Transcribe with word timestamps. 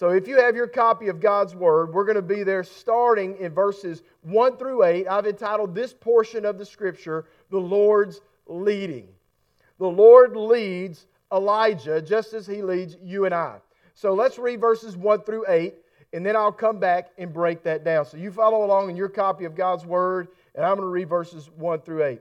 So 0.00 0.08
if 0.08 0.26
you 0.26 0.38
have 0.38 0.56
your 0.56 0.66
copy 0.66 1.08
of 1.08 1.20
God's 1.20 1.54
Word, 1.54 1.92
we're 1.92 2.06
going 2.06 2.16
to 2.16 2.22
be 2.22 2.42
there 2.42 2.64
starting 2.64 3.36
in 3.36 3.52
verses 3.52 4.02
1 4.22 4.56
through 4.56 4.82
8. 4.82 5.06
I've 5.06 5.26
entitled 5.26 5.74
this 5.74 5.92
portion 5.92 6.46
of 6.46 6.56
the 6.56 6.64
Scripture, 6.64 7.26
The 7.50 7.58
Lord's 7.58 8.22
Leading. 8.46 9.08
The 9.78 9.86
Lord 9.86 10.34
leads 10.34 11.04
Elijah 11.30 12.00
just 12.00 12.32
as 12.32 12.46
he 12.46 12.62
leads 12.62 12.96
you 13.02 13.26
and 13.26 13.34
I. 13.34 13.58
So 13.92 14.14
let's 14.14 14.38
read 14.38 14.58
verses 14.58 14.96
1 14.96 15.20
through 15.24 15.44
8, 15.46 15.74
and 16.14 16.24
then 16.24 16.34
I'll 16.34 16.50
come 16.50 16.78
back 16.78 17.10
and 17.18 17.30
break 17.30 17.62
that 17.64 17.84
down. 17.84 18.06
So 18.06 18.16
you 18.16 18.32
follow 18.32 18.64
along 18.64 18.88
in 18.88 18.96
your 18.96 19.10
copy 19.10 19.44
of 19.44 19.54
God's 19.54 19.84
Word, 19.84 20.28
and 20.54 20.64
I'm 20.64 20.76
going 20.76 20.86
to 20.86 20.90
read 20.90 21.10
verses 21.10 21.50
1 21.56 21.82
through 21.82 22.04
8. 22.04 22.20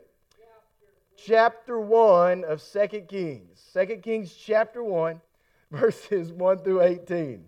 Chapter 1.16 1.80
1 1.80 2.43
of 2.43 2.61
2 2.61 2.88
Kings. 3.07 3.71
2 3.71 3.86
Kings 4.04 4.34
chapter 4.34 4.84
1, 4.84 5.21
verses 5.71 6.34
1 6.34 6.57
through 6.57 6.82
18. 6.82 7.46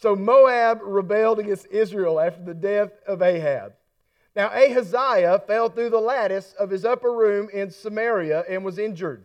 So 0.00 0.14
Moab 0.14 0.78
rebelled 0.84 1.40
against 1.40 1.66
Israel 1.72 2.20
after 2.20 2.40
the 2.40 2.54
death 2.54 2.92
of 3.04 3.20
Ahab. 3.20 3.72
Now 4.36 4.48
Ahaziah 4.48 5.42
fell 5.44 5.68
through 5.68 5.90
the 5.90 5.98
lattice 5.98 6.54
of 6.56 6.70
his 6.70 6.84
upper 6.84 7.12
room 7.12 7.48
in 7.52 7.72
Samaria 7.72 8.44
and 8.48 8.64
was 8.64 8.78
injured. 8.78 9.24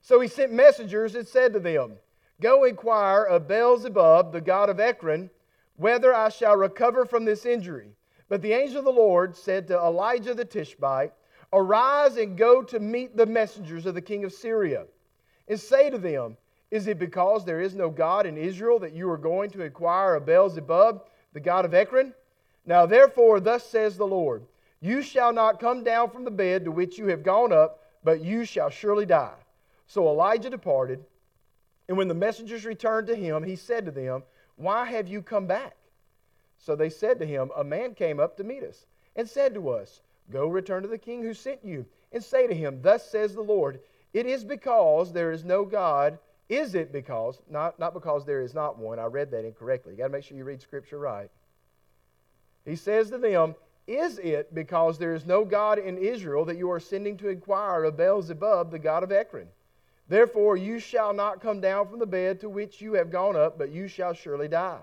So 0.00 0.18
he 0.20 0.28
sent 0.28 0.52
messengers 0.52 1.14
and 1.16 1.28
said 1.28 1.52
to 1.52 1.60
them, 1.60 1.96
Go 2.40 2.64
inquire 2.64 3.24
of 3.24 3.46
Beelzebub, 3.46 4.32
the 4.32 4.40
god 4.40 4.70
of 4.70 4.80
Ekron, 4.80 5.28
whether 5.76 6.14
I 6.14 6.30
shall 6.30 6.56
recover 6.56 7.04
from 7.04 7.26
this 7.26 7.44
injury. 7.44 7.90
But 8.30 8.40
the 8.40 8.54
angel 8.54 8.78
of 8.78 8.86
the 8.86 8.92
Lord 8.92 9.36
said 9.36 9.68
to 9.68 9.76
Elijah 9.76 10.32
the 10.32 10.46
Tishbite, 10.46 11.12
Arise 11.52 12.16
and 12.16 12.38
go 12.38 12.62
to 12.62 12.80
meet 12.80 13.18
the 13.18 13.26
messengers 13.26 13.84
of 13.84 13.94
the 13.94 14.00
king 14.00 14.24
of 14.24 14.32
Syria, 14.32 14.86
and 15.46 15.60
say 15.60 15.90
to 15.90 15.98
them, 15.98 16.38
Is 16.70 16.86
it 16.86 16.98
because 16.98 17.44
there 17.44 17.60
is 17.60 17.74
no 17.74 17.90
God 17.90 18.26
in 18.26 18.36
Israel 18.36 18.78
that 18.78 18.92
you 18.92 19.10
are 19.10 19.18
going 19.18 19.50
to 19.50 19.62
inquire 19.62 20.14
of 20.14 20.26
Beelzebub, 20.26 21.02
the 21.32 21.40
god 21.40 21.64
of 21.64 21.74
Ekron? 21.74 22.14
Now 22.64 22.86
therefore, 22.86 23.40
thus 23.40 23.64
says 23.64 23.96
the 23.96 24.06
Lord, 24.06 24.44
You 24.80 25.02
shall 25.02 25.32
not 25.32 25.60
come 25.60 25.82
down 25.82 26.10
from 26.10 26.24
the 26.24 26.30
bed 26.30 26.64
to 26.64 26.70
which 26.70 26.98
you 26.98 27.06
have 27.06 27.22
gone 27.22 27.52
up, 27.52 27.82
but 28.04 28.20
you 28.20 28.44
shall 28.44 28.70
surely 28.70 29.06
die. 29.06 29.34
So 29.86 30.06
Elijah 30.08 30.50
departed 30.50 31.04
and 31.90 31.98
when 31.98 32.06
the 32.06 32.14
messengers 32.14 32.64
returned 32.64 33.08
to 33.08 33.16
him, 33.16 33.42
he 33.42 33.56
said 33.56 33.84
to 33.84 33.90
them, 33.90 34.22
Why 34.54 34.84
have 34.84 35.08
you 35.08 35.22
come 35.22 35.48
back? 35.48 35.74
So 36.56 36.76
they 36.76 36.88
said 36.88 37.18
to 37.18 37.26
him, 37.26 37.50
A 37.56 37.64
man 37.64 37.96
came 37.96 38.20
up 38.20 38.36
to 38.36 38.44
meet 38.44 38.62
us 38.62 38.86
and 39.16 39.28
said 39.28 39.54
to 39.54 39.70
us, 39.70 40.00
Go 40.30 40.46
return 40.46 40.84
to 40.84 40.88
the 40.88 40.96
king 40.96 41.20
who 41.20 41.34
sent 41.34 41.64
you, 41.64 41.84
and 42.12 42.22
say 42.22 42.46
to 42.46 42.54
him, 42.54 42.80
Thus 42.80 43.10
says 43.10 43.34
the 43.34 43.42
Lord, 43.42 43.80
It 44.12 44.24
is 44.24 44.44
because 44.44 45.12
there 45.12 45.32
is 45.32 45.42
no 45.42 45.64
God. 45.64 46.16
Is 46.50 46.74
it 46.74 46.92
because, 46.92 47.40
not, 47.48 47.78
not 47.78 47.94
because 47.94 48.26
there 48.26 48.40
is 48.40 48.54
not 48.54 48.76
one, 48.76 48.98
I 48.98 49.04
read 49.04 49.30
that 49.30 49.44
incorrectly. 49.44 49.92
You 49.92 49.98
got 49.98 50.08
to 50.08 50.12
make 50.12 50.24
sure 50.24 50.36
you 50.36 50.42
read 50.42 50.60
Scripture 50.60 50.98
right. 50.98 51.30
He 52.64 52.74
says 52.74 53.08
to 53.10 53.18
them, 53.18 53.54
Is 53.86 54.18
it 54.18 54.52
because 54.52 54.98
there 54.98 55.14
is 55.14 55.24
no 55.24 55.44
God 55.44 55.78
in 55.78 55.96
Israel 55.96 56.44
that 56.46 56.58
you 56.58 56.68
are 56.72 56.80
sending 56.80 57.16
to 57.18 57.28
inquire 57.28 57.84
of 57.84 57.96
Beelzebub, 57.96 58.72
the 58.72 58.80
god 58.80 59.04
of 59.04 59.12
Ekron? 59.12 59.46
Therefore, 60.08 60.56
you 60.56 60.80
shall 60.80 61.12
not 61.12 61.40
come 61.40 61.60
down 61.60 61.86
from 61.86 62.00
the 62.00 62.06
bed 62.06 62.40
to 62.40 62.48
which 62.48 62.80
you 62.80 62.94
have 62.94 63.12
gone 63.12 63.36
up, 63.36 63.56
but 63.56 63.70
you 63.70 63.86
shall 63.86 64.12
surely 64.12 64.48
die. 64.48 64.80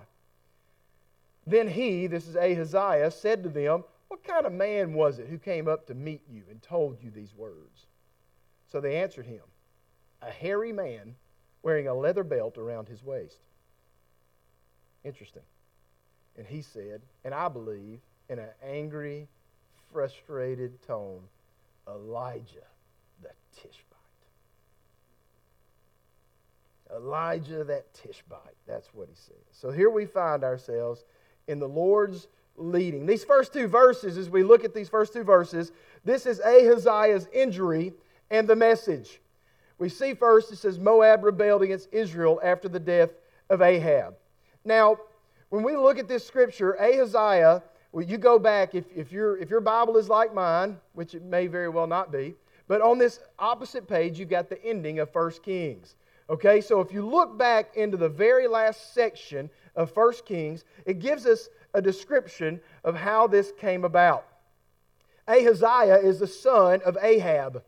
Then 1.46 1.68
he, 1.68 2.06
this 2.06 2.26
is 2.26 2.34
Ahaziah, 2.34 3.10
said 3.10 3.42
to 3.42 3.50
them, 3.50 3.84
What 4.08 4.24
kind 4.24 4.46
of 4.46 4.54
man 4.54 4.94
was 4.94 5.18
it 5.18 5.28
who 5.28 5.36
came 5.36 5.68
up 5.68 5.86
to 5.88 5.94
meet 5.94 6.22
you 6.30 6.44
and 6.48 6.62
told 6.62 6.96
you 7.02 7.10
these 7.10 7.34
words? 7.34 7.84
So 8.72 8.80
they 8.80 8.96
answered 8.96 9.26
him, 9.26 9.42
A 10.22 10.30
hairy 10.30 10.72
man 10.72 11.14
wearing 11.62 11.88
a 11.88 11.94
leather 11.94 12.24
belt 12.24 12.58
around 12.58 12.88
his 12.88 13.02
waist. 13.02 13.38
Interesting. 15.04 15.42
And 16.36 16.46
he 16.46 16.62
said, 16.62 17.02
and 17.24 17.34
I 17.34 17.48
believe, 17.48 18.00
in 18.28 18.38
an 18.38 18.50
angry, 18.62 19.28
frustrated 19.92 20.80
tone, 20.86 21.22
Elijah 21.88 22.66
the 23.22 23.30
Tishbite. 23.56 23.96
Elijah 26.94 27.64
that 27.64 27.92
Tishbite. 27.94 28.56
That's 28.66 28.88
what 28.94 29.08
he 29.08 29.14
says. 29.14 29.36
So 29.52 29.70
here 29.70 29.90
we 29.90 30.06
find 30.06 30.44
ourselves 30.44 31.04
in 31.46 31.58
the 31.58 31.68
Lord's 31.68 32.28
leading. 32.56 33.06
These 33.06 33.24
first 33.24 33.52
two 33.52 33.66
verses, 33.66 34.16
as 34.16 34.30
we 34.30 34.42
look 34.42 34.64
at 34.64 34.74
these 34.74 34.88
first 34.88 35.12
two 35.12 35.24
verses, 35.24 35.72
this 36.04 36.26
is 36.26 36.40
Ahaziah's 36.40 37.28
injury 37.32 37.94
and 38.30 38.46
the 38.46 38.56
message. 38.56 39.20
We 39.78 39.88
see 39.88 40.14
first 40.14 40.52
it 40.52 40.56
says 40.56 40.78
Moab 40.78 41.24
rebelled 41.24 41.62
against 41.62 41.88
Israel 41.92 42.40
after 42.42 42.68
the 42.68 42.80
death 42.80 43.10
of 43.48 43.62
Ahab. 43.62 44.14
Now, 44.64 44.98
when 45.50 45.62
we 45.62 45.76
look 45.76 45.98
at 45.98 46.08
this 46.08 46.26
scripture, 46.26 46.74
Ahaziah, 46.80 47.62
well, 47.92 48.04
you 48.04 48.18
go 48.18 48.38
back, 48.38 48.74
if, 48.74 48.84
if, 48.94 49.12
your, 49.12 49.38
if 49.38 49.48
your 49.48 49.60
Bible 49.60 49.96
is 49.96 50.08
like 50.08 50.34
mine, 50.34 50.76
which 50.92 51.14
it 51.14 51.22
may 51.22 51.46
very 51.46 51.68
well 51.68 51.86
not 51.86 52.12
be, 52.12 52.34
but 52.66 52.82
on 52.82 52.98
this 52.98 53.20
opposite 53.38 53.88
page, 53.88 54.18
you've 54.18 54.28
got 54.28 54.50
the 54.50 54.62
ending 54.62 54.98
of 54.98 55.14
1 55.14 55.30
Kings. 55.42 55.96
Okay, 56.28 56.60
so 56.60 56.80
if 56.80 56.92
you 56.92 57.06
look 57.06 57.38
back 57.38 57.74
into 57.76 57.96
the 57.96 58.08
very 58.08 58.46
last 58.46 58.92
section 58.92 59.48
of 59.74 59.96
1 59.96 60.12
Kings, 60.26 60.64
it 60.84 60.98
gives 60.98 61.24
us 61.24 61.48
a 61.72 61.80
description 61.80 62.60
of 62.84 62.94
how 62.94 63.26
this 63.26 63.52
came 63.58 63.84
about. 63.84 64.26
Ahaziah 65.26 66.00
is 66.02 66.18
the 66.18 66.26
son 66.26 66.82
of 66.84 66.98
Ahab. 67.00 67.62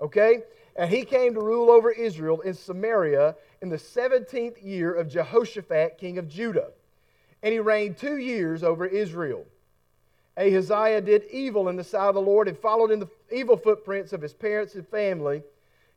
Okay? 0.00 0.42
And 0.76 0.90
he 0.90 1.04
came 1.04 1.34
to 1.34 1.40
rule 1.40 1.70
over 1.70 1.90
Israel 1.90 2.40
in 2.42 2.54
Samaria 2.54 3.34
in 3.62 3.68
the 3.68 3.76
17th 3.76 4.62
year 4.62 4.92
of 4.92 5.08
Jehoshaphat, 5.08 5.98
king 5.98 6.18
of 6.18 6.28
Judah. 6.28 6.70
And 7.42 7.52
he 7.52 7.60
reigned 7.60 7.96
two 7.96 8.18
years 8.18 8.62
over 8.62 8.86
Israel. 8.86 9.46
Ahaziah 10.36 11.00
did 11.00 11.24
evil 11.30 11.68
in 11.68 11.76
the 11.76 11.84
sight 11.84 12.08
of 12.08 12.14
the 12.14 12.20
Lord 12.20 12.46
and 12.46 12.58
followed 12.58 12.90
in 12.90 13.00
the 13.00 13.08
evil 13.32 13.56
footprints 13.56 14.12
of 14.12 14.20
his 14.20 14.34
parents 14.34 14.74
and 14.74 14.86
family 14.86 15.42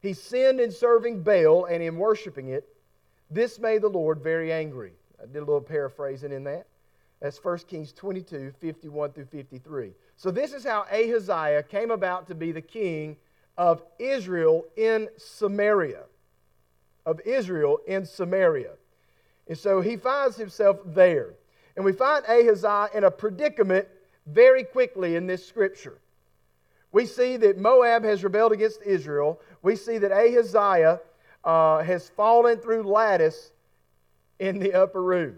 he 0.01 0.13
sinned 0.13 0.59
in 0.59 0.71
serving 0.71 1.23
Baal 1.23 1.65
and 1.65 1.83
in 1.83 1.97
worshiping 1.97 2.49
it. 2.49 2.67
This 3.29 3.59
made 3.59 3.81
the 3.81 3.89
Lord 3.89 4.21
very 4.21 4.51
angry. 4.51 4.93
I 5.21 5.25
did 5.25 5.37
a 5.37 5.39
little 5.39 5.61
paraphrasing 5.61 6.31
in 6.31 6.43
that. 6.45 6.67
That's 7.21 7.43
1 7.43 7.59
Kings 7.67 7.91
22, 7.91 8.53
51 8.59 9.11
through 9.11 9.25
53. 9.25 9.91
So, 10.15 10.31
this 10.31 10.53
is 10.53 10.63
how 10.63 10.85
Ahaziah 10.89 11.63
came 11.63 11.91
about 11.91 12.27
to 12.27 12.35
be 12.35 12.53
the 12.53 12.61
king 12.61 13.17
of 13.59 13.83
Israel 13.99 14.65
in 14.77 15.09
Samaria. 15.17 16.03
Of 17.05 17.19
Israel 17.25 17.79
in 17.85 18.05
Samaria. 18.05 18.71
And 19.49 19.57
so 19.57 19.81
he 19.81 19.97
finds 19.97 20.37
himself 20.37 20.77
there. 20.85 21.33
And 21.75 21.83
we 21.83 21.91
find 21.91 22.23
Ahaziah 22.25 22.87
in 22.95 23.03
a 23.03 23.11
predicament 23.11 23.85
very 24.25 24.63
quickly 24.63 25.17
in 25.17 25.27
this 25.27 25.45
scripture. 25.45 25.99
We 26.93 27.05
see 27.05 27.35
that 27.37 27.57
Moab 27.57 28.03
has 28.05 28.23
rebelled 28.23 28.53
against 28.53 28.81
Israel. 28.83 29.41
We 29.61 29.75
see 29.75 29.97
that 29.97 30.11
Ahaziah 30.11 31.01
uh, 31.43 31.83
has 31.83 32.09
fallen 32.09 32.59
through 32.59 32.83
lattice 32.83 33.51
in 34.39 34.57
the 34.59 34.73
upper 34.73 35.03
room. 35.03 35.35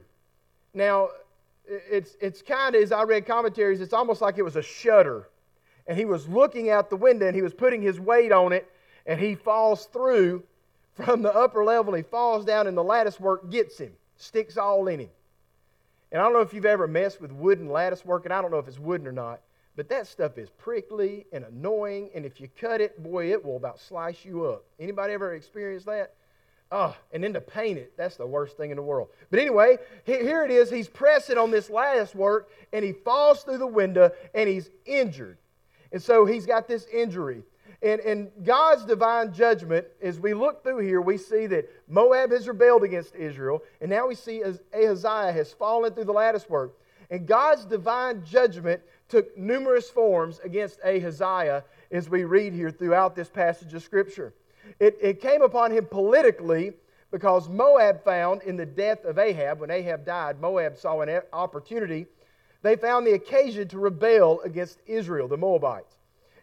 Now, 0.76 1.10
it's, 1.66 2.16
it's 2.22 2.44
kind 2.44 2.76
of, 2.76 2.84
as 2.84 2.92
I 2.92 3.02
read 3.04 3.26
commentaries, 3.26 3.82
it's 3.82 3.94
almost 3.94 4.22
like 4.22 4.38
it 4.38 4.44
was 4.44 4.58
a 4.58 4.62
shutter. 4.62 5.28
And 5.88 5.98
he 5.98 6.06
was 6.06 6.28
looking 6.28 6.70
out 6.70 6.90
the 6.90 6.96
window 6.96 7.28
and 7.28 7.36
he 7.36 7.42
was 7.42 7.54
putting 7.54 7.82
his 7.82 8.00
weight 8.00 8.32
on 8.32 8.54
it 8.54 8.70
and 9.06 9.20
he 9.20 9.36
falls 9.36 9.86
through 9.86 10.44
from 10.94 11.22
the 11.22 11.34
upper 11.34 11.64
level. 11.64 11.94
He 11.94 12.04
falls 12.04 12.46
down 12.46 12.68
and 12.68 12.78
the 12.78 12.84
lattice 12.84 13.20
work 13.20 13.50
gets 13.50 13.78
him, 13.78 13.94
sticks 14.18 14.58
all 14.58 14.88
in 14.88 15.00
him. 15.00 15.10
And 16.12 16.20
I 16.20 16.26
don't 16.26 16.34
know 16.34 16.42
if 16.42 16.54
you've 16.54 16.66
ever 16.66 16.88
messed 16.88 17.22
with 17.22 17.32
wooden 17.32 17.70
lattice 17.70 18.04
work, 18.04 18.26
and 18.26 18.34
I 18.34 18.42
don't 18.42 18.52
know 18.52 18.60
if 18.60 18.68
it's 18.68 18.80
wooden 18.80 19.08
or 19.08 19.14
not. 19.14 19.40
But 19.78 19.88
that 19.90 20.08
stuff 20.08 20.38
is 20.38 20.50
prickly 20.50 21.26
and 21.32 21.46
annoying, 21.46 22.10
and 22.14 22.26
if 22.26 22.42
you 22.42 22.50
cut 22.60 22.82
it, 22.82 23.02
boy, 23.02 23.32
it 23.32 23.44
will 23.44 23.56
about 23.56 23.80
slice 23.80 24.26
you 24.26 24.46
up. 24.46 24.66
Anybody 24.78 25.14
ever 25.14 25.34
experienced 25.34 25.86
that? 25.86 26.14
Oh, 26.70 26.96
and 27.14 27.24
then 27.24 27.34
to 27.34 27.42
paint 27.42 27.78
it, 27.78 27.94
that's 27.98 28.18
the 28.18 28.26
worst 28.26 28.58
thing 28.58 28.72
in 28.72 28.78
the 28.78 28.84
world. 28.84 29.10
But 29.30 29.40
anyway, 29.40 29.78
here 30.06 30.44
it 30.44 30.52
is. 30.52 30.70
He's 30.70 30.90
pressing 30.90 31.38
on 31.38 31.52
this 31.52 31.70
last 31.70 32.16
work, 32.16 32.50
and 32.74 32.84
he 32.84 32.92
falls 32.92 33.44
through 33.44 33.60
the 33.60 33.68
window, 33.68 34.12
and 34.34 34.50
he's 34.50 34.70
injured. 34.86 35.38
And 35.92 36.02
so 36.02 36.26
he's 36.26 36.46
got 36.46 36.68
this 36.68 36.86
injury. 36.88 37.44
And, 37.84 38.00
and 38.02 38.32
God's 38.44 38.86
divine 38.86 39.34
judgment, 39.34 39.88
as 40.02 40.20
we 40.20 40.34
look 40.34 40.64
through 40.64 40.80
here, 40.80 41.02
we 41.02 41.18
see 41.18 41.48
that 41.48 41.68
Moab 41.88 42.32
has 42.32 42.48
rebelled 42.48 42.84
against 42.84 43.16
Israel, 43.16 43.64
and 43.82 43.90
now 43.90 44.08
we 44.08 44.16
see 44.16 44.44
Ahaziah 44.74 45.32
has 45.32 45.52
fallen 45.52 45.94
through 45.94 46.06
the 46.06 46.12
lattice 46.12 46.48
work. 46.48 46.78
And 47.10 47.26
God's 47.26 47.66
divine 47.66 48.24
judgment 48.24 48.82
took 49.10 49.36
numerous 49.38 49.90
forms 49.90 50.40
against 50.44 50.80
Ahaziah, 50.86 51.64
as 51.92 52.08
we 52.08 52.24
read 52.24 52.54
here 52.54 52.72
throughout 52.72 53.16
this 53.16 53.30
passage 53.30 53.74
of 53.74 53.84
Scripture. 53.84 54.34
It, 54.80 54.98
it 55.02 55.20
came 55.20 55.42
upon 55.42 55.72
him 55.72 55.86
politically 55.86 56.74
because 57.12 57.50
Moab 57.50 58.04
found 58.04 58.44
in 58.44 58.56
the 58.56 58.66
death 58.66 59.04
of 59.04 59.18
Ahab, 59.18 59.60
when 59.60 59.70
Ahab 59.70 60.06
died, 60.06 60.40
Moab 60.40 60.78
saw 60.78 61.02
an 61.02 61.22
opportunity. 61.34 62.06
They 62.62 62.76
found 62.76 63.08
the 63.08 63.14
occasion 63.14 63.68
to 63.70 63.80
rebel 63.80 64.42
against 64.42 64.80
Israel, 64.86 65.28
the 65.28 65.38
Moabites. 65.38 65.96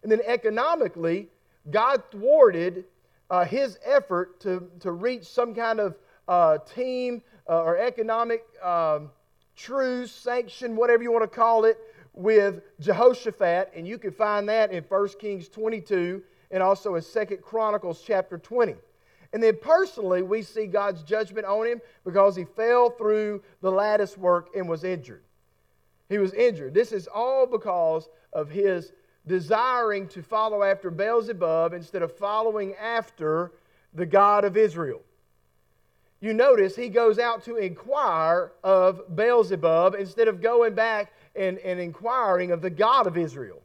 And 0.02 0.10
then 0.10 0.20
economically, 0.26 1.28
God 1.70 2.02
thwarted 2.10 2.84
uh, 3.30 3.44
his 3.44 3.78
effort 3.84 4.40
to, 4.40 4.68
to 4.80 4.92
reach 4.92 5.24
some 5.24 5.54
kind 5.54 5.80
of 5.80 5.96
uh, 6.26 6.58
team 6.58 7.22
uh, 7.48 7.62
or 7.62 7.78
economic 7.78 8.44
um, 8.62 9.10
truce, 9.56 10.12
sanction, 10.12 10.76
whatever 10.76 11.02
you 11.02 11.12
want 11.12 11.30
to 11.30 11.36
call 11.36 11.64
it, 11.64 11.78
with 12.14 12.62
Jehoshaphat, 12.80 13.72
and 13.76 13.86
you 13.86 13.96
can 13.96 14.10
find 14.10 14.48
that 14.48 14.72
in 14.72 14.82
1 14.84 15.08
Kings 15.20 15.48
22 15.48 16.22
and 16.50 16.62
also 16.62 16.96
in 16.96 17.02
2 17.02 17.36
Chronicles 17.36 18.02
chapter 18.04 18.38
20. 18.38 18.74
And 19.32 19.42
then 19.42 19.58
personally, 19.60 20.22
we 20.22 20.42
see 20.42 20.66
God's 20.66 21.02
judgment 21.02 21.46
on 21.46 21.66
him 21.66 21.80
because 22.04 22.34
he 22.34 22.44
fell 22.44 22.90
through 22.90 23.42
the 23.60 23.70
lattice 23.70 24.16
work 24.16 24.48
and 24.56 24.68
was 24.68 24.84
injured. 24.84 25.22
He 26.08 26.18
was 26.18 26.32
injured. 26.32 26.74
This 26.74 26.92
is 26.92 27.06
all 27.06 27.46
because 27.46 28.08
of 28.32 28.50
his 28.50 28.92
desiring 29.26 30.08
to 30.08 30.22
follow 30.22 30.62
after 30.62 30.90
Beelzebub 30.90 31.74
instead 31.74 32.02
of 32.02 32.16
following 32.16 32.74
after 32.76 33.52
the 33.92 34.06
God 34.06 34.44
of 34.44 34.56
Israel. 34.56 35.02
You 36.20 36.34
notice 36.34 36.74
he 36.74 36.88
goes 36.88 37.18
out 37.18 37.44
to 37.44 37.56
inquire 37.56 38.52
of 38.64 39.14
Beelzebub 39.14 39.94
instead 39.94 40.28
of 40.28 40.40
going 40.40 40.74
back 40.74 41.12
and, 41.36 41.58
and 41.58 41.78
inquiring 41.78 42.50
of 42.50 42.60
the 42.60 42.70
God 42.70 43.06
of 43.06 43.16
Israel. 43.16 43.62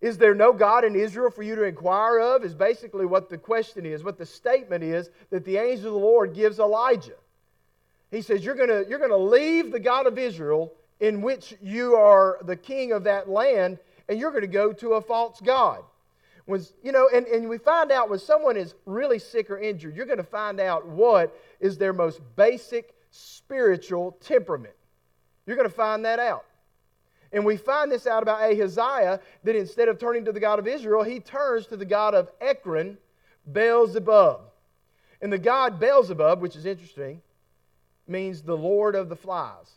Is 0.00 0.18
there 0.18 0.34
no 0.34 0.52
God 0.52 0.84
in 0.84 0.94
Israel 0.94 1.30
for 1.30 1.42
you 1.42 1.56
to 1.56 1.64
inquire 1.64 2.18
of? 2.18 2.44
Is 2.44 2.54
basically 2.54 3.06
what 3.06 3.30
the 3.30 3.38
question 3.38 3.86
is, 3.86 4.04
what 4.04 4.18
the 4.18 4.26
statement 4.26 4.84
is 4.84 5.08
that 5.30 5.44
the 5.44 5.56
angel 5.56 5.86
of 5.86 5.92
the 5.94 6.06
Lord 6.06 6.34
gives 6.34 6.58
Elijah. 6.58 7.16
He 8.10 8.20
says, 8.20 8.44
You're 8.44 8.54
going 8.54 8.88
you're 8.88 8.98
going 8.98 9.10
to 9.10 9.16
leave 9.16 9.72
the 9.72 9.80
God 9.80 10.06
of 10.06 10.18
Israel, 10.18 10.72
in 11.04 11.20
which 11.20 11.54
you 11.60 11.96
are 11.96 12.38
the 12.44 12.56
king 12.56 12.92
of 12.92 13.04
that 13.04 13.28
land, 13.28 13.78
and 14.08 14.18
you're 14.18 14.30
going 14.30 14.40
to 14.40 14.46
go 14.48 14.72
to 14.72 14.94
a 14.94 15.02
false 15.02 15.38
God. 15.38 15.82
When, 16.46 16.64
you 16.82 16.92
know, 16.92 17.10
and, 17.14 17.26
and 17.26 17.48
we 17.48 17.58
find 17.58 17.92
out 17.92 18.08
when 18.08 18.18
someone 18.18 18.56
is 18.56 18.74
really 18.86 19.18
sick 19.18 19.50
or 19.50 19.58
injured, 19.58 19.94
you're 19.94 20.06
going 20.06 20.16
to 20.16 20.24
find 20.24 20.60
out 20.60 20.86
what 20.86 21.38
is 21.60 21.76
their 21.76 21.92
most 21.92 22.22
basic 22.36 22.94
spiritual 23.10 24.12
temperament. 24.22 24.74
You're 25.46 25.56
going 25.56 25.68
to 25.68 25.74
find 25.74 26.06
that 26.06 26.18
out. 26.18 26.46
And 27.32 27.44
we 27.44 27.58
find 27.58 27.92
this 27.92 28.06
out 28.06 28.22
about 28.22 28.40
Ahaziah 28.40 29.20
that 29.42 29.56
instead 29.56 29.88
of 29.88 29.98
turning 29.98 30.24
to 30.24 30.32
the 30.32 30.40
God 30.40 30.58
of 30.58 30.66
Israel, 30.66 31.02
he 31.02 31.20
turns 31.20 31.66
to 31.66 31.76
the 31.76 31.84
God 31.84 32.14
of 32.14 32.30
Ekron, 32.40 32.96
Beelzebub. 33.52 34.40
And 35.20 35.30
the 35.30 35.38
God 35.38 35.78
Beelzebub, 35.78 36.40
which 36.40 36.56
is 36.56 36.64
interesting, 36.64 37.20
means 38.06 38.40
the 38.40 38.56
Lord 38.56 38.94
of 38.94 39.10
the 39.10 39.16
flies. 39.16 39.70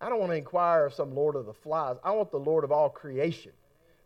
I 0.00 0.08
don't 0.08 0.20
want 0.20 0.30
to 0.32 0.36
inquire 0.36 0.86
of 0.86 0.94
some 0.94 1.14
Lord 1.14 1.36
of 1.36 1.46
the 1.46 1.52
flies. 1.52 1.96
I 2.04 2.12
want 2.12 2.30
the 2.30 2.38
Lord 2.38 2.64
of 2.64 2.72
all 2.72 2.88
creation. 2.88 3.52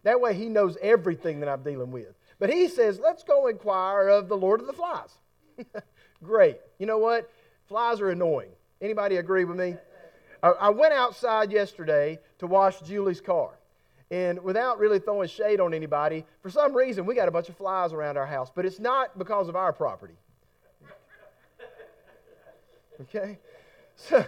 That 0.05 0.21
way 0.21 0.35
he 0.35 0.49
knows 0.49 0.77
everything 0.81 1.41
that 1.41 1.49
I'm 1.49 1.63
dealing 1.63 1.91
with. 1.91 2.15
But 2.39 2.51
he 2.51 2.69
says, 2.69 2.99
let's 2.99 3.23
go 3.23 3.47
inquire 3.47 4.09
of 4.09 4.29
the 4.29 4.37
Lord 4.37 4.61
of 4.61 4.67
the 4.67 4.73
flies. 4.73 5.11
Great. 6.25 6.59
You 6.79 6.87
know 6.87 6.99
what? 6.99 7.31
Flies 7.69 8.01
are 8.01 8.11
annoying. 8.11 8.51
Anybody 8.81 9.17
agree 9.17 9.45
with 9.45 9.57
me? 9.57 9.77
I 10.43 10.71
went 10.71 10.93
outside 10.93 11.53
yesterday 11.53 12.19
to 12.39 12.49
wash 12.49 12.81
Julie's 12.81 13.21
car. 13.21 13.51
And 14.11 14.43
without 14.43 14.79
really 14.79 14.99
throwing 14.99 15.29
shade 15.29 15.61
on 15.61 15.73
anybody, 15.73 16.27
for 16.43 16.51
some 16.51 16.75
reason 16.75 17.07
we 17.07 17.15
got 17.15 17.29
a 17.29 17.31
bunch 17.31 17.49
of 17.49 17.57
flies 17.57 17.93
around 17.93 18.17
our 18.17 18.27
house, 18.27 18.51
but 18.53 18.67
it's 18.67 18.81
not 18.81 19.17
because 19.17 19.49
of 19.49 19.57
our 19.57 19.73
property. 19.73 20.15
Okay? 23.01 23.39
So, 23.97 24.25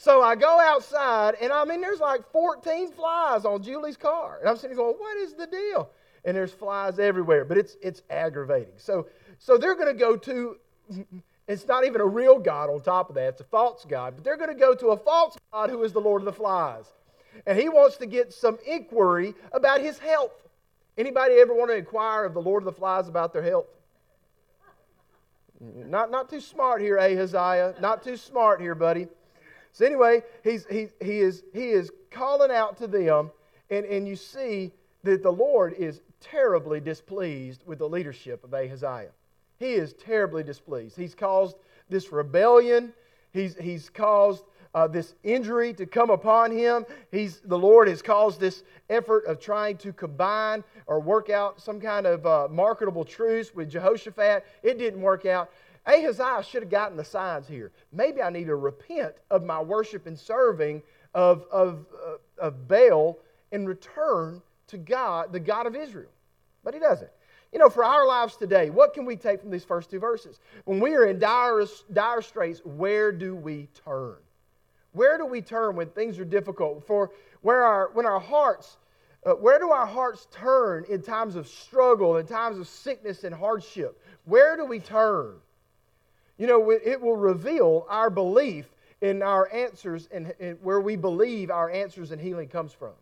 so 0.00 0.22
I 0.22 0.34
go 0.34 0.58
outside, 0.58 1.34
and 1.42 1.52
I 1.52 1.66
mean, 1.66 1.82
there's 1.82 2.00
like 2.00 2.22
14 2.32 2.90
flies 2.92 3.44
on 3.44 3.62
Julie's 3.62 3.98
car. 3.98 4.38
And 4.40 4.48
I'm 4.48 4.56
sitting 4.56 4.74
going, 4.74 4.94
what 4.94 5.18
is 5.18 5.34
the 5.34 5.46
deal? 5.46 5.90
And 6.24 6.34
there's 6.34 6.52
flies 6.52 6.98
everywhere, 6.98 7.44
but 7.44 7.58
it's, 7.58 7.76
it's 7.82 8.00
aggravating. 8.08 8.72
So, 8.78 9.08
so 9.38 9.58
they're 9.58 9.74
going 9.74 9.92
to 9.92 9.98
go 9.98 10.16
to 10.16 10.56
it's 11.46 11.68
not 11.68 11.84
even 11.84 12.00
a 12.00 12.06
real 12.06 12.38
God 12.38 12.70
on 12.70 12.80
top 12.80 13.10
of 13.10 13.14
that, 13.16 13.28
it's 13.28 13.42
a 13.42 13.44
false 13.44 13.84
God. 13.84 14.14
But 14.16 14.24
they're 14.24 14.38
going 14.38 14.48
to 14.48 14.58
go 14.58 14.74
to 14.74 14.88
a 14.88 14.96
false 14.96 15.36
God 15.52 15.68
who 15.68 15.82
is 15.82 15.92
the 15.92 16.00
Lord 16.00 16.22
of 16.22 16.26
the 16.26 16.32
flies. 16.32 16.86
And 17.46 17.58
he 17.58 17.68
wants 17.68 17.98
to 17.98 18.06
get 18.06 18.32
some 18.32 18.56
inquiry 18.66 19.34
about 19.52 19.82
his 19.82 19.98
health. 19.98 20.32
Anybody 20.96 21.34
ever 21.34 21.52
want 21.52 21.70
to 21.72 21.76
inquire 21.76 22.24
of 22.24 22.32
the 22.32 22.40
Lord 22.40 22.62
of 22.62 22.64
the 22.64 22.72
flies 22.72 23.06
about 23.06 23.34
their 23.34 23.42
health? 23.42 23.66
Not, 25.60 26.10
not 26.10 26.30
too 26.30 26.40
smart 26.40 26.80
here, 26.80 26.96
Ahaziah. 26.96 27.74
Not 27.82 28.02
too 28.02 28.16
smart 28.16 28.62
here, 28.62 28.74
buddy. 28.74 29.08
So 29.72 29.86
anyway, 29.86 30.22
he's, 30.42 30.66
he, 30.66 30.88
he, 31.00 31.20
is, 31.20 31.44
he 31.52 31.70
is 31.70 31.90
calling 32.10 32.50
out 32.50 32.76
to 32.78 32.86
them, 32.86 33.30
and, 33.70 33.84
and 33.86 34.06
you 34.06 34.16
see 34.16 34.72
that 35.04 35.22
the 35.22 35.32
Lord 35.32 35.74
is 35.74 36.00
terribly 36.20 36.80
displeased 36.80 37.62
with 37.66 37.78
the 37.78 37.88
leadership 37.88 38.44
of 38.44 38.52
Ahaziah. 38.52 39.10
He 39.58 39.72
is 39.72 39.92
terribly 39.94 40.42
displeased. 40.42 40.96
He's 40.96 41.14
caused 41.14 41.56
this 41.88 42.12
rebellion, 42.12 42.92
he's, 43.32 43.56
he's 43.56 43.90
caused 43.90 44.44
uh, 44.74 44.86
this 44.86 45.14
injury 45.24 45.74
to 45.74 45.86
come 45.86 46.10
upon 46.10 46.50
him. 46.52 46.84
He's, 47.10 47.40
the 47.40 47.58
Lord 47.58 47.88
has 47.88 48.02
caused 48.02 48.38
this 48.38 48.62
effort 48.88 49.24
of 49.26 49.40
trying 49.40 49.76
to 49.78 49.92
combine 49.92 50.62
or 50.86 51.00
work 51.00 51.30
out 51.30 51.60
some 51.60 51.80
kind 51.80 52.06
of 52.06 52.24
uh, 52.26 52.48
marketable 52.50 53.04
truce 53.04 53.54
with 53.54 53.70
Jehoshaphat. 53.70 54.46
It 54.62 54.78
didn't 54.78 55.00
work 55.00 55.26
out. 55.26 55.50
Ahaziah 55.86 56.42
should 56.42 56.62
have 56.62 56.70
gotten 56.70 56.96
the 56.96 57.04
signs 57.04 57.48
here. 57.48 57.72
Maybe 57.92 58.22
I 58.22 58.30
need 58.30 58.46
to 58.46 58.56
repent 58.56 59.14
of 59.30 59.44
my 59.44 59.60
worship 59.60 60.06
and 60.06 60.18
serving 60.18 60.82
of, 61.14 61.44
of, 61.50 61.86
uh, 62.06 62.16
of 62.38 62.68
Baal 62.68 63.18
and 63.52 63.66
return 63.68 64.42
to 64.68 64.78
God, 64.78 65.32
the 65.32 65.40
God 65.40 65.66
of 65.66 65.74
Israel. 65.74 66.10
But 66.62 66.74
he 66.74 66.80
doesn't. 66.80 67.10
You 67.52 67.58
know, 67.58 67.68
for 67.68 67.84
our 67.84 68.06
lives 68.06 68.36
today, 68.36 68.70
what 68.70 68.94
can 68.94 69.04
we 69.04 69.16
take 69.16 69.40
from 69.40 69.50
these 69.50 69.64
first 69.64 69.90
two 69.90 69.98
verses? 69.98 70.38
When 70.66 70.78
we 70.78 70.94
are 70.94 71.06
in 71.06 71.18
dire, 71.18 71.64
dire 71.92 72.22
straits, 72.22 72.60
where 72.64 73.10
do 73.10 73.34
we 73.34 73.68
turn? 73.84 74.16
Where 74.92 75.18
do 75.18 75.26
we 75.26 75.40
turn 75.40 75.74
when 75.74 75.88
things 75.88 76.18
are 76.18 76.24
difficult? 76.24 76.86
For 76.86 77.10
where 77.42 77.64
our, 77.64 77.90
when 77.92 78.06
our 78.06 78.20
hearts, 78.20 78.76
uh, 79.26 79.32
where 79.32 79.58
do 79.58 79.70
our 79.70 79.86
hearts 79.86 80.28
turn 80.30 80.84
in 80.88 81.02
times 81.02 81.34
of 81.34 81.48
struggle, 81.48 82.18
in 82.18 82.26
times 82.26 82.58
of 82.58 82.68
sickness 82.68 83.24
and 83.24 83.34
hardship? 83.34 84.00
Where 84.26 84.56
do 84.56 84.64
we 84.64 84.78
turn? 84.78 85.36
You 86.40 86.46
know, 86.46 86.70
it 86.70 86.98
will 86.98 87.16
reveal 87.16 87.86
our 87.90 88.08
belief 88.08 88.64
in 89.02 89.22
our 89.22 89.52
answers 89.52 90.08
and, 90.10 90.32
and 90.40 90.56
where 90.62 90.80
we 90.80 90.96
believe 90.96 91.50
our 91.50 91.68
answers 91.68 92.12
and 92.12 92.20
healing 92.20 92.48
comes 92.48 92.72
from. 92.72 92.94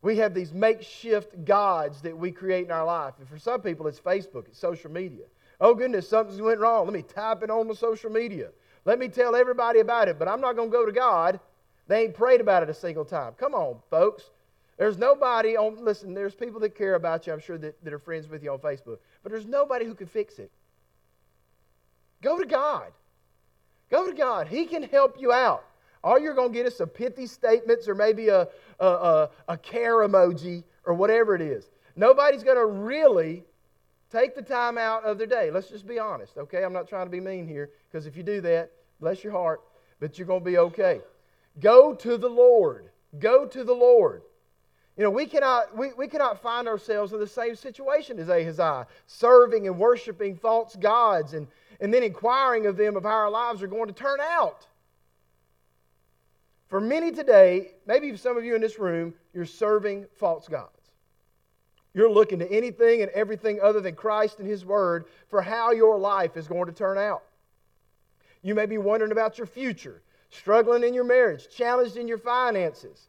We 0.00 0.16
have 0.16 0.32
these 0.32 0.54
makeshift 0.54 1.44
gods 1.44 2.00
that 2.00 2.16
we 2.16 2.32
create 2.32 2.64
in 2.64 2.70
our 2.70 2.86
life. 2.86 3.12
And 3.18 3.28
for 3.28 3.36
some 3.36 3.60
people, 3.60 3.86
it's 3.86 4.00
Facebook, 4.00 4.46
it's 4.46 4.58
social 4.58 4.90
media. 4.90 5.24
Oh, 5.60 5.74
goodness, 5.74 6.08
something 6.08 6.42
went 6.42 6.58
wrong. 6.58 6.86
Let 6.86 6.94
me 6.94 7.02
type 7.02 7.42
it 7.42 7.50
on 7.50 7.68
the 7.68 7.76
social 7.76 8.08
media. 8.08 8.48
Let 8.86 8.98
me 8.98 9.08
tell 9.08 9.36
everybody 9.36 9.80
about 9.80 10.08
it, 10.08 10.18
but 10.18 10.26
I'm 10.26 10.40
not 10.40 10.56
going 10.56 10.70
to 10.70 10.74
go 10.74 10.86
to 10.86 10.92
God. 10.92 11.38
They 11.86 12.04
ain't 12.04 12.14
prayed 12.14 12.40
about 12.40 12.62
it 12.62 12.70
a 12.70 12.74
single 12.74 13.04
time. 13.04 13.34
Come 13.34 13.52
on, 13.52 13.76
folks. 13.90 14.30
There's 14.78 14.96
nobody 14.96 15.54
on, 15.54 15.84
listen, 15.84 16.14
there's 16.14 16.34
people 16.34 16.60
that 16.60 16.74
care 16.74 16.94
about 16.94 17.26
you, 17.26 17.34
I'm 17.34 17.40
sure, 17.40 17.58
that, 17.58 17.84
that 17.84 17.92
are 17.92 17.98
friends 17.98 18.26
with 18.26 18.42
you 18.42 18.52
on 18.52 18.58
Facebook, 18.58 19.00
but 19.22 19.30
there's 19.30 19.46
nobody 19.46 19.84
who 19.84 19.94
can 19.94 20.06
fix 20.06 20.38
it. 20.38 20.50
Go 22.22 22.38
to 22.38 22.46
God. 22.46 22.92
Go 23.90 24.06
to 24.06 24.16
God. 24.16 24.48
He 24.48 24.66
can 24.66 24.82
help 24.82 25.20
you 25.20 25.32
out. 25.32 25.64
All 26.02 26.18
you're 26.18 26.34
going 26.34 26.52
to 26.52 26.54
get 26.54 26.66
is 26.66 26.76
some 26.76 26.88
pithy 26.88 27.26
statements 27.26 27.88
or 27.88 27.94
maybe 27.94 28.28
a, 28.28 28.48
a, 28.80 28.86
a, 28.86 29.30
a 29.48 29.58
care 29.58 29.96
emoji 29.96 30.64
or 30.84 30.94
whatever 30.94 31.34
it 31.34 31.40
is. 31.40 31.68
Nobody's 31.96 32.42
going 32.42 32.58
to 32.58 32.66
really 32.66 33.44
take 34.12 34.34
the 34.34 34.42
time 34.42 34.78
out 34.78 35.04
of 35.04 35.18
their 35.18 35.26
day. 35.26 35.50
Let's 35.50 35.68
just 35.68 35.86
be 35.86 35.98
honest, 35.98 36.36
okay? 36.36 36.62
I'm 36.62 36.72
not 36.72 36.88
trying 36.88 37.06
to 37.06 37.10
be 37.10 37.20
mean 37.20 37.46
here 37.46 37.70
because 37.90 38.06
if 38.06 38.16
you 38.16 38.22
do 38.22 38.40
that, 38.42 38.70
bless 39.00 39.24
your 39.24 39.32
heart, 39.32 39.62
but 39.98 40.18
you're 40.18 40.26
going 40.26 40.44
to 40.44 40.50
be 40.50 40.58
okay. 40.58 41.00
Go 41.58 41.94
to 41.94 42.16
the 42.16 42.28
Lord. 42.28 42.90
Go 43.18 43.46
to 43.46 43.64
the 43.64 43.74
Lord. 43.74 44.22
You 44.96 45.04
know, 45.04 45.10
we 45.10 45.26
cannot, 45.26 45.76
we, 45.76 45.92
we 45.92 46.08
cannot 46.08 46.40
find 46.40 46.66
ourselves 46.66 47.12
in 47.12 47.20
the 47.20 47.26
same 47.26 47.54
situation 47.54 48.18
as 48.18 48.30
Ahaziah, 48.30 48.86
serving 49.06 49.66
and 49.66 49.78
worshiping 49.78 50.36
false 50.36 50.74
gods 50.76 51.34
and, 51.34 51.46
and 51.80 51.92
then 51.92 52.02
inquiring 52.02 52.66
of 52.66 52.76
them 52.76 52.96
of 52.96 53.02
how 53.02 53.10
our 53.10 53.30
lives 53.30 53.62
are 53.62 53.66
going 53.66 53.88
to 53.88 53.92
turn 53.92 54.20
out. 54.20 54.66
For 56.68 56.80
many 56.80 57.12
today, 57.12 57.72
maybe 57.86 58.16
some 58.16 58.36
of 58.36 58.44
you 58.44 58.54
in 58.54 58.60
this 58.60 58.78
room, 58.78 59.14
you're 59.34 59.44
serving 59.44 60.06
false 60.16 60.48
gods. 60.48 60.70
You're 61.92 62.10
looking 62.10 62.38
to 62.40 62.50
anything 62.50 63.02
and 63.02 63.10
everything 63.12 63.60
other 63.62 63.80
than 63.80 63.94
Christ 63.94 64.40
and 64.40 64.48
His 64.48 64.64
Word 64.64 65.06
for 65.28 65.40
how 65.40 65.72
your 65.72 65.98
life 65.98 66.36
is 66.36 66.48
going 66.48 66.66
to 66.66 66.72
turn 66.72 66.98
out. 66.98 67.22
You 68.42 68.54
may 68.54 68.66
be 68.66 68.78
wondering 68.78 69.12
about 69.12 69.38
your 69.38 69.46
future, 69.46 70.02
struggling 70.30 70.84
in 70.84 70.92
your 70.92 71.04
marriage, 71.04 71.48
challenged 71.48 71.96
in 71.96 72.08
your 72.08 72.18
finances, 72.18 73.08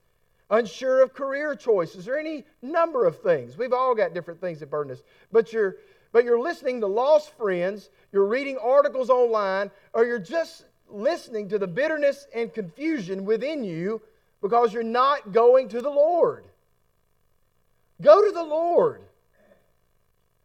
unsure 0.50 1.02
of 1.02 1.14
career 1.14 1.56
choices, 1.56 2.08
or 2.08 2.18
any 2.18 2.46
number 2.62 3.06
of 3.06 3.22
things. 3.22 3.58
We've 3.58 3.74
all 3.74 3.96
got 3.96 4.14
different 4.14 4.40
things 4.40 4.60
that 4.60 4.70
burden 4.70 4.94
us. 4.94 5.04
But 5.32 5.52
you're, 5.52 5.78
but 6.12 6.24
you're 6.24 6.40
listening 6.40 6.82
to 6.82 6.88
lost 6.88 7.36
friends, 7.38 7.90
you're 8.12 8.26
reading 8.26 8.58
articles 8.58 9.10
online, 9.10 9.72
or 9.94 10.06
you're 10.06 10.20
just 10.20 10.66
listening 10.90 11.50
to 11.50 11.60
the 11.60 11.68
bitterness 11.68 12.28
and 12.34 12.54
confusion 12.54 13.26
within 13.26 13.64
you 13.64 14.02
because 14.42 14.74
you're 14.74 14.84
not 14.84 15.32
going 15.34 15.70
to 15.70 15.82
the 15.82 15.90
Lord. 15.90 16.46
Go 18.02 18.26
to 18.26 18.32
the 18.32 18.44
Lord. 18.44 19.02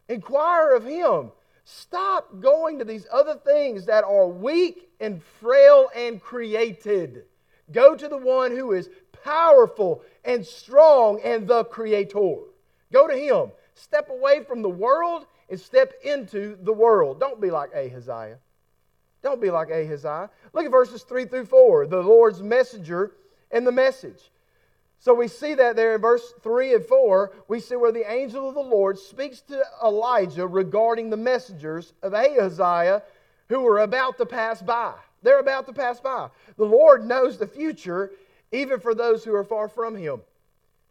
Inquire 0.08 0.74
of 0.74 0.84
Him. 0.84 1.30
Stop 1.64 2.40
going 2.40 2.80
to 2.80 2.84
these 2.84 3.06
other 3.12 3.34
things 3.34 3.86
that 3.86 4.02
are 4.02 4.26
weak 4.26 4.90
and 5.00 5.22
frail 5.40 5.88
and 5.94 6.20
created. 6.20 7.24
Go 7.70 7.94
to 7.94 8.08
the 8.08 8.18
one 8.18 8.50
who 8.50 8.72
is 8.72 8.90
powerful 9.24 10.02
and 10.24 10.44
strong 10.44 11.20
and 11.24 11.46
the 11.46 11.64
creator. 11.64 12.36
Go 12.92 13.08
to 13.08 13.16
him. 13.16 13.52
Step 13.74 14.10
away 14.10 14.44
from 14.44 14.62
the 14.62 14.68
world 14.68 15.26
and 15.48 15.58
step 15.58 15.92
into 16.04 16.56
the 16.62 16.72
world. 16.72 17.20
Don't 17.20 17.40
be 17.40 17.50
like 17.50 17.74
Ahaziah. 17.74 18.38
Don't 19.22 19.40
be 19.40 19.50
like 19.50 19.70
Ahaziah. 19.70 20.30
Look 20.52 20.64
at 20.64 20.70
verses 20.70 21.02
3 21.02 21.24
through 21.26 21.46
4. 21.46 21.86
The 21.86 22.02
Lord's 22.02 22.42
messenger 22.42 23.12
and 23.50 23.66
the 23.66 23.72
message. 23.72 24.30
So 24.98 25.14
we 25.14 25.26
see 25.26 25.54
that 25.54 25.74
there 25.74 25.96
in 25.96 26.00
verse 26.00 26.32
3 26.42 26.74
and 26.74 26.84
4, 26.84 27.32
we 27.48 27.58
see 27.58 27.74
where 27.74 27.90
the 27.90 28.08
angel 28.10 28.48
of 28.48 28.54
the 28.54 28.60
Lord 28.60 28.98
speaks 28.98 29.40
to 29.42 29.62
Elijah 29.84 30.46
regarding 30.46 31.10
the 31.10 31.16
messengers 31.16 31.92
of 32.02 32.14
Ahaziah 32.14 33.02
who 33.48 33.62
were 33.62 33.80
about 33.80 34.16
to 34.18 34.26
pass 34.26 34.62
by. 34.62 34.94
They're 35.22 35.40
about 35.40 35.66
to 35.66 35.72
pass 35.72 36.00
by. 36.00 36.28
The 36.56 36.64
Lord 36.64 37.04
knows 37.04 37.36
the 37.36 37.46
future, 37.46 38.12
even 38.52 38.80
for 38.80 38.94
those 38.94 39.24
who 39.24 39.34
are 39.34 39.44
far 39.44 39.68
from 39.68 39.96
him. 39.96 40.20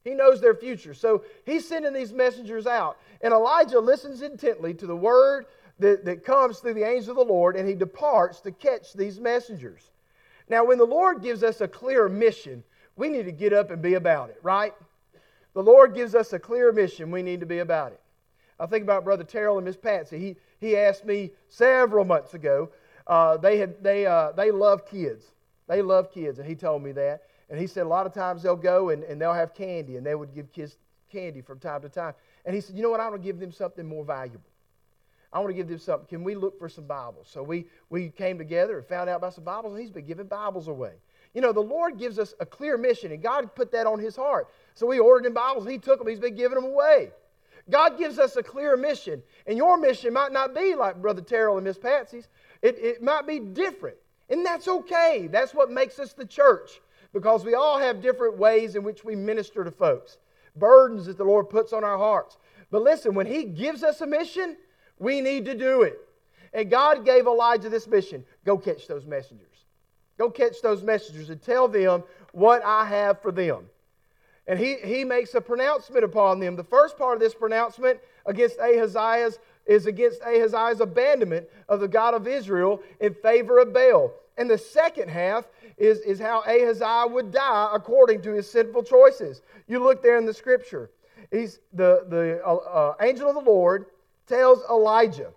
He 0.03 0.15
knows 0.15 0.41
their 0.41 0.55
future. 0.55 0.93
So 0.93 1.23
he's 1.45 1.67
sending 1.67 1.93
these 1.93 2.11
messengers 2.11 2.65
out. 2.65 2.97
And 3.21 3.33
Elijah 3.33 3.79
listens 3.79 4.23
intently 4.23 4.73
to 4.75 4.87
the 4.87 4.95
word 4.95 5.45
that, 5.79 6.05
that 6.05 6.25
comes 6.25 6.59
through 6.59 6.73
the 6.73 6.87
angel 6.87 7.11
of 7.11 7.27
the 7.27 7.33
Lord, 7.33 7.55
and 7.55 7.67
he 7.67 7.75
departs 7.75 8.39
to 8.41 8.51
catch 8.51 8.93
these 8.93 9.19
messengers. 9.19 9.91
Now, 10.49 10.65
when 10.65 10.77
the 10.77 10.85
Lord 10.85 11.21
gives 11.21 11.43
us 11.43 11.61
a 11.61 11.67
clear 11.67 12.09
mission, 12.09 12.63
we 12.95 13.09
need 13.09 13.25
to 13.25 13.31
get 13.31 13.53
up 13.53 13.71
and 13.71 13.81
be 13.81 13.93
about 13.93 14.29
it, 14.29 14.39
right? 14.43 14.73
The 15.53 15.63
Lord 15.63 15.93
gives 15.93 16.15
us 16.15 16.33
a 16.33 16.39
clear 16.39 16.71
mission, 16.71 17.11
we 17.11 17.21
need 17.21 17.39
to 17.39 17.45
be 17.45 17.59
about 17.59 17.91
it. 17.91 17.99
I 18.59 18.65
think 18.67 18.83
about 18.83 19.03
Brother 19.03 19.23
Terrell 19.23 19.57
and 19.57 19.65
Miss 19.65 19.77
Patsy. 19.77 20.19
He, 20.19 20.35
he 20.59 20.77
asked 20.77 21.05
me 21.05 21.31
several 21.47 22.05
months 22.05 22.33
ago, 22.33 22.69
uh, 23.07 23.37
they, 23.37 23.57
had, 23.57 23.83
they, 23.83 24.05
uh, 24.05 24.31
they 24.33 24.51
love 24.51 24.85
kids. 24.85 25.25
They 25.67 25.81
love 25.81 26.11
kids, 26.11 26.37
and 26.37 26.47
he 26.47 26.55
told 26.55 26.83
me 26.83 26.91
that. 26.93 27.23
And 27.51 27.59
he 27.59 27.67
said 27.67 27.85
a 27.85 27.89
lot 27.89 28.07
of 28.07 28.13
times 28.13 28.41
they'll 28.41 28.55
go 28.55 28.89
and, 28.89 29.03
and 29.03 29.21
they'll 29.21 29.33
have 29.33 29.53
candy, 29.53 29.97
and 29.97 30.05
they 30.05 30.15
would 30.15 30.33
give 30.33 30.51
kids 30.51 30.77
candy 31.11 31.41
from 31.41 31.59
time 31.59 31.81
to 31.81 31.89
time. 31.89 32.13
And 32.45 32.55
he 32.55 32.61
said, 32.61 32.75
You 32.75 32.81
know 32.81 32.89
what? 32.89 33.01
I 33.01 33.09
want 33.09 33.21
to 33.21 33.25
give 33.25 33.39
them 33.39 33.51
something 33.51 33.85
more 33.85 34.05
valuable. 34.05 34.49
I 35.33 35.39
want 35.39 35.49
to 35.49 35.53
give 35.53 35.67
them 35.67 35.77
something. 35.77 36.07
Can 36.07 36.23
we 36.23 36.33
look 36.33 36.57
for 36.57 36.67
some 36.67 36.85
Bibles? 36.85 37.27
So 37.29 37.43
we, 37.43 37.65
we 37.89 38.09
came 38.09 38.37
together 38.37 38.77
and 38.77 38.87
found 38.87 39.09
out 39.09 39.17
about 39.17 39.33
some 39.33 39.43
Bibles, 39.43 39.73
and 39.73 39.81
he's 39.81 39.91
been 39.91 40.05
giving 40.05 40.27
Bibles 40.27 40.67
away. 40.67 40.93
You 41.33 41.41
know, 41.41 41.53
the 41.53 41.61
Lord 41.61 41.97
gives 41.97 42.19
us 42.19 42.33
a 42.39 42.45
clear 42.45 42.77
mission, 42.77 43.11
and 43.11 43.21
God 43.21 43.53
put 43.55 43.71
that 43.71 43.87
on 43.87 43.99
his 43.99 44.15
heart. 44.15 44.47
So 44.73 44.87
we 44.87 44.99
ordered 44.99 45.27
him 45.27 45.33
Bibles, 45.33 45.67
he 45.67 45.77
took 45.77 45.99
them, 45.99 46.07
he's 46.07 46.19
been 46.19 46.35
giving 46.35 46.55
them 46.55 46.65
away. 46.65 47.11
God 47.69 47.97
gives 47.97 48.19
us 48.19 48.35
a 48.35 48.43
clear 48.43 48.75
mission, 48.75 49.21
and 49.45 49.57
your 49.57 49.77
mission 49.77 50.13
might 50.13 50.33
not 50.33 50.53
be 50.53 50.75
like 50.75 51.01
Brother 51.01 51.21
Terrell 51.21 51.57
and 51.57 51.65
Miss 51.65 51.77
Patsy's. 51.77 52.27
It, 52.61 52.77
it 52.79 53.03
might 53.03 53.25
be 53.25 53.39
different, 53.39 53.97
and 54.29 54.45
that's 54.45 54.67
okay. 54.67 55.29
That's 55.31 55.53
what 55.53 55.71
makes 55.71 55.99
us 55.99 56.11
the 56.11 56.25
church, 56.25 56.81
because 57.13 57.43
we 57.43 57.53
all 57.53 57.79
have 57.79 58.01
different 58.01 58.37
ways 58.37 58.75
in 58.75 58.83
which 58.83 59.03
we 59.03 59.15
minister 59.15 59.63
to 59.63 59.71
folks, 59.71 60.17
burdens 60.55 61.05
that 61.05 61.17
the 61.17 61.23
Lord 61.23 61.49
puts 61.49 61.73
on 61.73 61.83
our 61.83 61.97
hearts. 61.97 62.37
But 62.69 62.83
listen, 62.83 63.13
when 63.13 63.27
He 63.27 63.43
gives 63.43 63.83
us 63.83 64.01
a 64.01 64.07
mission, 64.07 64.57
we 64.99 65.21
need 65.21 65.45
to 65.45 65.55
do 65.55 65.81
it. 65.81 65.99
And 66.53 66.69
God 66.69 67.05
gave 67.05 67.27
Elijah 67.27 67.69
this 67.69 67.87
mission 67.87 68.25
go 68.45 68.57
catch 68.57 68.87
those 68.87 69.05
messengers. 69.05 69.47
Go 70.17 70.29
catch 70.29 70.61
those 70.61 70.83
messengers 70.83 71.29
and 71.29 71.41
tell 71.41 71.67
them 71.67 72.03
what 72.31 72.63
I 72.63 72.85
have 72.85 73.21
for 73.21 73.31
them. 73.31 73.69
And 74.47 74.59
he, 74.59 74.75
he 74.83 75.03
makes 75.03 75.33
a 75.33 75.41
pronouncement 75.41 76.03
upon 76.03 76.39
them. 76.39 76.55
The 76.55 76.63
first 76.63 76.97
part 76.97 77.15
of 77.15 77.19
this 77.19 77.33
pronouncement 77.33 77.99
against 78.25 78.59
Ahaziah's 78.59 79.39
is 79.65 79.85
against 79.85 80.21
Ahaziah's 80.21 80.81
abandonment 80.81 81.47
of 81.69 81.79
the 81.79 81.87
God 81.87 82.13
of 82.13 82.27
Israel 82.27 82.81
in 82.99 83.13
favor 83.13 83.59
of 83.59 83.73
Baal. 83.73 84.11
And 84.41 84.49
the 84.49 84.57
second 84.57 85.09
half 85.11 85.45
is, 85.77 85.99
is 85.99 86.19
how 86.19 86.41
Ahaziah 86.47 87.05
would 87.07 87.29
die 87.31 87.69
according 87.71 88.23
to 88.23 88.31
his 88.31 88.49
sinful 88.49 88.81
choices. 88.81 89.43
You 89.67 89.83
look 89.83 90.01
there 90.01 90.17
in 90.17 90.25
the 90.25 90.33
scripture. 90.33 90.89
He's 91.29 91.59
the, 91.73 92.07
the 92.09 92.41
uh, 92.43 92.55
uh, 92.55 92.95
angel 93.01 93.29
of 93.29 93.35
the 93.35 93.47
Lord 93.47 93.85
tells 94.25 94.63
Elijah, 94.67 95.29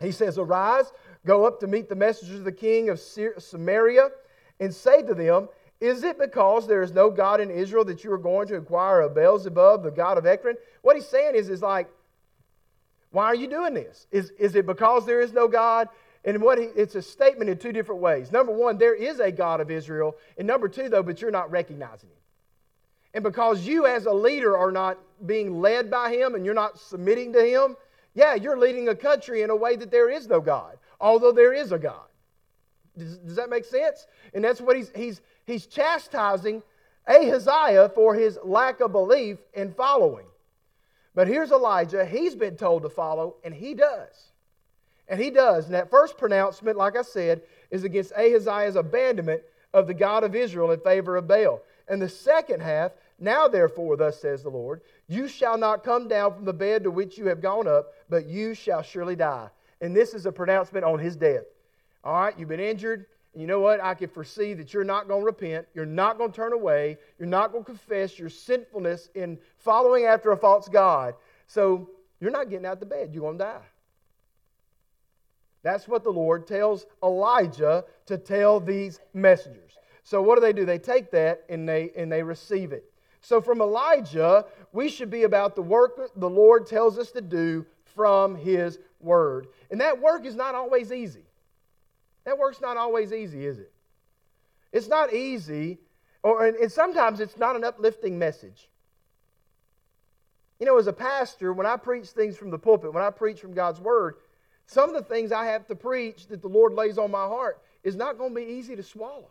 he 0.00 0.10
says, 0.10 0.36
Arise, 0.36 0.86
go 1.24 1.44
up 1.44 1.60
to 1.60 1.68
meet 1.68 1.88
the 1.88 1.94
messengers 1.94 2.40
of 2.40 2.44
the 2.44 2.50
king 2.50 2.88
of 2.88 2.98
Samaria, 2.98 4.08
and 4.58 4.74
say 4.74 5.02
to 5.02 5.14
them, 5.14 5.48
Is 5.80 6.02
it 6.02 6.18
because 6.18 6.66
there 6.66 6.82
is 6.82 6.90
no 6.90 7.10
God 7.10 7.40
in 7.40 7.52
Israel 7.52 7.84
that 7.84 8.02
you 8.02 8.10
are 8.10 8.18
going 8.18 8.48
to 8.48 8.56
inquire 8.56 9.02
of 9.02 9.14
Beelzebub, 9.14 9.84
the 9.84 9.92
God 9.92 10.18
of 10.18 10.26
Ekron? 10.26 10.56
What 10.82 10.96
he's 10.96 11.06
saying 11.06 11.36
is, 11.36 11.48
is 11.48 11.62
like, 11.62 11.88
why 13.14 13.26
are 13.26 13.34
you 13.36 13.46
doing 13.46 13.74
this? 13.74 14.08
Is, 14.10 14.32
is 14.40 14.56
it 14.56 14.66
because 14.66 15.06
there 15.06 15.20
is 15.20 15.32
no 15.32 15.46
God? 15.46 15.88
And 16.24 16.40
what 16.40 16.58
he, 16.58 16.64
it's 16.64 16.94
a 16.94 17.02
statement 17.02 17.50
in 17.50 17.58
two 17.58 17.72
different 17.72 18.00
ways. 18.00 18.32
Number 18.32 18.52
one, 18.52 18.78
there 18.78 18.94
is 18.94 19.20
a 19.20 19.30
God 19.30 19.60
of 19.60 19.70
Israel. 19.70 20.16
And 20.38 20.46
number 20.46 20.68
two, 20.68 20.88
though, 20.88 21.02
but 21.02 21.20
you're 21.20 21.30
not 21.30 21.50
recognizing 21.50 22.08
him. 22.08 22.16
And 23.12 23.22
because 23.22 23.66
you 23.66 23.86
as 23.86 24.06
a 24.06 24.12
leader 24.12 24.56
are 24.56 24.72
not 24.72 24.98
being 25.24 25.60
led 25.60 25.90
by 25.90 26.12
him 26.12 26.34
and 26.34 26.44
you're 26.44 26.54
not 26.54 26.78
submitting 26.78 27.32
to 27.34 27.44
him, 27.44 27.76
yeah, 28.14 28.34
you're 28.34 28.58
leading 28.58 28.88
a 28.88 28.94
country 28.94 29.42
in 29.42 29.50
a 29.50 29.56
way 29.56 29.76
that 29.76 29.90
there 29.90 30.10
is 30.10 30.26
no 30.26 30.40
God, 30.40 30.78
although 31.00 31.32
there 31.32 31.52
is 31.52 31.72
a 31.72 31.78
God. 31.78 32.06
Does, 32.96 33.18
does 33.18 33.36
that 33.36 33.50
make 33.50 33.64
sense? 33.64 34.06
And 34.32 34.42
that's 34.42 34.60
what 34.60 34.76
he's, 34.76 34.90
he's, 34.94 35.20
he's 35.46 35.66
chastising 35.66 36.62
Ahaziah 37.06 37.90
for 37.94 38.14
his 38.14 38.38
lack 38.42 38.80
of 38.80 38.92
belief 38.92 39.38
in 39.52 39.72
following. 39.72 40.26
But 41.14 41.28
here's 41.28 41.52
Elijah. 41.52 42.04
He's 42.04 42.34
been 42.34 42.56
told 42.56 42.82
to 42.82 42.88
follow, 42.88 43.36
and 43.44 43.54
he 43.54 43.74
does. 43.74 44.32
And 45.08 45.20
he 45.20 45.30
does. 45.30 45.66
And 45.66 45.74
that 45.74 45.90
first 45.90 46.16
pronouncement, 46.16 46.78
like 46.78 46.96
I 46.96 47.02
said, 47.02 47.42
is 47.70 47.84
against 47.84 48.12
Ahaziah's 48.12 48.76
abandonment 48.76 49.42
of 49.72 49.86
the 49.86 49.94
God 49.94 50.24
of 50.24 50.34
Israel 50.34 50.70
in 50.70 50.80
favor 50.80 51.16
of 51.16 51.28
Baal. 51.28 51.60
And 51.88 52.00
the 52.00 52.08
second 52.08 52.62
half, 52.62 52.92
now 53.18 53.46
therefore, 53.48 53.96
thus 53.96 54.20
says 54.20 54.42
the 54.42 54.50
Lord, 54.50 54.80
you 55.08 55.28
shall 55.28 55.58
not 55.58 55.84
come 55.84 56.08
down 56.08 56.34
from 56.34 56.44
the 56.44 56.52
bed 56.52 56.84
to 56.84 56.90
which 56.90 57.18
you 57.18 57.26
have 57.26 57.42
gone 57.42 57.68
up, 57.68 57.92
but 58.08 58.26
you 58.26 58.54
shall 58.54 58.82
surely 58.82 59.16
die. 59.16 59.48
And 59.80 59.94
this 59.94 60.14
is 60.14 60.24
a 60.24 60.32
pronouncement 60.32 60.84
on 60.84 60.98
his 60.98 61.16
death. 61.16 61.44
All 62.02 62.14
right, 62.14 62.38
you've 62.38 62.48
been 62.48 62.60
injured. 62.60 63.06
And 63.34 63.40
you 63.40 63.46
know 63.46 63.60
what? 63.60 63.82
I 63.82 63.94
can 63.94 64.08
foresee 64.08 64.54
that 64.54 64.72
you're 64.72 64.84
not 64.84 65.08
going 65.08 65.20
to 65.20 65.26
repent. 65.26 65.66
You're 65.74 65.84
not 65.84 66.18
going 66.18 66.30
to 66.30 66.36
turn 66.36 66.52
away. 66.52 66.98
You're 67.18 67.28
not 67.28 67.52
going 67.52 67.64
to 67.64 67.70
confess 67.70 68.18
your 68.18 68.30
sinfulness 68.30 69.10
in 69.14 69.38
following 69.58 70.04
after 70.04 70.30
a 70.32 70.36
false 70.36 70.68
God. 70.68 71.14
So 71.46 71.90
you're 72.20 72.30
not 72.30 72.48
getting 72.48 72.64
out 72.64 72.74
of 72.74 72.80
the 72.80 72.86
bed. 72.86 73.10
You're 73.12 73.22
going 73.22 73.38
to 73.38 73.44
die. 73.44 73.62
That's 75.64 75.88
what 75.88 76.04
the 76.04 76.12
Lord 76.12 76.46
tells 76.46 76.86
Elijah 77.02 77.84
to 78.06 78.18
tell 78.18 78.60
these 78.60 79.00
messengers. 79.14 79.78
So 80.04 80.20
what 80.20 80.36
do 80.36 80.42
they 80.42 80.52
do? 80.52 80.66
They 80.66 80.78
take 80.78 81.10
that 81.12 81.42
and 81.48 81.66
they 81.66 81.90
and 81.96 82.12
they 82.12 82.22
receive 82.22 82.72
it. 82.72 82.84
So 83.22 83.40
from 83.40 83.62
Elijah, 83.62 84.44
we 84.72 84.90
should 84.90 85.10
be 85.10 85.22
about 85.22 85.56
the 85.56 85.62
work 85.62 85.98
the 86.14 86.28
Lord 86.28 86.66
tells 86.66 86.98
us 86.98 87.10
to 87.12 87.22
do 87.22 87.64
from 87.96 88.36
his 88.36 88.78
word. 89.00 89.46
And 89.70 89.80
that 89.80 89.98
work 89.98 90.26
is 90.26 90.36
not 90.36 90.54
always 90.54 90.92
easy. 90.92 91.24
That 92.24 92.38
work's 92.38 92.60
not 92.60 92.76
always 92.76 93.12
easy, 93.12 93.46
is 93.46 93.58
it? 93.58 93.72
It's 94.72 94.88
not 94.88 95.14
easy, 95.14 95.78
or, 96.22 96.46
and 96.46 96.70
sometimes 96.70 97.20
it's 97.20 97.38
not 97.38 97.54
an 97.54 97.64
uplifting 97.64 98.18
message. 98.18 98.68
You 100.58 100.66
know, 100.66 100.78
as 100.78 100.86
a 100.86 100.92
pastor, 100.92 101.52
when 101.52 101.66
I 101.66 101.76
preach 101.76 102.06
things 102.08 102.36
from 102.36 102.50
the 102.50 102.58
pulpit, 102.58 102.92
when 102.92 103.02
I 103.02 103.10
preach 103.10 103.40
from 103.40 103.54
God's 103.54 103.80
Word, 103.80 104.16
some 104.66 104.88
of 104.88 104.94
the 104.94 105.02
things 105.02 105.32
I 105.32 105.46
have 105.46 105.66
to 105.66 105.74
preach 105.74 106.26
that 106.28 106.42
the 106.42 106.48
Lord 106.48 106.72
lays 106.72 106.98
on 106.98 107.10
my 107.10 107.26
heart 107.26 107.60
is 107.82 107.96
not 107.96 108.18
going 108.18 108.34
to 108.34 108.40
be 108.40 108.46
easy 108.46 108.76
to 108.76 108.82
swallow. 108.82 109.28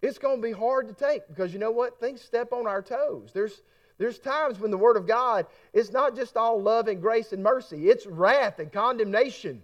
It's 0.00 0.18
going 0.18 0.40
to 0.40 0.42
be 0.42 0.52
hard 0.52 0.88
to 0.88 0.94
take 0.94 1.26
because 1.28 1.52
you 1.52 1.58
know 1.58 1.70
what? 1.70 2.00
Things 2.00 2.20
step 2.20 2.52
on 2.52 2.66
our 2.66 2.82
toes. 2.82 3.30
There's, 3.32 3.62
there's 3.98 4.18
times 4.18 4.58
when 4.58 4.70
the 4.70 4.78
Word 4.78 4.96
of 4.96 5.06
God 5.06 5.46
is 5.72 5.92
not 5.92 6.16
just 6.16 6.36
all 6.36 6.60
love 6.60 6.88
and 6.88 7.00
grace 7.00 7.32
and 7.32 7.42
mercy, 7.42 7.88
it's 7.88 8.06
wrath 8.06 8.58
and 8.58 8.72
condemnation. 8.72 9.62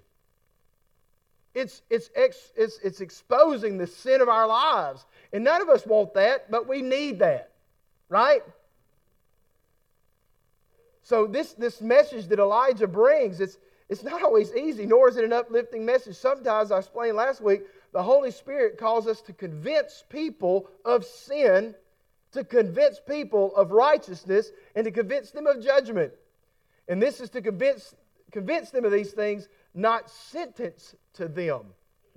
It's, 1.55 1.83
it's, 1.91 2.11
ex, 2.15 2.53
it's, 2.57 2.79
it's 2.85 3.01
exposing 3.01 3.79
the 3.79 3.87
sin 3.87 4.21
of 4.21 4.29
our 4.29 4.47
lives. 4.47 5.05
And 5.33 5.43
none 5.43 5.61
of 5.61 5.69
us 5.69 5.85
want 5.85 6.15
that, 6.15 6.51
but 6.51 6.69
we 6.69 6.83
need 6.83 7.19
that, 7.19 7.51
right? 8.09 8.43
So, 11.03 11.27
this, 11.27 11.55
this 11.55 11.81
message 11.81 12.29
that 12.29 12.39
Elijah 12.39 12.87
brings, 12.87 13.41
it's, 13.41 13.59
it's 13.89 14.03
not 14.03 14.23
always 14.23 14.55
easy, 14.55 14.85
nor 14.85 15.09
is 15.09 15.17
it 15.17 15.25
an 15.25 15.33
uplifting 15.33 15.85
message. 15.85 16.17
Sometimes, 16.17 16.71
I 16.71 16.79
explained 16.79 17.17
last 17.17 17.41
week, 17.41 17.63
the 17.93 18.03
Holy 18.03 18.31
Spirit 18.31 18.77
calls 18.77 19.07
us 19.07 19.23
to 19.23 19.33
convince 19.33 20.05
people 20.11 20.69
of 20.85 21.05
sin, 21.05 21.75
to 22.33 22.45
convince 22.45 23.01
people 23.01 23.57
of 23.57 23.71
righteousness, 23.71 24.51
and 24.75 24.85
to 24.85 24.91
convince 24.91 25.31
them 25.31 25.47
of 25.47 25.63
judgment. 25.63 26.13
And 26.87 27.01
this 27.01 27.21
is 27.21 27.31
to 27.31 27.41
convince, 27.41 27.95
convince 28.31 28.71
them 28.71 28.85
of 28.85 28.93
these 28.93 29.13
things 29.13 29.49
not 29.75 30.11
sentence 30.11 30.95
to 31.15 31.29
them 31.29 31.61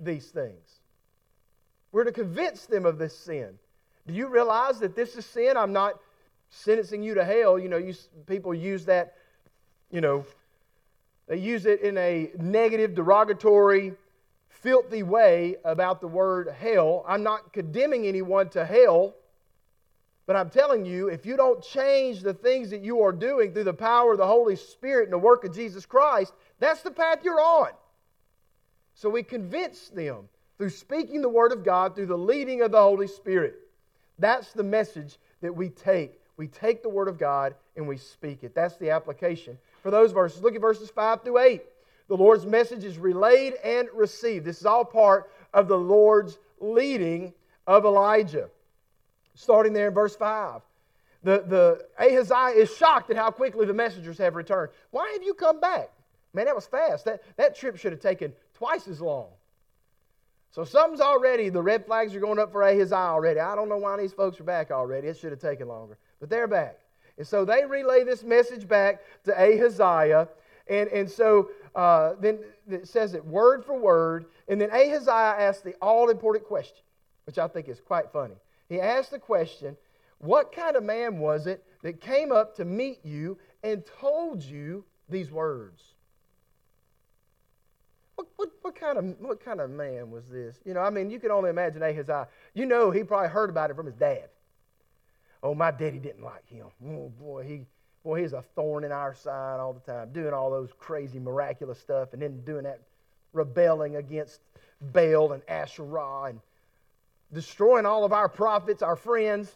these 0.00 0.26
things. 0.30 0.80
We're 1.92 2.04
to 2.04 2.12
convince 2.12 2.66
them 2.66 2.84
of 2.84 2.98
this 2.98 3.16
sin. 3.16 3.58
Do 4.06 4.14
you 4.14 4.26
realize 4.26 4.80
that 4.80 4.96
this 4.96 5.16
is 5.16 5.24
sin? 5.24 5.56
I'm 5.56 5.72
not 5.72 6.00
sentencing 6.50 7.02
you 7.02 7.14
to 7.14 7.24
hell. 7.24 7.58
You 7.58 7.68
know, 7.68 7.76
you, 7.76 7.94
people 8.26 8.52
use 8.52 8.84
that, 8.86 9.14
you 9.90 10.00
know, 10.00 10.24
They 11.32 11.38
use 11.38 11.64
it 11.64 11.80
in 11.80 11.96
a 11.96 12.30
negative, 12.38 12.94
derogatory, 12.94 13.94
filthy 14.50 15.02
way 15.02 15.56
about 15.64 16.02
the 16.02 16.06
word 16.06 16.54
hell. 16.60 17.06
I'm 17.08 17.22
not 17.22 17.54
condemning 17.54 18.06
anyone 18.06 18.50
to 18.50 18.66
hell, 18.66 19.14
but 20.26 20.36
I'm 20.36 20.50
telling 20.50 20.84
you, 20.84 21.08
if 21.08 21.24
you 21.24 21.38
don't 21.38 21.62
change 21.62 22.20
the 22.20 22.34
things 22.34 22.68
that 22.68 22.82
you 22.82 23.00
are 23.00 23.12
doing 23.12 23.54
through 23.54 23.64
the 23.64 23.72
power 23.72 24.12
of 24.12 24.18
the 24.18 24.26
Holy 24.26 24.56
Spirit 24.56 25.04
and 25.04 25.12
the 25.14 25.16
work 25.16 25.44
of 25.44 25.54
Jesus 25.54 25.86
Christ, 25.86 26.34
that's 26.58 26.82
the 26.82 26.90
path 26.90 27.20
you're 27.24 27.40
on. 27.40 27.70
So 28.92 29.08
we 29.08 29.22
convince 29.22 29.88
them 29.88 30.28
through 30.58 30.68
speaking 30.68 31.22
the 31.22 31.30
Word 31.30 31.52
of 31.52 31.64
God, 31.64 31.94
through 31.94 32.08
the 32.08 32.18
leading 32.18 32.60
of 32.60 32.72
the 32.72 32.82
Holy 32.82 33.08
Spirit. 33.08 33.54
That's 34.18 34.52
the 34.52 34.64
message 34.64 35.16
that 35.40 35.56
we 35.56 35.70
take. 35.70 36.20
We 36.36 36.46
take 36.46 36.82
the 36.82 36.90
Word 36.90 37.08
of 37.08 37.18
God 37.18 37.54
and 37.74 37.88
we 37.88 37.96
speak 37.96 38.44
it. 38.44 38.54
That's 38.54 38.76
the 38.76 38.90
application 38.90 39.56
for 39.82 39.90
those 39.90 40.12
verses. 40.12 40.42
Look 40.42 40.54
at 40.54 40.60
verses 40.60 40.90
5 40.90 41.22
through 41.22 41.38
8. 41.38 41.62
The 42.08 42.16
Lord's 42.16 42.46
message 42.46 42.84
is 42.84 42.98
relayed 42.98 43.54
and 43.64 43.88
received. 43.92 44.44
This 44.44 44.60
is 44.60 44.66
all 44.66 44.84
part 44.84 45.30
of 45.52 45.68
the 45.68 45.78
Lord's 45.78 46.38
leading 46.60 47.32
of 47.66 47.84
Elijah. 47.84 48.48
Starting 49.34 49.72
there 49.72 49.88
in 49.88 49.94
verse 49.94 50.14
5. 50.16 50.62
The, 51.24 51.44
the 51.46 51.86
Ahaziah 51.98 52.60
is 52.60 52.74
shocked 52.76 53.10
at 53.10 53.16
how 53.16 53.30
quickly 53.30 53.66
the 53.66 53.74
messengers 53.74 54.18
have 54.18 54.34
returned. 54.34 54.70
Why 54.90 55.10
have 55.12 55.22
you 55.22 55.34
come 55.34 55.60
back? 55.60 55.90
Man, 56.34 56.46
that 56.46 56.54
was 56.54 56.66
fast. 56.66 57.04
That, 57.04 57.22
that 57.36 57.56
trip 57.56 57.76
should 57.76 57.92
have 57.92 58.00
taken 58.00 58.32
twice 58.54 58.88
as 58.88 59.00
long. 59.00 59.28
So 60.50 60.64
something's 60.64 61.00
already, 61.00 61.48
the 61.48 61.62
red 61.62 61.86
flags 61.86 62.14
are 62.14 62.20
going 62.20 62.38
up 62.38 62.52
for 62.52 62.62
Ahaziah 62.62 62.96
already. 62.96 63.40
I 63.40 63.54
don't 63.54 63.68
know 63.68 63.78
why 63.78 63.96
these 63.96 64.12
folks 64.12 64.38
are 64.38 64.44
back 64.44 64.70
already. 64.70 65.08
It 65.08 65.16
should 65.16 65.30
have 65.30 65.40
taken 65.40 65.68
longer. 65.68 65.96
But 66.20 66.28
they're 66.28 66.46
back. 66.46 66.78
And 67.18 67.26
so 67.26 67.44
they 67.44 67.64
relay 67.64 68.04
this 68.04 68.22
message 68.22 68.66
back 68.66 69.00
to 69.24 69.32
Ahaziah. 69.32 70.28
And, 70.68 70.88
and 70.88 71.10
so 71.10 71.50
uh, 71.74 72.14
then 72.20 72.40
it 72.70 72.88
says 72.88 73.14
it 73.14 73.24
word 73.24 73.64
for 73.64 73.78
word. 73.78 74.26
And 74.48 74.60
then 74.60 74.70
Ahaziah 74.70 75.36
asks 75.38 75.62
the 75.62 75.74
all 75.82 76.10
important 76.10 76.46
question, 76.46 76.82
which 77.26 77.38
I 77.38 77.48
think 77.48 77.68
is 77.68 77.80
quite 77.80 78.10
funny. 78.12 78.34
He 78.68 78.80
asked 78.80 79.10
the 79.10 79.18
question, 79.18 79.76
What 80.18 80.52
kind 80.52 80.76
of 80.76 80.82
man 80.82 81.18
was 81.18 81.46
it 81.46 81.64
that 81.82 82.00
came 82.00 82.32
up 82.32 82.56
to 82.56 82.64
meet 82.64 83.04
you 83.04 83.38
and 83.62 83.84
told 84.00 84.42
you 84.42 84.84
these 85.08 85.30
words? 85.30 85.82
What, 88.14 88.28
what, 88.36 88.50
what, 88.62 88.74
kind 88.74 88.98
of, 88.98 89.04
what 89.20 89.44
kind 89.44 89.60
of 89.60 89.70
man 89.70 90.10
was 90.10 90.28
this? 90.28 90.60
You 90.64 90.74
know, 90.74 90.80
I 90.80 90.90
mean, 90.90 91.10
you 91.10 91.18
can 91.18 91.30
only 91.30 91.50
imagine 91.50 91.82
Ahaziah. 91.82 92.28
You 92.54 92.66
know, 92.66 92.90
he 92.90 93.02
probably 93.02 93.28
heard 93.28 93.50
about 93.50 93.70
it 93.70 93.76
from 93.76 93.86
his 93.86 93.94
dad. 93.94 94.28
Oh, 95.42 95.54
my 95.54 95.70
daddy 95.70 95.98
didn't 95.98 96.22
like 96.22 96.48
him. 96.48 96.66
Oh, 96.86 97.08
boy, 97.18 97.44
he, 97.44 97.66
boy, 98.04 98.22
he's 98.22 98.32
a 98.32 98.42
thorn 98.54 98.84
in 98.84 98.92
our 98.92 99.14
side 99.14 99.58
all 99.58 99.72
the 99.72 99.92
time, 99.92 100.12
doing 100.12 100.32
all 100.32 100.50
those 100.50 100.70
crazy, 100.78 101.18
miraculous 101.18 101.80
stuff, 101.80 102.12
and 102.12 102.22
then 102.22 102.42
doing 102.44 102.64
that 102.64 102.80
rebelling 103.32 103.96
against 103.96 104.40
Baal 104.80 105.32
and 105.32 105.42
Asherah 105.48 106.24
and 106.24 106.40
destroying 107.32 107.86
all 107.86 108.04
of 108.04 108.12
our 108.12 108.28
prophets, 108.28 108.82
our 108.82 108.96
friends. 108.96 109.50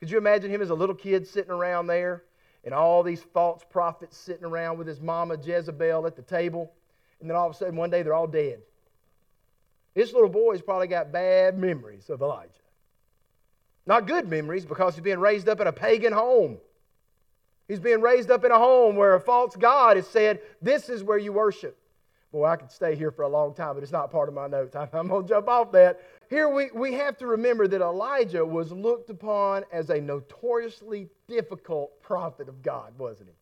Could 0.00 0.10
you 0.10 0.18
imagine 0.18 0.50
him 0.50 0.62
as 0.62 0.70
a 0.70 0.74
little 0.74 0.94
kid 0.94 1.26
sitting 1.26 1.50
around 1.50 1.86
there 1.86 2.24
and 2.64 2.72
all 2.72 3.02
these 3.02 3.22
false 3.22 3.62
prophets 3.68 4.16
sitting 4.16 4.44
around 4.44 4.78
with 4.78 4.86
his 4.86 5.00
mama 5.00 5.36
Jezebel 5.36 6.06
at 6.06 6.16
the 6.16 6.22
table? 6.22 6.72
And 7.20 7.28
then 7.28 7.36
all 7.36 7.48
of 7.48 7.54
a 7.54 7.58
sudden, 7.58 7.76
one 7.76 7.90
day, 7.90 8.02
they're 8.02 8.14
all 8.14 8.26
dead. 8.26 8.60
This 9.94 10.12
little 10.12 10.28
boy's 10.28 10.62
probably 10.62 10.86
got 10.86 11.12
bad 11.12 11.58
memories 11.58 12.08
of 12.08 12.22
Elijah. 12.22 12.50
Not 13.86 14.06
good 14.06 14.28
memories 14.28 14.64
because 14.64 14.94
he's 14.94 15.02
being 15.02 15.18
raised 15.18 15.48
up 15.48 15.60
in 15.60 15.66
a 15.66 15.72
pagan 15.72 16.12
home. 16.12 16.58
He's 17.68 17.80
being 17.80 18.00
raised 18.00 18.30
up 18.30 18.44
in 18.44 18.50
a 18.52 18.58
home 18.58 18.96
where 18.96 19.14
a 19.14 19.20
false 19.20 19.56
God 19.56 19.96
has 19.96 20.06
said, 20.06 20.40
This 20.60 20.88
is 20.88 21.02
where 21.02 21.18
you 21.18 21.32
worship. 21.32 21.78
Boy, 22.32 22.46
I 22.46 22.56
could 22.56 22.70
stay 22.70 22.96
here 22.96 23.10
for 23.10 23.22
a 23.22 23.28
long 23.28 23.54
time, 23.54 23.74
but 23.74 23.82
it's 23.82 23.92
not 23.92 24.10
part 24.10 24.28
of 24.28 24.34
my 24.34 24.46
notes. 24.46 24.74
I'm, 24.92 25.08
going 25.08 25.24
to 25.24 25.28
jump 25.28 25.48
off 25.48 25.72
that. 25.72 26.00
Here 26.30 26.48
we, 26.48 26.70
we 26.74 26.94
have 26.94 27.18
to 27.18 27.26
remember 27.26 27.68
that 27.68 27.82
Elijah 27.82 28.44
was 28.44 28.72
looked 28.72 29.10
upon 29.10 29.64
as 29.70 29.90
a 29.90 30.00
notoriously 30.00 31.08
difficult 31.28 32.00
prophet 32.00 32.48
of 32.48 32.62
God, 32.62 32.96
wasn't 32.98 33.28
he? 33.28 33.34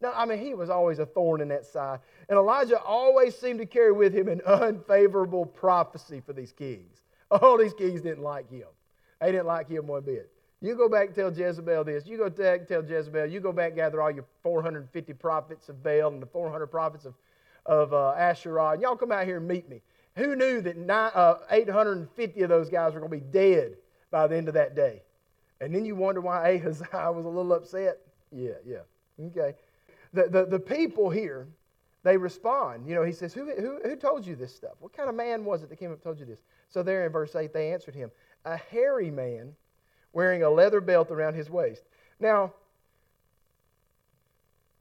No, 0.00 0.12
I 0.14 0.26
mean, 0.26 0.38
he 0.38 0.54
was 0.54 0.68
always 0.68 0.98
a 0.98 1.06
thorn 1.06 1.40
in 1.40 1.48
that 1.48 1.64
side. 1.64 2.00
And 2.28 2.36
Elijah 2.36 2.80
always 2.80 3.36
seemed 3.38 3.60
to 3.60 3.66
carry 3.66 3.92
with 3.92 4.12
him 4.12 4.28
an 4.28 4.42
unfavorable 4.46 5.46
prophecy 5.46 6.20
for 6.20 6.32
these 6.32 6.52
kings. 6.52 7.02
All 7.30 7.56
these 7.56 7.74
kings 7.74 8.02
didn't 8.02 8.22
like 8.22 8.50
him. 8.50 8.66
They 9.20 9.32
didn't 9.32 9.46
like 9.46 9.68
him 9.68 9.86
one 9.86 10.02
bit. 10.02 10.30
You 10.60 10.74
go 10.74 10.88
back 10.88 11.08
and 11.08 11.14
tell 11.14 11.32
Jezebel 11.32 11.84
this. 11.84 12.06
You 12.06 12.16
go 12.16 12.30
back 12.30 12.66
tell 12.66 12.84
Jezebel. 12.84 13.26
You 13.26 13.40
go 13.40 13.52
back 13.52 13.68
and 13.68 13.76
gather 13.76 14.00
all 14.00 14.10
your 14.10 14.24
450 14.42 15.12
prophets 15.14 15.68
of 15.68 15.82
Baal 15.82 16.08
and 16.08 16.22
the 16.22 16.26
400 16.26 16.66
prophets 16.66 17.04
of, 17.04 17.14
of 17.66 17.92
uh, 17.92 18.12
Asherah. 18.12 18.70
And 18.70 18.82
y'all 18.82 18.96
come 18.96 19.12
out 19.12 19.26
here 19.26 19.36
and 19.36 19.46
meet 19.46 19.68
me. 19.68 19.82
Who 20.16 20.34
knew 20.34 20.62
that 20.62 20.78
nine, 20.78 21.10
uh, 21.14 21.36
850 21.50 22.42
of 22.42 22.48
those 22.48 22.70
guys 22.70 22.94
were 22.94 23.00
going 23.00 23.12
to 23.12 23.18
be 23.18 23.32
dead 23.32 23.76
by 24.10 24.26
the 24.26 24.36
end 24.36 24.48
of 24.48 24.54
that 24.54 24.74
day? 24.74 25.02
And 25.60 25.74
then 25.74 25.84
you 25.84 25.94
wonder 25.94 26.20
why 26.20 26.54
Ahaziah 26.54 27.12
was 27.12 27.26
a 27.26 27.28
little 27.28 27.52
upset. 27.52 27.98
Yeah, 28.32 28.52
yeah. 28.66 29.26
Okay. 29.26 29.54
The, 30.14 30.28
the, 30.28 30.46
the 30.46 30.58
people 30.58 31.10
here, 31.10 31.46
they 32.02 32.16
respond. 32.16 32.88
You 32.88 32.94
know, 32.94 33.04
he 33.04 33.12
says, 33.12 33.34
who, 33.34 33.50
who, 33.54 33.78
who 33.82 33.96
told 33.96 34.26
you 34.26 34.36
this 34.36 34.54
stuff? 34.54 34.72
What 34.80 34.96
kind 34.96 35.08
of 35.08 35.14
man 35.14 35.44
was 35.44 35.62
it 35.62 35.68
that 35.68 35.76
came 35.76 35.90
up 35.90 35.96
and 35.96 36.02
told 36.02 36.18
you 36.18 36.24
this? 36.24 36.40
So 36.70 36.82
there 36.82 37.04
in 37.04 37.12
verse 37.12 37.34
8, 37.34 37.52
they 37.52 37.72
answered 37.72 37.94
him, 37.94 38.10
a 38.46 38.56
hairy 38.56 39.10
man 39.10 39.54
wearing 40.12 40.42
a 40.42 40.48
leather 40.48 40.80
belt 40.80 41.10
around 41.10 41.34
his 41.34 41.50
waist. 41.50 41.82
Now, 42.18 42.54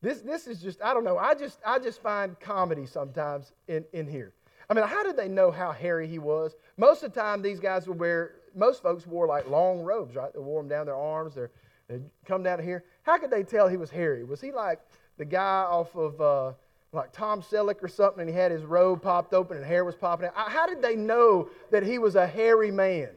this, 0.01 0.21
this 0.21 0.47
is 0.47 0.61
just, 0.61 0.81
I 0.81 0.93
don't 0.93 1.03
know, 1.03 1.17
I 1.17 1.33
just, 1.33 1.59
I 1.65 1.79
just 1.79 2.01
find 2.01 2.39
comedy 2.39 2.85
sometimes 2.85 3.51
in, 3.67 3.83
in 3.91 4.07
here. 4.07 4.33
I 4.69 4.73
mean, 4.73 4.87
how 4.87 5.03
did 5.03 5.17
they 5.17 5.27
know 5.27 5.51
how 5.51 5.71
hairy 5.71 6.07
he 6.07 6.19
was? 6.19 6.55
Most 6.77 7.03
of 7.03 7.13
the 7.13 7.19
time, 7.19 7.41
these 7.41 7.59
guys 7.59 7.87
would 7.87 7.99
wear, 7.99 8.35
most 8.55 8.81
folks 8.81 9.05
wore 9.05 9.27
like 9.27 9.49
long 9.49 9.81
robes, 9.81 10.15
right? 10.15 10.31
They 10.31 10.39
wore 10.39 10.61
them 10.61 10.69
down 10.69 10.85
their 10.85 10.95
arms, 10.95 11.35
they 11.35 11.47
would 11.89 12.09
come 12.25 12.43
down 12.43 12.63
here. 12.63 12.83
How 13.03 13.17
could 13.17 13.31
they 13.31 13.43
tell 13.43 13.67
he 13.67 13.77
was 13.77 13.89
hairy? 13.89 14.23
Was 14.23 14.41
he 14.41 14.51
like 14.51 14.79
the 15.17 15.25
guy 15.25 15.63
off 15.63 15.95
of 15.95 16.21
uh, 16.21 16.53
like 16.93 17.11
Tom 17.11 17.41
Selleck 17.41 17.83
or 17.83 17.87
something, 17.87 18.21
and 18.21 18.29
he 18.29 18.35
had 18.35 18.51
his 18.51 18.63
robe 18.63 19.01
popped 19.01 19.33
open 19.33 19.57
and 19.57 19.65
hair 19.65 19.83
was 19.83 19.95
popping 19.95 20.27
out? 20.27 20.33
How 20.35 20.65
did 20.65 20.81
they 20.81 20.95
know 20.95 21.49
that 21.71 21.83
he 21.83 21.97
was 21.97 22.15
a 22.15 22.25
hairy 22.25 22.71
man? 22.71 23.09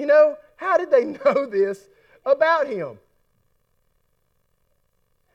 You 0.00 0.06
know, 0.06 0.38
how 0.56 0.78
did 0.78 0.90
they 0.90 1.04
know 1.24 1.44
this 1.44 1.90
about 2.24 2.66
him? 2.66 2.98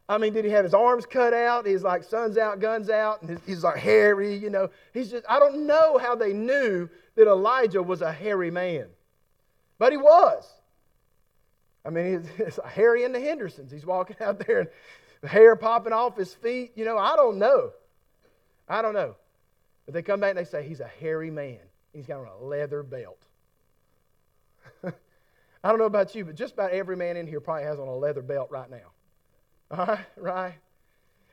I 0.09 0.17
mean, 0.17 0.33
did 0.33 0.43
he 0.43 0.49
have 0.51 0.63
his 0.63 0.73
arms 0.73 1.05
cut 1.05 1.35
out? 1.35 1.67
He's 1.67 1.83
like 1.83 2.03
sun's 2.03 2.35
out, 2.35 2.59
guns 2.59 2.89
out, 2.89 3.21
and 3.21 3.39
he's 3.45 3.63
like 3.63 3.77
hairy, 3.77 4.35
you 4.35 4.49
know. 4.49 4.71
He's 4.91 5.11
just, 5.11 5.23
I 5.29 5.37
don't 5.37 5.67
know 5.67 5.99
how 5.99 6.15
they 6.15 6.33
knew 6.33 6.89
that 7.15 7.27
Elijah 7.27 7.83
was 7.83 8.01
a 8.01 8.11
hairy 8.11 8.49
man. 8.49 8.87
But 9.77 9.91
he 9.91 9.97
was. 9.97 10.51
I 11.85 11.91
mean, 11.91 12.27
it's 12.39 12.59
Harry 12.65 13.03
and 13.03 13.13
the 13.13 13.19
Hendersons. 13.19 13.71
He's 13.71 13.85
walking 13.85 14.15
out 14.19 14.39
there 14.47 14.61
and 14.61 14.69
the 15.21 15.27
hair 15.27 15.55
popping 15.55 15.93
off 15.93 16.17
his 16.17 16.33
feet. 16.33 16.71
You 16.73 16.85
know, 16.85 16.97
I 16.97 17.15
don't 17.15 17.37
know. 17.37 17.71
I 18.67 18.81
don't 18.81 18.95
know. 18.95 19.15
But 19.85 19.93
they 19.93 20.01
come 20.01 20.21
back 20.21 20.31
and 20.31 20.39
they 20.39 20.49
say 20.49 20.67
he's 20.67 20.79
a 20.79 20.89
hairy 20.99 21.29
man. 21.29 21.59
He's 21.93 22.07
got 22.07 22.19
on 22.21 22.27
a 22.27 22.43
leather 22.43 22.81
belt. 22.81 23.19
I 24.83 25.69
don't 25.69 25.79
know 25.79 25.85
about 25.85 26.13
you, 26.13 26.25
but 26.25 26.35
just 26.35 26.53
about 26.53 26.71
every 26.71 26.95
man 26.95 27.17
in 27.17 27.27
here 27.27 27.39
probably 27.39 27.63
has 27.63 27.79
on 27.79 27.87
a 27.87 27.95
leather 27.95 28.21
belt 28.21 28.49
right 28.51 28.69
now. 28.69 28.91
All 29.71 29.85
right, 29.85 30.05
right? 30.17 30.53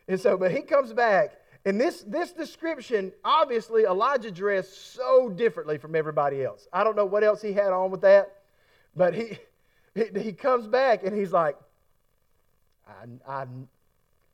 And 0.09 0.21
so, 0.21 0.37
but 0.37 0.53
he 0.53 0.63
comes 0.63 0.93
back, 0.93 1.33
and 1.65 1.81
this, 1.81 2.03
this 2.03 2.33
description, 2.33 3.13
obviously, 3.25 3.85
Elijah 3.85 4.31
dressed 4.31 4.95
so 4.95 5.29
differently 5.29 5.79
from 5.79 5.95
everybody 5.95 6.45
else. 6.45 6.67
I 6.73 6.83
don't 6.83 6.97
know 6.97 7.05
what 7.05 7.23
else 7.23 7.41
he 7.41 7.53
had 7.53 7.73
on 7.73 7.91
with 7.91 8.01
that, 8.01 8.37
but 8.97 9.15
he, 9.15 9.39
he, 9.95 10.33
comes 10.33 10.67
back 10.67 11.05
and 11.05 11.17
he's 11.17 11.33
like, 11.33 11.57
I, 12.89 13.43
I, 13.43 13.47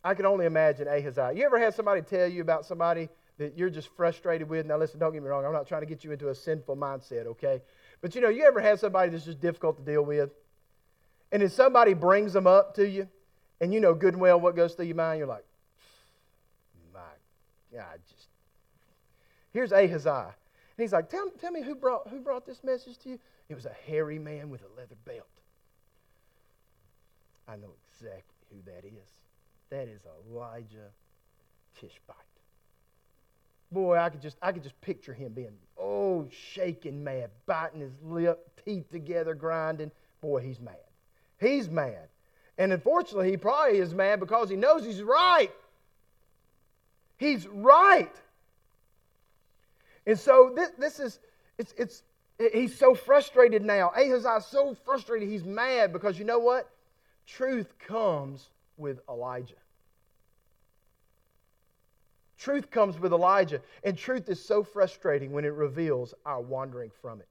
I 0.02 0.14
can 0.14 0.24
only 0.24 0.46
imagine 0.46 0.88
Ahaziah. 0.88 1.32
You 1.34 1.44
ever 1.44 1.58
had 1.58 1.74
somebody 1.74 2.00
tell 2.00 2.26
you 2.26 2.40
about 2.40 2.64
somebody 2.64 3.08
that 3.36 3.58
you're 3.58 3.70
just 3.70 3.88
frustrated 3.94 4.48
with? 4.48 4.64
Now, 4.64 4.78
listen, 4.78 4.98
don't 4.98 5.12
get 5.12 5.22
me 5.22 5.28
wrong. 5.28 5.44
I'm 5.44 5.52
not 5.52 5.66
trying 5.66 5.82
to 5.82 5.86
get 5.86 6.04
you 6.04 6.12
into 6.12 6.30
a 6.30 6.34
sinful 6.34 6.76
mindset, 6.76 7.26
okay? 7.26 7.60
But 8.00 8.14
you 8.14 8.20
know, 8.20 8.28
you 8.28 8.44
ever 8.44 8.60
had 8.60 8.78
somebody 8.78 9.10
that's 9.10 9.24
just 9.24 9.40
difficult 9.40 9.76
to 9.78 9.82
deal 9.82 10.02
with? 10.02 10.30
And 11.32 11.42
then 11.42 11.50
somebody 11.50 11.94
brings 11.94 12.32
them 12.32 12.46
up 12.46 12.74
to 12.76 12.88
you, 12.88 13.08
and 13.60 13.72
you 13.72 13.80
know 13.80 13.94
good 13.94 14.14
and 14.14 14.20
well 14.20 14.40
what 14.40 14.56
goes 14.56 14.74
through 14.74 14.86
your 14.86 14.96
mind. 14.96 15.18
You're 15.18 15.28
like, 15.28 15.44
my 16.92 17.00
God, 17.72 17.98
just. 18.08 18.28
Here's 19.52 19.72
Ahaziah. 19.72 20.34
And 20.76 20.84
he's 20.84 20.92
like, 20.92 21.10
tell, 21.10 21.28
tell 21.40 21.50
me 21.50 21.62
who 21.62 21.74
brought, 21.74 22.08
who 22.08 22.20
brought 22.20 22.46
this 22.46 22.62
message 22.62 22.98
to 22.98 23.08
you? 23.10 23.18
It 23.48 23.54
was 23.54 23.66
a 23.66 23.74
hairy 23.86 24.18
man 24.18 24.50
with 24.50 24.62
a 24.62 24.80
leather 24.80 24.94
belt. 25.04 25.26
I 27.48 27.56
know 27.56 27.72
exactly 27.90 28.36
who 28.50 28.70
that 28.70 28.84
is. 28.84 29.08
That 29.70 29.88
is 29.88 30.02
Elijah 30.30 30.92
Tishbite. 31.80 32.14
Boy, 33.70 33.98
I 33.98 34.08
could 34.08 34.22
just 34.22 34.36
I 34.40 34.52
could 34.52 34.62
just 34.62 34.80
picture 34.80 35.12
him 35.12 35.32
being 35.32 35.52
oh 35.78 36.28
shaking 36.54 37.04
mad, 37.04 37.30
biting 37.46 37.80
his 37.80 37.92
lip, 38.02 38.48
teeth 38.64 38.90
together, 38.90 39.34
grinding. 39.34 39.90
Boy, 40.20 40.40
he's 40.40 40.60
mad. 40.60 40.76
He's 41.40 41.68
mad. 41.68 42.08
And 42.56 42.72
unfortunately, 42.72 43.30
he 43.30 43.36
probably 43.36 43.78
is 43.78 43.94
mad 43.94 44.18
because 44.18 44.50
he 44.50 44.56
knows 44.56 44.84
he's 44.84 45.02
right. 45.02 45.52
He's 47.16 47.46
right. 47.46 48.10
And 50.06 50.18
so 50.18 50.52
this, 50.54 50.70
this 50.78 50.98
is, 50.98 51.20
it's, 51.58 51.74
it's, 51.76 52.02
he's 52.52 52.76
so 52.76 52.94
frustrated 52.94 53.64
now. 53.64 53.92
Ahaziah 53.94 54.40
so 54.40 54.74
frustrated. 54.84 55.28
He's 55.28 55.44
mad 55.44 55.92
because 55.92 56.18
you 56.18 56.24
know 56.24 56.38
what? 56.38 56.68
Truth 57.26 57.78
comes 57.78 58.48
with 58.76 59.00
Elijah. 59.08 59.54
Truth 62.38 62.70
comes 62.70 62.98
with 62.98 63.12
Elijah. 63.12 63.60
And 63.82 63.98
truth 63.98 64.28
is 64.28 64.42
so 64.42 64.62
frustrating 64.62 65.32
when 65.32 65.44
it 65.44 65.52
reveals 65.52 66.14
our 66.24 66.40
wandering 66.40 66.90
from 67.02 67.20
it. 67.20 67.28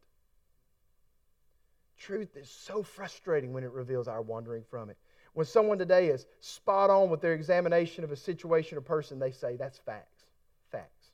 Truth 1.98 2.36
is 2.36 2.50
so 2.50 2.84
frustrating 2.84 3.54
when 3.54 3.64
it 3.64 3.72
reveals 3.72 4.08
our 4.08 4.22
wandering 4.22 4.64
from 4.70 4.90
it. 4.90 4.98
When 5.34 5.46
someone 5.46 5.78
today 5.78 6.08
is 6.08 6.28
spot 6.40 6.90
on 6.90 7.10
with 7.10 7.22
their 7.22 7.34
examination 7.34 8.04
of 8.04 8.12
a 8.12 8.16
situation 8.16 8.78
or 8.78 8.82
person, 8.82 9.18
they 9.18 9.32
say, 9.32 9.56
that's 9.56 9.80
facts. 9.80 10.26
Facts. 10.72 11.12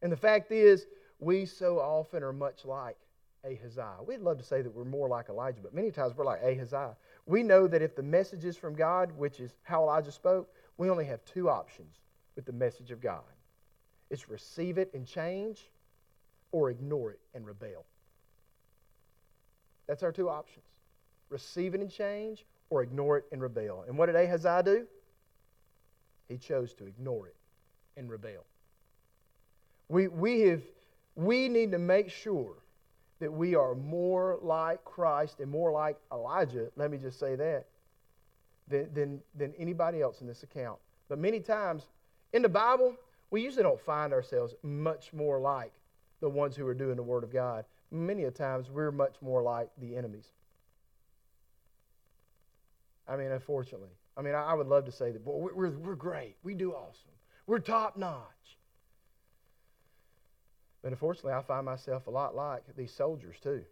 And 0.00 0.12
the 0.12 0.16
fact 0.16 0.52
is, 0.52 0.86
we 1.18 1.44
so 1.44 1.78
often 1.78 2.22
are 2.22 2.32
much 2.32 2.64
like 2.64 2.96
Ahaziah. 3.44 3.96
We'd 4.06 4.20
love 4.20 4.38
to 4.38 4.44
say 4.44 4.62
that 4.62 4.70
we're 4.70 4.84
more 4.84 5.08
like 5.08 5.28
Elijah, 5.28 5.60
but 5.62 5.74
many 5.74 5.90
times 5.90 6.16
we're 6.16 6.24
like 6.24 6.42
Ahaziah. 6.42 6.96
We 7.26 7.42
know 7.42 7.66
that 7.66 7.82
if 7.82 7.96
the 7.96 8.02
message 8.02 8.44
is 8.44 8.56
from 8.56 8.74
God, 8.74 9.12
which 9.12 9.40
is 9.40 9.54
how 9.62 9.82
Elijah 9.82 10.12
spoke, 10.12 10.50
we 10.76 10.88
only 10.88 11.04
have 11.06 11.24
two 11.24 11.48
options 11.48 12.03
with 12.36 12.44
the 12.44 12.52
message 12.52 12.90
of 12.90 13.00
God 13.00 13.22
it's 14.10 14.28
receive 14.28 14.78
it 14.78 14.90
and 14.94 15.06
change, 15.06 15.70
or 16.52 16.70
ignore 16.70 17.10
it 17.10 17.20
and 17.34 17.44
rebel. 17.46 17.84
That's 19.88 20.02
our 20.02 20.12
two 20.12 20.28
options 20.28 20.64
receive 21.30 21.74
it 21.74 21.80
and 21.80 21.90
change, 21.90 22.44
or 22.70 22.82
ignore 22.82 23.18
it 23.18 23.24
and 23.32 23.42
rebel. 23.42 23.84
And 23.88 23.98
what 23.98 24.06
did 24.06 24.14
Ahaziah 24.14 24.62
do? 24.62 24.86
He 26.28 26.38
chose 26.38 26.74
to 26.74 26.86
ignore 26.86 27.26
it 27.26 27.34
and 27.96 28.08
rebel. 28.08 28.44
We, 29.88 30.06
we, 30.06 30.42
have, 30.42 30.62
we 31.16 31.48
need 31.48 31.72
to 31.72 31.78
make 31.78 32.08
sure 32.08 32.54
that 33.18 33.32
we 33.32 33.56
are 33.56 33.74
more 33.74 34.38
like 34.42 34.84
Christ 34.84 35.40
and 35.40 35.50
more 35.50 35.72
like 35.72 35.96
Elijah, 36.12 36.68
let 36.76 36.90
me 36.90 36.98
just 36.98 37.18
say 37.18 37.34
that, 37.34 37.66
than, 38.68 38.94
than, 38.94 39.20
than 39.34 39.54
anybody 39.58 40.02
else 40.02 40.20
in 40.20 40.28
this 40.28 40.44
account. 40.44 40.78
But 41.08 41.18
many 41.18 41.40
times 41.40 41.88
in 42.34 42.42
the 42.42 42.48
Bible, 42.48 42.96
we 43.30 43.40
usually 43.42 43.62
don't 43.62 43.80
find 43.80 44.12
ourselves 44.12 44.54
much 44.62 45.12
more 45.12 45.38
like 45.38 45.72
the 46.20 46.28
ones 46.28 46.56
who 46.56 46.66
are 46.66 46.74
doing 46.74 46.96
the 46.96 47.02
Word 47.02 47.22
of 47.24 47.32
God. 47.32 47.64
Many 47.90 48.24
a 48.24 48.30
times 48.30 48.70
we're 48.70 48.90
much 48.90 49.14
more 49.22 49.40
like 49.40 49.70
the 49.80 49.96
enemies. 49.96 50.26
I 53.08 53.16
mean, 53.16 53.30
unfortunately. 53.30 53.90
I 54.16 54.22
mean, 54.22 54.34
I, 54.34 54.52
would 54.52 54.66
love 54.66 54.84
to 54.86 54.92
say 54.92 55.12
that, 55.12 55.24
boy, 55.24 55.48
we're, 55.54 55.70
we're 55.70 55.94
great. 55.94 56.36
We 56.42 56.54
do 56.54 56.72
awesome. 56.72 57.12
We're 57.46 57.60
top 57.60 57.96
notch. 57.96 58.24
But 60.82 60.90
unfortunately, 60.90 61.32
I 61.34 61.42
find 61.42 61.64
myself 61.64 62.08
a 62.08 62.10
lot 62.10 62.34
like 62.34 62.62
these 62.76 62.92
soldiers, 62.92 63.36
too. 63.42 63.62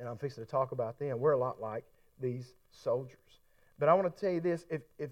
And 0.00 0.08
I'm 0.08 0.18
fixing 0.18 0.44
to 0.44 0.50
talk 0.50 0.72
about 0.72 0.98
them. 0.98 1.20
We're 1.20 1.32
a 1.32 1.38
lot 1.38 1.60
like 1.60 1.84
these 2.20 2.54
soldiers. 2.70 3.18
But 3.78 3.88
I 3.88 3.94
want 3.94 4.12
to 4.12 4.20
tell 4.20 4.32
you 4.32 4.40
this 4.40 4.66
if, 4.68 4.82
if, 4.98 5.10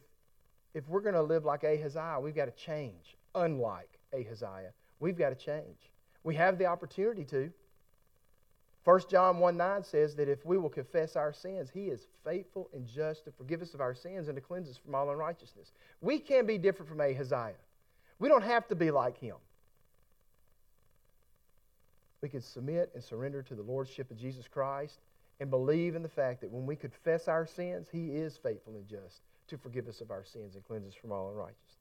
if 0.77 0.87
we're 0.91 1.01
going 1.01 1.15
to 1.15 1.23
live 1.23 1.47
like 1.47 1.65
Ahaziah, 1.65 2.19
we've 2.21 2.37
got 2.37 2.45
to 2.45 2.65
change. 2.65 3.17
Unlike 3.35 3.99
Ahaziah, 4.13 4.75
we've 5.01 5.17
got 5.17 5.31
to 5.31 5.35
change. 5.35 5.91
We 6.23 6.35
have 6.35 6.59
the 6.59 6.67
opportunity 6.67 7.25
to. 7.25 7.51
1 8.85 9.01
John 9.11 9.39
1 9.39 9.57
9 9.57 9.83
says 9.83 10.15
that 10.17 10.29
if 10.29 10.45
we 10.45 10.59
will 10.59 10.69
confess 10.69 11.17
our 11.17 11.33
sins, 11.33 11.71
he 11.73 11.87
is 11.87 12.09
faithful 12.27 12.69
and 12.75 12.87
just 12.87 13.25
to 13.25 13.31
forgive 13.31 13.63
us 13.63 13.73
of 13.73 13.81
our 13.81 13.95
sins 13.95 14.29
and 14.29 14.37
to 14.37 14.43
cleanse 14.43 14.69
us 14.69 14.77
from 14.77 14.95
all 14.95 15.11
unrighteousness. 15.11 15.73
We 16.03 16.19
can 16.19 16.45
be 16.45 16.59
different 16.59 16.91
from 16.91 17.01
Ahaziah. 17.01 17.55
We 18.19 18.29
don't 18.29 18.45
have 18.45 18.69
to 18.69 18.75
be 18.75 18.91
like 18.91 19.17
him. 19.17 19.37
We 22.21 22.29
can 22.29 22.43
submit 22.43 22.91
and 22.95 23.03
surrender 23.03 23.43
to 23.45 23.55
the 23.55 23.63
Lordship 23.63 24.11
of 24.11 24.19
Jesus 24.19 24.47
Christ 24.47 24.99
and 25.41 25.49
believe 25.49 25.95
in 25.97 26.03
the 26.03 26.09
fact 26.11 26.43
that 26.43 26.51
when 26.51 26.67
we 26.67 26.77
confess 26.77 27.29
our 27.29 27.47
sins, 27.47 27.89
he 27.91 28.09
is 28.09 28.37
faithful 28.37 28.77
and 28.77 28.87
just 28.87 29.23
to 29.49 29.57
forgive 29.59 29.89
us 29.89 30.01
of 30.01 30.11
our 30.11 30.25
sins 30.25 30.55
and 30.55 30.65
cleanse 30.67 30.87
us 30.87 30.95
from 30.95 31.13
all 31.13 31.31
unrighteousness. 31.31 31.77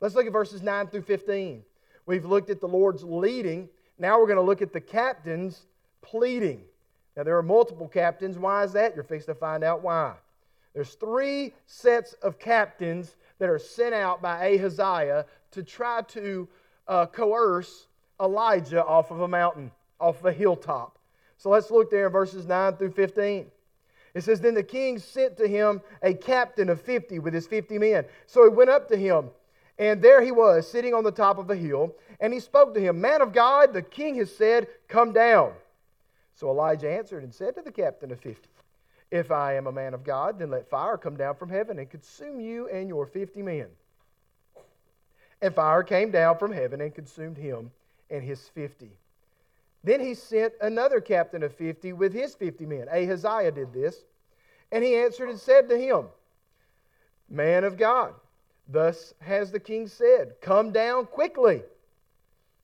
Let's 0.00 0.14
look 0.14 0.26
at 0.26 0.32
verses 0.32 0.62
9 0.62 0.88
through 0.88 1.02
15. 1.02 1.62
We've 2.06 2.24
looked 2.24 2.50
at 2.50 2.60
the 2.60 2.68
Lord's 2.68 3.04
leading. 3.04 3.68
Now 3.98 4.18
we're 4.18 4.26
going 4.26 4.36
to 4.36 4.42
look 4.42 4.62
at 4.62 4.72
the 4.72 4.80
captain's 4.80 5.66
pleading. 6.00 6.62
Now, 7.16 7.24
there 7.24 7.36
are 7.36 7.42
multiple 7.42 7.88
captains. 7.88 8.38
Why 8.38 8.64
is 8.64 8.72
that? 8.72 8.94
You're 8.94 9.04
fixed 9.04 9.26
to 9.26 9.34
find 9.34 9.62
out 9.62 9.82
why. 9.82 10.14
There's 10.74 10.94
three 10.94 11.52
sets 11.66 12.12
of 12.14 12.38
captains 12.38 13.16
that 13.38 13.48
are 13.48 13.58
sent 13.58 13.94
out 13.94 14.22
by 14.22 14.54
Ahaziah 14.54 15.26
to 15.50 15.62
try 15.62 16.02
to 16.02 16.48
uh, 16.86 17.06
coerce 17.06 17.88
Elijah 18.20 18.84
off 18.84 19.10
of 19.10 19.20
a 19.20 19.28
mountain, 19.28 19.70
off 20.00 20.20
of 20.20 20.26
a 20.26 20.32
hilltop. 20.32 20.98
So 21.36 21.50
let's 21.50 21.70
look 21.70 21.90
there 21.90 22.06
in 22.06 22.12
verses 22.12 22.46
9 22.46 22.76
through 22.76 22.92
15. 22.92 23.50
It 24.14 24.22
says, 24.22 24.40
Then 24.40 24.54
the 24.54 24.62
king 24.62 24.98
sent 24.98 25.36
to 25.38 25.46
him 25.46 25.80
a 26.02 26.14
captain 26.14 26.68
of 26.68 26.80
50 26.80 27.18
with 27.18 27.34
his 27.34 27.46
50 27.46 27.78
men. 27.78 28.04
So 28.26 28.42
he 28.44 28.54
went 28.54 28.70
up 28.70 28.88
to 28.88 28.96
him, 28.96 29.30
and 29.78 30.02
there 30.02 30.22
he 30.22 30.32
was, 30.32 30.70
sitting 30.70 30.94
on 30.94 31.04
the 31.04 31.12
top 31.12 31.38
of 31.38 31.50
a 31.50 31.56
hill. 31.56 31.94
And 32.20 32.32
he 32.32 32.40
spoke 32.40 32.74
to 32.74 32.80
him, 32.80 33.00
Man 33.00 33.22
of 33.22 33.32
God, 33.32 33.72
the 33.72 33.82
king 33.82 34.16
has 34.16 34.34
said, 34.34 34.68
Come 34.88 35.12
down. 35.12 35.52
So 36.34 36.48
Elijah 36.48 36.90
answered 36.90 37.22
and 37.22 37.34
said 37.34 37.54
to 37.56 37.62
the 37.62 37.72
captain 37.72 38.10
of 38.10 38.20
fifty, 38.20 38.48
If 39.10 39.30
I 39.30 39.54
am 39.54 39.66
a 39.66 39.72
man 39.72 39.94
of 39.94 40.04
God, 40.04 40.38
then 40.38 40.50
let 40.50 40.68
fire 40.68 40.96
come 40.96 41.16
down 41.16 41.36
from 41.36 41.50
heaven 41.50 41.78
and 41.78 41.88
consume 41.88 42.40
you 42.40 42.68
and 42.68 42.88
your 42.88 43.06
fifty 43.06 43.42
men. 43.42 43.66
And 45.42 45.54
fire 45.54 45.82
came 45.82 46.10
down 46.10 46.38
from 46.38 46.52
heaven 46.52 46.80
and 46.80 46.94
consumed 46.94 47.36
him 47.36 47.70
and 48.10 48.22
his 48.22 48.40
fifty. 48.48 48.90
Then 49.82 50.00
he 50.00 50.14
sent 50.14 50.52
another 50.60 51.00
captain 51.00 51.42
of 51.42 51.54
fifty 51.54 51.92
with 51.92 52.12
his 52.12 52.34
fifty 52.34 52.66
men. 52.66 52.86
Ahaziah 52.88 53.52
did 53.52 53.72
this. 53.72 54.04
And 54.72 54.84
he 54.84 54.96
answered 54.96 55.28
and 55.28 55.38
said 55.38 55.68
to 55.68 55.78
him, 55.78 56.06
Man 57.28 57.64
of 57.64 57.76
God, 57.76 58.14
thus 58.68 59.14
has 59.20 59.50
the 59.50 59.60
king 59.60 59.88
said, 59.88 60.34
Come 60.40 60.70
down 60.70 61.06
quickly. 61.06 61.62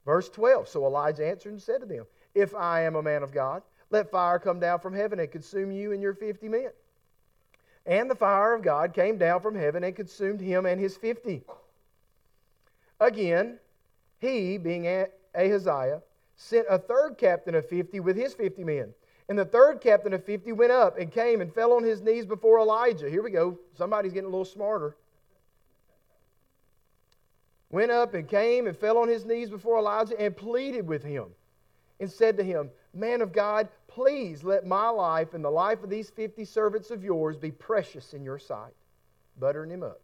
Verse 0.05 0.29
12. 0.29 0.69
So 0.69 0.85
Elijah 0.85 1.27
answered 1.27 1.53
and 1.53 1.63
said 1.63 1.81
to 1.81 1.87
them, 1.87 2.07
if 2.37 2.55
I 2.55 2.83
am 2.83 2.95
a 2.95 3.03
man 3.03 3.23
of 3.23 3.33
God. 3.33 3.63
Let 3.91 4.11
fire 4.11 4.39
come 4.39 4.61
down 4.61 4.81
from 4.81 4.93
heaven 4.93 5.19
and 5.19 5.31
consume 5.31 5.73
you 5.73 5.93
and 5.93 6.03
your 6.03 6.13
fifty 6.15 6.49
men. 6.49 6.71
And 7.87 8.11
the 8.11 8.15
fire 8.15 8.53
of 8.53 8.63
God 8.63 8.93
came 8.93 9.17
down 9.17 9.41
from 9.41 9.55
heaven 9.55 9.83
and 9.85 9.97
consumed 9.97 10.41
him 10.41 10.67
and 10.67 10.79
his 10.79 10.97
fifty. 10.97 11.43
Again, 13.01 13.59
he, 14.19 14.59
being 14.59 15.07
Ahaziah, 15.35 16.03
sent 16.37 16.67
a 16.71 16.79
third 16.79 17.17
captain 17.19 17.55
of 17.55 17.69
fifty 17.69 18.01
with 18.01 18.17
his 18.17 18.35
fifty 18.35 18.65
men. 18.65 18.95
And 19.29 19.39
the 19.39 19.45
third 19.45 19.81
captain 19.81 20.13
of 20.13 20.25
fifty 20.25 20.53
went 20.53 20.73
up 20.73 20.99
and 20.99 21.11
came 21.11 21.41
and 21.41 21.53
fell 21.53 21.73
on 21.73 21.83
his 21.83 22.01
knees 22.01 22.27
before 22.27 22.61
Elijah. 22.61 23.11
Here 23.11 23.23
we 23.23 23.31
go. 23.31 23.59
Somebody's 23.75 24.13
getting 24.13 24.29
a 24.29 24.31
little 24.31 24.45
smarter. 24.45 24.97
Went 27.71 27.91
up 27.91 28.15
and 28.15 28.29
came 28.29 28.69
and 28.69 28.77
fell 28.77 28.99
on 28.99 29.09
his 29.09 29.25
knees 29.25 29.51
before 29.51 29.79
Elijah 29.79 30.19
and 30.21 30.37
pleaded 30.37 30.87
with 30.87 31.03
him 31.03 31.27
and 31.99 32.11
said 32.11 32.37
to 32.37 32.45
him, 32.45 32.71
Man 32.95 33.21
of 33.21 33.33
God, 33.33 33.69
please 33.89 34.45
let 34.45 34.65
my 34.67 34.89
life 34.89 35.35
and 35.35 35.45
the 35.45 35.51
life 35.51 35.83
of 35.83 35.91
these 35.91 36.11
50 36.11 36.45
servants 36.45 36.91
of 36.91 37.03
yours 37.03 37.37
be 37.37 37.51
precious 37.51 38.15
in 38.15 38.25
your 38.25 38.39
sight. 38.39 38.73
Buttering 39.39 39.71
him 39.71 39.83
up. 39.83 40.01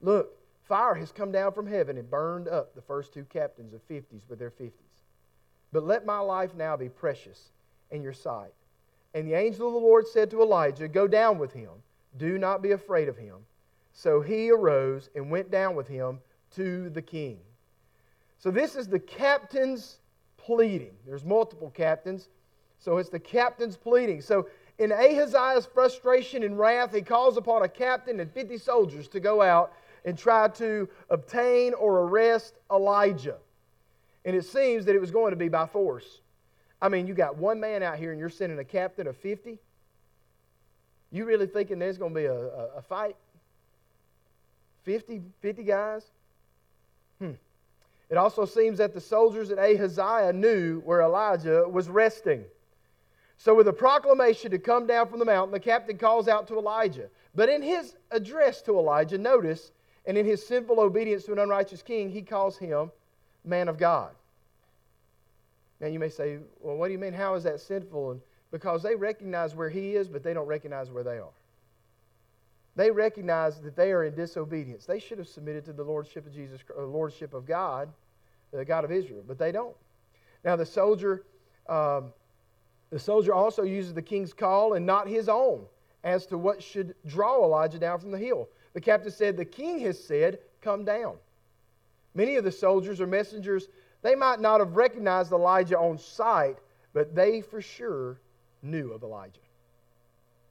Look, 0.00 0.36
fire 0.64 0.94
has 0.94 1.12
come 1.12 1.32
down 1.32 1.52
from 1.52 1.66
heaven 1.66 1.96
and 1.96 2.10
burned 2.10 2.48
up 2.48 2.74
the 2.74 2.82
first 2.82 3.14
two 3.14 3.24
captains 3.24 3.72
of 3.72 3.86
50s 3.88 4.22
with 4.28 4.38
their 4.38 4.50
50s. 4.50 4.72
But 5.72 5.84
let 5.84 6.06
my 6.06 6.18
life 6.18 6.54
now 6.54 6.76
be 6.76 6.88
precious 6.88 7.50
in 7.90 8.02
your 8.02 8.12
sight. 8.12 8.52
And 9.14 9.26
the 9.26 9.34
angel 9.34 9.68
of 9.68 9.74
the 9.74 9.80
Lord 9.80 10.06
said 10.06 10.30
to 10.30 10.42
Elijah, 10.42 10.88
Go 10.88 11.06
down 11.06 11.38
with 11.38 11.52
him. 11.52 11.70
Do 12.16 12.38
not 12.38 12.62
be 12.62 12.72
afraid 12.72 13.08
of 13.08 13.16
him. 13.16 13.36
So 13.92 14.20
he 14.20 14.50
arose 14.50 15.10
and 15.14 15.30
went 15.30 15.50
down 15.50 15.74
with 15.74 15.88
him 15.88 16.20
to 16.52 16.90
the 16.90 17.02
king. 17.02 17.38
So 18.38 18.50
this 18.50 18.74
is 18.74 18.88
the 18.88 18.98
captain's 18.98 19.98
pleading. 20.36 20.94
There's 21.06 21.24
multiple 21.24 21.70
captains. 21.70 22.28
So 22.78 22.96
it's 22.96 23.10
the 23.10 23.20
captain's 23.20 23.76
pleading. 23.76 24.22
So 24.22 24.48
in 24.78 24.90
Ahaziah's 24.90 25.66
frustration 25.66 26.42
and 26.42 26.58
wrath, 26.58 26.94
he 26.94 27.02
calls 27.02 27.36
upon 27.36 27.62
a 27.62 27.68
captain 27.68 28.18
and 28.20 28.32
50 28.32 28.56
soldiers 28.58 29.08
to 29.08 29.20
go 29.20 29.42
out 29.42 29.72
and 30.04 30.16
try 30.16 30.48
to 30.48 30.88
obtain 31.10 31.74
or 31.74 32.00
arrest 32.00 32.54
Elijah. 32.72 33.36
And 34.24 34.36
it 34.36 34.44
seems 34.44 34.84
that 34.84 34.94
it 34.94 35.00
was 35.00 35.10
going 35.10 35.30
to 35.30 35.36
be 35.36 35.48
by 35.48 35.66
force. 35.66 36.20
I 36.82 36.88
mean, 36.88 37.06
you 37.06 37.14
got 37.14 37.36
one 37.36 37.60
man 37.60 37.82
out 37.82 37.98
here 37.98 38.10
and 38.10 38.20
you're 38.20 38.28
sending 38.28 38.58
a 38.58 38.64
captain 38.64 39.06
of 39.06 39.16
50? 39.16 39.58
You 41.10 41.24
really 41.24 41.46
thinking 41.46 41.78
there's 41.78 41.98
going 41.98 42.14
to 42.14 42.20
be 42.20 42.26
a, 42.26 42.34
a, 42.34 42.66
a 42.76 42.82
fight? 42.82 43.16
50, 44.84 45.20
50 45.40 45.62
guys? 45.64 46.04
Hmm. 47.18 47.32
It 48.08 48.16
also 48.16 48.44
seems 48.44 48.78
that 48.78 48.94
the 48.94 49.00
soldiers 49.00 49.50
at 49.50 49.58
Ahaziah 49.58 50.32
knew 50.32 50.80
where 50.80 51.00
Elijah 51.02 51.64
was 51.68 51.88
resting. 51.88 52.44
So, 53.36 53.54
with 53.54 53.68
a 53.68 53.72
proclamation 53.72 54.50
to 54.50 54.58
come 54.58 54.86
down 54.86 55.08
from 55.08 55.18
the 55.18 55.24
mountain, 55.24 55.52
the 55.52 55.60
captain 55.60 55.96
calls 55.96 56.28
out 56.28 56.46
to 56.48 56.58
Elijah. 56.58 57.08
But 57.34 57.48
in 57.48 57.62
his 57.62 57.96
address 58.10 58.60
to 58.62 58.78
Elijah, 58.78 59.18
notice 59.18 59.72
And 60.06 60.16
in 60.16 60.24
his 60.26 60.46
sinful 60.46 60.80
obedience 60.80 61.24
to 61.24 61.32
an 61.32 61.38
unrighteous 61.38 61.82
king, 61.82 62.10
he 62.10 62.22
calls 62.22 62.56
him 62.56 62.90
man 63.44 63.68
of 63.68 63.78
God. 63.78 64.12
Now 65.80 65.88
you 65.88 65.98
may 65.98 66.10
say, 66.10 66.38
well, 66.60 66.76
what 66.76 66.88
do 66.88 66.92
you 66.92 66.98
mean? 66.98 67.12
How 67.12 67.34
is 67.34 67.44
that 67.44 67.60
sinful? 67.60 68.12
And 68.12 68.20
because 68.50 68.82
they 68.82 68.94
recognize 68.94 69.54
where 69.54 69.70
he 69.70 69.96
is, 69.96 70.08
but 70.08 70.22
they 70.22 70.34
don't 70.34 70.46
recognize 70.46 70.90
where 70.90 71.04
they 71.04 71.18
are. 71.18 71.32
They 72.76 72.90
recognize 72.90 73.60
that 73.60 73.76
they 73.76 73.92
are 73.92 74.04
in 74.04 74.14
disobedience. 74.14 74.86
They 74.86 74.98
should 74.98 75.18
have 75.18 75.28
submitted 75.28 75.64
to 75.66 75.72
the 75.72 75.82
lordship 75.82 76.26
of 76.26 76.34
Jesus, 76.34 76.60
uh, 76.76 76.82
lordship 76.82 77.34
of 77.34 77.46
God, 77.46 77.88
the 78.52 78.64
God 78.64 78.84
of 78.84 78.92
Israel, 78.92 79.24
but 79.26 79.38
they 79.38 79.52
don't. 79.52 79.76
Now 80.44 80.56
the 80.56 80.66
soldier, 80.66 81.24
um, 81.68 82.12
the 82.90 82.98
soldier 82.98 83.34
also 83.34 83.62
uses 83.62 83.94
the 83.94 84.02
king's 84.02 84.32
call 84.32 84.74
and 84.74 84.86
not 84.86 85.08
his 85.08 85.28
own 85.28 85.66
as 86.04 86.26
to 86.26 86.38
what 86.38 86.62
should 86.62 86.94
draw 87.06 87.44
Elijah 87.44 87.78
down 87.78 87.98
from 87.98 88.10
the 88.10 88.18
hill. 88.18 88.48
The 88.72 88.80
captain 88.80 89.10
said, 89.10 89.36
"The 89.36 89.44
king 89.44 89.80
has 89.80 90.02
said, 90.02 90.38
come 90.60 90.84
down." 90.84 91.16
Many 92.14 92.36
of 92.36 92.44
the 92.44 92.52
soldiers 92.52 93.00
or 93.00 93.06
messengers, 93.06 93.68
they 94.02 94.14
might 94.14 94.40
not 94.40 94.60
have 94.60 94.76
recognized 94.76 95.32
Elijah 95.32 95.78
on 95.78 95.98
sight, 95.98 96.58
but 96.92 97.14
they 97.14 97.40
for 97.40 97.60
sure 97.60 98.18
knew 98.62 98.92
of 98.92 99.02
Elijah. 99.02 99.40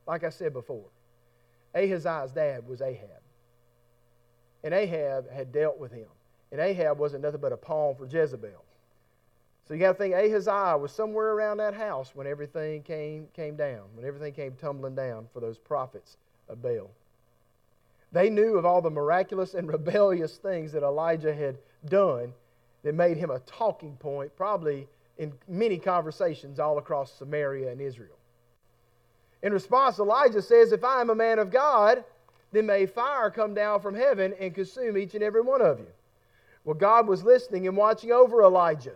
Like 0.08 0.24
I 0.24 0.30
said 0.30 0.54
before, 0.54 0.86
Ahaziah's 1.76 2.32
dad 2.32 2.68
was 2.68 2.82
Ahab. 2.82 3.22
And 4.64 4.74
Ahab 4.74 5.30
had 5.30 5.52
dealt 5.52 5.78
with 5.78 5.92
him. 5.92 6.08
And 6.52 6.60
Ahab 6.60 6.98
wasn't 6.98 7.24
nothing 7.24 7.42
but 7.42 7.54
a 7.54 7.58
pawn 7.58 7.96
for 7.96 8.06
Jezebel. 8.06 8.64
So 9.66 9.76
you 9.76 9.80
got 9.80 9.92
to 9.92 9.98
think 9.98 10.16
Ahaziah 10.16 10.78
was 10.78 10.92
somewhere 10.92 11.34
around 11.34 11.58
that 11.58 11.76
house 11.76 12.16
when 12.16 12.26
everything 12.26 12.82
came, 12.82 13.28
came 13.36 13.56
down, 13.56 13.84
when 13.94 14.04
everything 14.04 14.34
came 14.34 14.54
tumbling 14.54 14.96
down 14.96 15.28
for 15.32 15.40
those 15.40 15.60
prophets 15.60 16.18
of 16.48 16.62
Baal. 16.62 16.90
They 18.12 18.30
knew 18.30 18.58
of 18.58 18.66
all 18.66 18.82
the 18.82 18.90
miraculous 18.90 19.54
and 19.54 19.68
rebellious 19.72 20.38
things 20.38 20.72
that 20.72 20.84
Elijah 20.84 21.34
had 21.34 21.58
done 21.86 22.34
that 22.84 22.96
made 22.96 23.18
him 23.18 23.30
a 23.30 23.40
talking 23.40 23.96
point, 23.98 24.36
probably 24.36 24.88
in 25.18 25.34
many 25.48 25.78
conversations 25.78 26.60
all 26.60 26.78
across 26.78 27.12
Samaria 27.14 27.72
and 27.72 27.82
Israel. 27.82 28.16
In 29.42 29.54
response, 29.54 30.00
Elijah 30.00 30.42
says, 30.42 30.72
If 30.72 30.84
I 30.84 31.02
am 31.02 31.10
a 31.10 31.16
man 31.16 31.40
of 31.40 31.52
God, 31.52 32.04
then 32.52 32.66
may 32.66 32.86
fire 32.86 33.30
come 33.30 33.54
down 33.54 33.82
from 33.82 33.96
heaven 33.96 34.34
and 34.40 34.56
consume 34.56 34.98
each 34.98 35.14
and 35.14 35.24
every 35.24 35.42
one 35.42 35.62
of 35.62 35.80
you. 35.80 35.88
Well, 36.66 36.76
God 36.76 37.08
was 37.08 37.24
listening 37.24 37.68
and 37.68 37.78
watching 37.78 38.12
over 38.12 38.44
Elijah. 38.44 38.96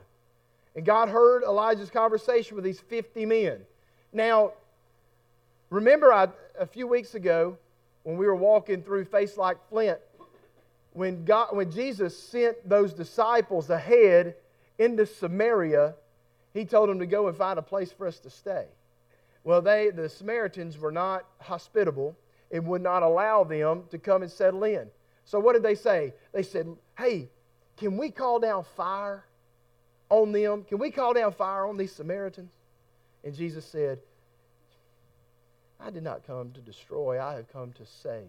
And 0.76 0.86
God 0.86 1.10
heard 1.10 1.44
Elijah's 1.44 1.90
conversation 1.90 2.56
with 2.56 2.66
these 2.66 2.80
50 2.80 3.26
men. 3.26 3.60
Now, 4.12 4.54
remember 5.70 6.12
I, 6.12 6.30
a 6.58 6.66
few 6.66 6.88
weeks 6.88 7.16
ago 7.16 7.58
when 8.04 8.18
we 8.18 8.26
were 8.26 8.36
walking 8.36 8.84
through 8.84 9.06
Face 9.06 9.38
Like 9.38 9.58
Flint, 9.70 10.00
when, 10.92 11.26
God, 11.26 11.56
when 11.56 11.72
Jesus 11.72 12.18
sent 12.18 12.68
those 12.68 12.94
disciples 12.94 13.70
ahead 13.70 14.36
into 14.78 15.06
Samaria, 15.06 15.96
he 16.54 16.66
told 16.66 16.90
them 16.90 17.00
to 17.00 17.06
go 17.06 17.28
and 17.28 17.36
find 17.36 17.58
a 17.58 17.64
place 17.64 17.92
for 17.92 18.06
us 18.06 18.20
to 18.20 18.30
stay. 18.30 18.68
Well, 19.44 19.62
they, 19.62 19.90
the 19.90 20.08
Samaritans 20.08 20.78
were 20.78 20.92
not 20.92 21.26
hospitable 21.40 22.16
and 22.52 22.66
would 22.68 22.82
not 22.82 23.04
allow 23.04 23.44
them 23.44 23.84
to 23.90 23.98
come 23.98 24.22
and 24.22 24.32
settle 24.32 24.64
in. 24.64 24.90
So 25.26 25.40
what 25.40 25.54
did 25.54 25.64
they 25.64 25.76
say? 25.76 26.14
They 26.32 26.44
said, 26.44 26.68
Hey, 26.98 27.30
can 27.78 27.98
we 27.98 28.12
call 28.12 28.40
down 28.40 28.66
fire 28.76 29.26
on 30.10 30.32
them? 30.32 30.64
Can 30.64 30.78
we 30.78 30.92
call 30.92 31.14
down 31.14 31.34
fire 31.34 31.66
on 31.66 31.78
these 31.78 31.92
Samaritans? 31.92 32.54
And 33.24 33.34
Jesus 33.34 33.66
said, 33.66 34.00
I 35.86 35.90
did 35.90 36.04
not 36.04 36.26
come 36.26 36.52
to 36.52 36.62
destroy, 36.62 37.22
I 37.22 37.34
have 37.34 37.52
come 37.52 37.74
to 37.74 37.86
save. 37.86 38.24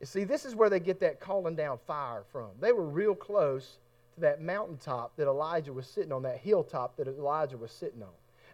You 0.00 0.06
see, 0.06 0.24
this 0.24 0.44
is 0.44 0.54
where 0.54 0.70
they 0.70 0.80
get 0.80 1.00
that 1.00 1.20
calling 1.20 1.54
down 1.54 1.78
fire 1.86 2.24
from. 2.32 2.50
They 2.60 2.72
were 2.72 2.84
real 2.86 3.14
close 3.14 3.78
to 4.14 4.20
that 4.20 4.42
mountaintop 4.42 5.16
that 5.16 5.26
Elijah 5.26 5.72
was 5.72 5.86
sitting 5.86 6.12
on, 6.12 6.22
that 6.22 6.38
hilltop 6.38 6.96
that 6.96 7.08
Elijah 7.08 7.56
was 7.56 7.72
sitting 7.72 8.02
on. 8.02 8.10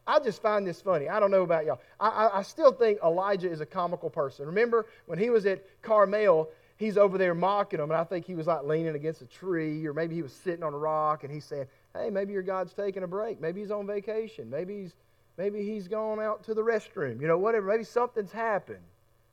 I 0.07 0.19
just 0.19 0.43
find 0.43 0.67
this 0.67 0.81
funny. 0.81 1.09
I 1.09 1.21
don't 1.21 1.31
know 1.31 1.43
about 1.43 1.67
y'all. 1.67 1.81
I, 2.01 2.09
I, 2.09 2.39
I, 2.39 2.43
still 2.43 2.73
think 2.73 2.99
Elijah 3.05 3.51
is 3.51 3.61
a 3.61 3.67
comical 3.67 4.11
person. 4.11 4.47
Remember 4.47 4.87
when 5.07 5.19
he 5.19 5.31
was 5.31 5.47
at 5.47 5.65
Carmel, 5.83 6.51
he's 6.77 6.97
over 6.97 7.19
there 7.19 7.35
mocking 7.35 7.79
them, 7.79 7.91
and 7.91 8.01
I 8.01 8.05
think 8.05 8.27
he 8.27 8.35
was 8.35 8.47
like 8.47 8.65
leaning 8.65 8.95
against 8.95 9.23
a 9.23 9.27
tree, 9.27 9.87
or 9.87 9.93
maybe 9.93 10.15
he 10.15 10.23
was 10.23 10.33
sitting 10.33 10.65
on 10.65 10.73
a 10.73 10.79
rock, 10.79 11.23
and 11.23 11.33
he's 11.33 11.45
saying, 11.45 11.67
"Hey, 11.95 12.11
maybe 12.11 12.33
your 12.33 12.43
God's 12.43 12.73
taking 12.73 13.03
a 13.03 13.07
break. 13.07 13.41
Maybe 13.41 13.61
he's 13.61 13.71
on 13.71 13.87
vacation. 13.87 14.49
Maybe 14.51 14.83
he's 14.83 14.95
maybe 15.41 15.63
he's 15.65 15.89
gone 15.89 16.21
out 16.21 16.45
to 16.45 16.55
the 16.55 16.63
restroom. 16.63 17.21
You 17.21 17.27
know, 17.27 17.39
whatever. 17.39 17.67
Maybe 17.67 17.85
something's 17.85 18.33
happened. 18.33 18.85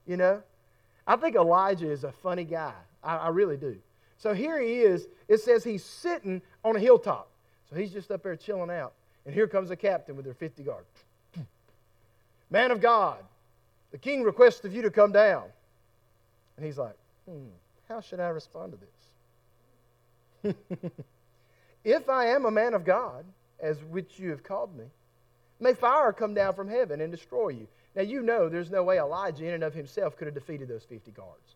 You 0.06 0.18
know." 0.18 0.42
I 1.08 1.16
think 1.16 1.36
Elijah 1.36 1.90
is 1.90 2.04
a 2.04 2.12
funny 2.12 2.44
guy. 2.44 2.74
I, 3.02 3.16
I 3.16 3.28
really 3.30 3.56
do. 3.56 3.78
So 4.18 4.34
here 4.34 4.60
he 4.60 4.80
is. 4.80 5.08
It 5.30 5.40
says 5.40 5.64
he's 5.64 5.84
sitting 5.84 6.42
on 6.66 6.76
a 6.76 6.80
hilltop. 6.80 7.30
So 7.70 7.78
he's 7.78 7.94
just 7.94 8.12
up 8.12 8.24
there 8.24 8.36
chilling 8.36 8.70
out. 8.70 8.94
And 9.26 9.34
here 9.34 9.48
comes 9.48 9.72
a 9.72 9.76
captain 9.76 10.16
with 10.16 10.26
their 10.26 10.34
50 10.34 10.64
guard. 10.64 10.84
Man 12.50 12.72
of 12.72 12.82
God, 12.82 13.20
the 13.92 13.98
king 13.98 14.24
requests 14.24 14.66
of 14.66 14.74
you 14.74 14.82
to 14.82 14.92
come 14.92 15.14
down. 15.14 15.46
And 16.58 16.66
he's 16.66 16.78
like, 16.78 16.96
hmm, 17.30 17.48
how 17.88 18.02
should 18.02 18.20
I 18.20 18.28
respond 18.30 18.74
to 18.74 20.54
this? 20.54 20.56
if 21.84 22.10
I 22.10 22.28
am 22.28 22.46
a 22.46 22.52
man 22.52 22.74
of 22.74 22.84
God, 22.84 23.26
as 23.60 23.78
which 23.84 24.20
you 24.20 24.30
have 24.30 24.44
called 24.44 24.76
me, 24.78 24.86
may 25.60 25.74
fire 25.74 26.14
come 26.14 26.34
down 26.34 26.54
from 26.54 26.68
heaven 26.68 27.02
and 27.02 27.12
destroy 27.12 27.50
you. 27.50 27.68
Now, 27.96 28.04
you 28.04 28.22
know 28.22 28.48
there's 28.48 28.70
no 28.70 28.84
way 28.84 29.00
Elijah, 29.00 29.46
in 29.46 29.54
and 29.54 29.64
of 29.64 29.74
himself, 29.74 30.16
could 30.18 30.28
have 30.28 30.36
defeated 30.36 30.68
those 30.68 30.84
50 30.84 31.12
guards. 31.12 31.56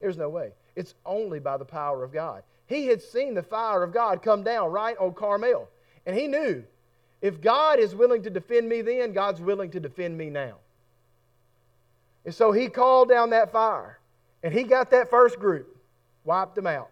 There's 0.00 0.16
no 0.16 0.28
way. 0.28 0.52
It's 0.76 0.94
only 1.04 1.40
by 1.40 1.56
the 1.56 1.64
power 1.64 2.04
of 2.04 2.12
God. 2.12 2.42
He 2.66 2.86
had 2.86 3.02
seen 3.02 3.34
the 3.34 3.42
fire 3.42 3.82
of 3.82 3.92
God 3.92 4.22
come 4.22 4.42
down 4.42 4.70
right 4.70 4.96
on 4.98 5.14
Carmel. 5.14 5.68
And 6.06 6.16
he 6.16 6.26
knew 6.26 6.64
if 7.20 7.40
God 7.40 7.78
is 7.78 7.94
willing 7.94 8.22
to 8.22 8.30
defend 8.30 8.68
me 8.68 8.82
then, 8.82 9.12
God's 9.12 9.40
willing 9.40 9.70
to 9.70 9.80
defend 9.80 10.16
me 10.16 10.30
now. 10.30 10.56
And 12.24 12.34
so 12.34 12.52
he 12.52 12.68
called 12.68 13.08
down 13.08 13.30
that 13.30 13.52
fire. 13.52 13.98
And 14.42 14.52
he 14.52 14.64
got 14.64 14.90
that 14.90 15.10
first 15.10 15.38
group, 15.38 15.76
wiped 16.24 16.54
them 16.56 16.66
out. 16.66 16.90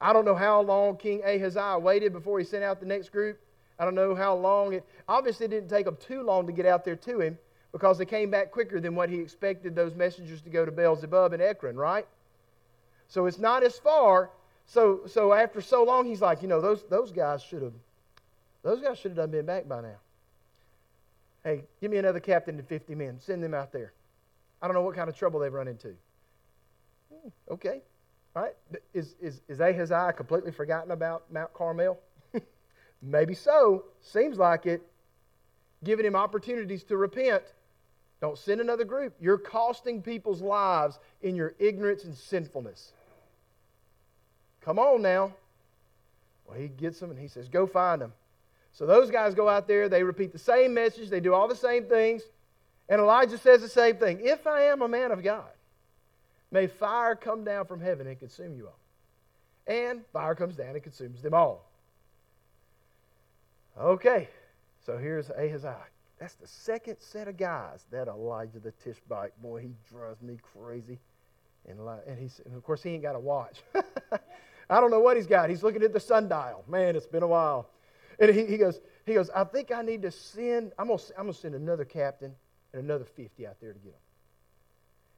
I 0.00 0.12
don't 0.12 0.26
know 0.26 0.34
how 0.34 0.60
long 0.60 0.96
King 0.96 1.22
Ahaziah 1.24 1.78
waited 1.78 2.12
before 2.12 2.38
he 2.38 2.44
sent 2.44 2.64
out 2.64 2.80
the 2.80 2.86
next 2.86 3.10
group. 3.10 3.40
I 3.78 3.84
don't 3.84 3.94
know 3.94 4.14
how 4.14 4.34
long 4.34 4.74
it 4.74 4.84
obviously 5.08 5.46
it 5.46 5.50
didn't 5.50 5.68
take 5.68 5.84
them 5.84 5.96
too 5.96 6.22
long 6.22 6.46
to 6.46 6.52
get 6.52 6.66
out 6.66 6.84
there 6.84 6.96
to 6.96 7.20
him 7.20 7.38
because 7.72 7.98
they 7.98 8.04
came 8.04 8.30
back 8.30 8.52
quicker 8.52 8.78
than 8.80 8.94
what 8.94 9.10
he 9.10 9.18
expected 9.18 9.74
those 9.74 9.94
messengers 9.94 10.40
to 10.42 10.50
go 10.50 10.64
to 10.64 10.70
Beelzebub 10.70 11.32
and 11.32 11.42
Ekron, 11.42 11.76
right? 11.76 12.06
So 13.08 13.26
it's 13.26 13.38
not 13.38 13.64
as 13.64 13.76
far. 13.78 14.30
So, 14.66 15.00
so 15.06 15.32
after 15.32 15.60
so 15.60 15.82
long, 15.82 16.06
he's 16.06 16.20
like, 16.20 16.40
you 16.40 16.48
know, 16.48 16.60
those, 16.60 16.84
those 16.88 17.10
guys 17.10 17.42
should 17.42 17.62
have, 17.62 17.72
those 18.62 18.80
guys 18.80 18.98
should 18.98 19.10
have 19.10 19.16
done 19.16 19.30
been 19.30 19.46
back 19.46 19.68
by 19.68 19.80
now. 19.80 19.96
Hey, 21.42 21.64
give 21.80 21.90
me 21.90 21.98
another 21.98 22.20
captain 22.20 22.58
and 22.58 22.66
50 22.66 22.94
men. 22.94 23.18
Send 23.20 23.42
them 23.42 23.54
out 23.54 23.72
there. 23.72 23.92
I 24.62 24.66
don't 24.66 24.74
know 24.74 24.82
what 24.82 24.94
kind 24.94 25.10
of 25.10 25.16
trouble 25.16 25.40
they've 25.40 25.52
run 25.52 25.68
into. 25.68 25.94
Hmm, 27.12 27.28
okay. 27.50 27.82
All 28.34 28.42
right. 28.42 28.54
Is, 28.94 29.14
is, 29.20 29.42
is 29.48 29.60
Ahaziah 29.60 30.14
completely 30.16 30.52
forgotten 30.52 30.90
about 30.90 31.30
Mount 31.30 31.52
Carmel? 31.52 31.98
Maybe 33.04 33.34
so. 33.34 33.84
Seems 34.00 34.38
like 34.38 34.66
it. 34.66 34.82
Giving 35.84 36.06
him 36.06 36.16
opportunities 36.16 36.82
to 36.84 36.96
repent. 36.96 37.42
Don't 38.20 38.38
send 38.38 38.60
another 38.60 38.84
group. 38.84 39.14
You're 39.20 39.38
costing 39.38 40.00
people's 40.00 40.40
lives 40.40 40.98
in 41.22 41.36
your 41.36 41.54
ignorance 41.58 42.04
and 42.04 42.16
sinfulness. 42.16 42.92
Come 44.62 44.78
on 44.78 45.02
now. 45.02 45.34
Well, 46.46 46.58
he 46.58 46.68
gets 46.68 46.98
them 47.00 47.10
and 47.10 47.18
he 47.18 47.28
says, 47.28 47.48
Go 47.48 47.66
find 47.66 48.00
them. 48.00 48.12
So 48.72 48.86
those 48.86 49.10
guys 49.10 49.34
go 49.34 49.48
out 49.48 49.68
there, 49.68 49.88
they 49.88 50.02
repeat 50.02 50.32
the 50.32 50.38
same 50.38 50.74
message, 50.74 51.10
they 51.10 51.20
do 51.20 51.34
all 51.34 51.46
the 51.46 51.54
same 51.54 51.84
things. 51.84 52.22
And 52.88 53.00
Elijah 53.00 53.38
says 53.38 53.60
the 53.60 53.68
same 53.68 53.96
thing 53.96 54.20
If 54.22 54.46
I 54.46 54.64
am 54.64 54.82
a 54.82 54.88
man 54.88 55.12
of 55.12 55.22
God, 55.22 55.50
may 56.50 56.66
fire 56.66 57.14
come 57.14 57.44
down 57.44 57.66
from 57.66 57.80
heaven 57.80 58.06
and 58.06 58.18
consume 58.18 58.56
you 58.56 58.66
all. 58.66 58.78
And 59.66 60.02
fire 60.12 60.34
comes 60.34 60.56
down 60.56 60.74
and 60.74 60.82
consumes 60.82 61.22
them 61.22 61.34
all. 61.34 61.70
Okay, 63.80 64.28
so 64.86 64.96
here's 64.96 65.30
Ahaziah. 65.30 65.86
That's 66.20 66.34
the 66.36 66.46
second 66.46 66.96
set 67.00 67.26
of 67.26 67.36
guys. 67.36 67.86
That 67.90 68.08
Elijah 68.08 68.60
the 68.60 68.72
Tishbite, 68.72 69.32
boy, 69.42 69.62
he 69.62 69.74
drives 69.90 70.22
me 70.22 70.38
crazy. 70.54 70.98
And, 71.68 71.80
and, 72.06 72.18
he's, 72.18 72.40
and 72.44 72.54
of 72.54 72.62
course, 72.62 72.82
he 72.82 72.90
ain't 72.90 73.02
got 73.02 73.16
a 73.16 73.20
watch. 73.20 73.62
I 74.70 74.80
don't 74.80 74.90
know 74.90 75.00
what 75.00 75.16
he's 75.16 75.26
got. 75.26 75.50
He's 75.50 75.62
looking 75.62 75.82
at 75.82 75.92
the 75.92 76.00
sundial. 76.00 76.64
Man, 76.68 76.94
it's 76.94 77.06
been 77.06 77.22
a 77.22 77.26
while. 77.26 77.68
And 78.18 78.34
he, 78.34 78.46
he 78.46 78.58
goes, 78.58 78.80
he 79.06 79.14
goes, 79.14 79.28
I 79.30 79.44
think 79.44 79.72
I 79.72 79.82
need 79.82 80.02
to 80.02 80.10
send, 80.10 80.72
I'm 80.78 80.86
going 80.86 80.98
to 80.98 81.04
I'm 81.18 81.24
gonna 81.24 81.34
send 81.34 81.54
another 81.54 81.84
captain 81.84 82.34
and 82.72 82.82
another 82.82 83.04
50 83.04 83.46
out 83.46 83.56
there 83.60 83.72
to 83.72 83.78
get 83.78 83.92
him. 83.92 83.98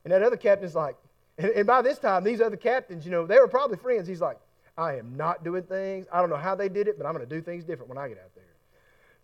And 0.05 0.12
that 0.12 0.23
other 0.23 0.37
captain's 0.37 0.75
like, 0.75 0.97
and, 1.37 1.51
and 1.51 1.66
by 1.66 1.83
this 1.83 1.99
time, 1.99 2.25
these 2.25 2.40
other 2.40 2.57
captains, 2.57 3.05
you 3.05 3.11
know, 3.11 3.27
they 3.27 3.38
were 3.38 3.49
probably 3.49 3.77
friends. 3.77 4.09
He's 4.09 4.21
like, 4.21 4.38
I 4.79 4.97
am 4.97 5.16
not 5.16 5.45
doing 5.45 5.62
things. 5.62 6.07
I 6.12 6.21
don't 6.21 6.31
know 6.31 6.37
how 6.37 6.55
they 6.55 6.69
did 6.69 6.88
it, 6.88 6.99
but 6.99 7.07
I'm 7.07 7.14
going 7.14 7.27
to 7.27 7.35
do 7.35 7.42
things 7.42 7.64
different 7.64 7.88
when 7.88 7.99
I 7.99 8.09
get 8.09 8.19
out 8.19 8.35
there. 8.35 8.45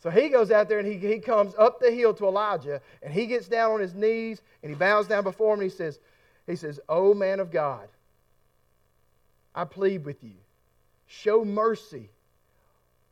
So 0.03 0.11
he 0.11 0.31
goes 0.31 0.51
out 0.51 0.69
there 0.69 0.81
and 0.81 0.89
he, 0.89 0.99
he 0.99 1.21
comes 1.21 1.55
up 1.57 1.79
the 1.79 1.93
hill 1.93 2.13
to 2.15 2.27
Elijah 2.27 2.81
and 3.03 3.15
he 3.15 3.27
gets 3.27 3.47
down 3.47 3.71
on 3.71 3.81
his 3.81 3.95
knees 3.95 4.43
and 4.63 4.71
he 4.71 4.75
bows 4.75 5.07
down 5.07 5.23
before 5.23 5.55
him 5.55 5.61
and 5.61 5.71
he 5.71 5.77
says, 5.77 6.01
He 6.47 6.57
says, 6.57 6.81
O 6.89 7.15
man 7.15 7.39
of 7.39 7.53
God, 7.53 7.89
I 9.55 9.65
plead 9.65 10.05
with 10.05 10.25
you, 10.25 10.35
show 11.07 11.45
mercy 11.45 12.11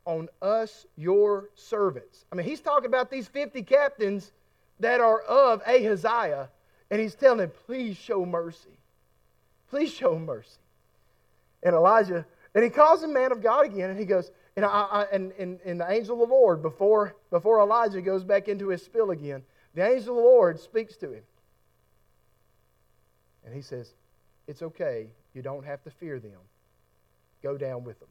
on 0.04 0.28
us, 0.42 0.84
your 0.96 1.50
servants. 1.54 2.24
I 2.32 2.34
mean, 2.34 2.44
he's 2.44 2.60
talking 2.60 2.86
about 2.86 3.08
these 3.08 3.28
50 3.28 3.62
captains 3.62 4.32
that 4.80 5.00
are 5.00 5.20
of 5.20 5.62
Ahaziah, 5.68 6.48
and 6.90 7.00
he's 7.00 7.14
telling 7.14 7.38
them, 7.38 7.52
please 7.66 7.96
show 7.96 8.26
mercy. 8.26 8.70
Please 9.68 9.92
show 9.92 10.18
mercy. 10.18 10.58
And 11.62 11.76
Elijah, 11.76 12.26
and 12.54 12.64
he 12.64 12.70
calls 12.70 13.04
him 13.04 13.12
man 13.12 13.30
of 13.30 13.42
God 13.42 13.66
again, 13.66 13.90
and 13.90 13.98
he 13.98 14.06
goes, 14.06 14.32
and, 14.56 14.64
I, 14.64 14.68
I, 14.68 15.06
and, 15.12 15.32
and, 15.38 15.60
and 15.64 15.80
the 15.80 15.90
angel 15.90 16.22
of 16.22 16.28
the 16.28 16.34
Lord, 16.34 16.62
before, 16.62 17.14
before 17.30 17.60
Elijah 17.60 18.00
goes 18.00 18.24
back 18.24 18.48
into 18.48 18.68
his 18.68 18.82
spill 18.82 19.10
again, 19.10 19.42
the 19.74 19.86
angel 19.86 20.16
of 20.18 20.22
the 20.22 20.28
Lord 20.28 20.58
speaks 20.58 20.96
to 20.96 21.12
him. 21.12 21.22
And 23.44 23.54
he 23.54 23.62
says, 23.62 23.94
It's 24.46 24.62
okay. 24.62 25.06
You 25.34 25.42
don't 25.42 25.64
have 25.64 25.82
to 25.84 25.90
fear 25.90 26.18
them. 26.18 26.38
Go 27.42 27.56
down 27.56 27.84
with 27.84 27.98
them. 28.00 28.08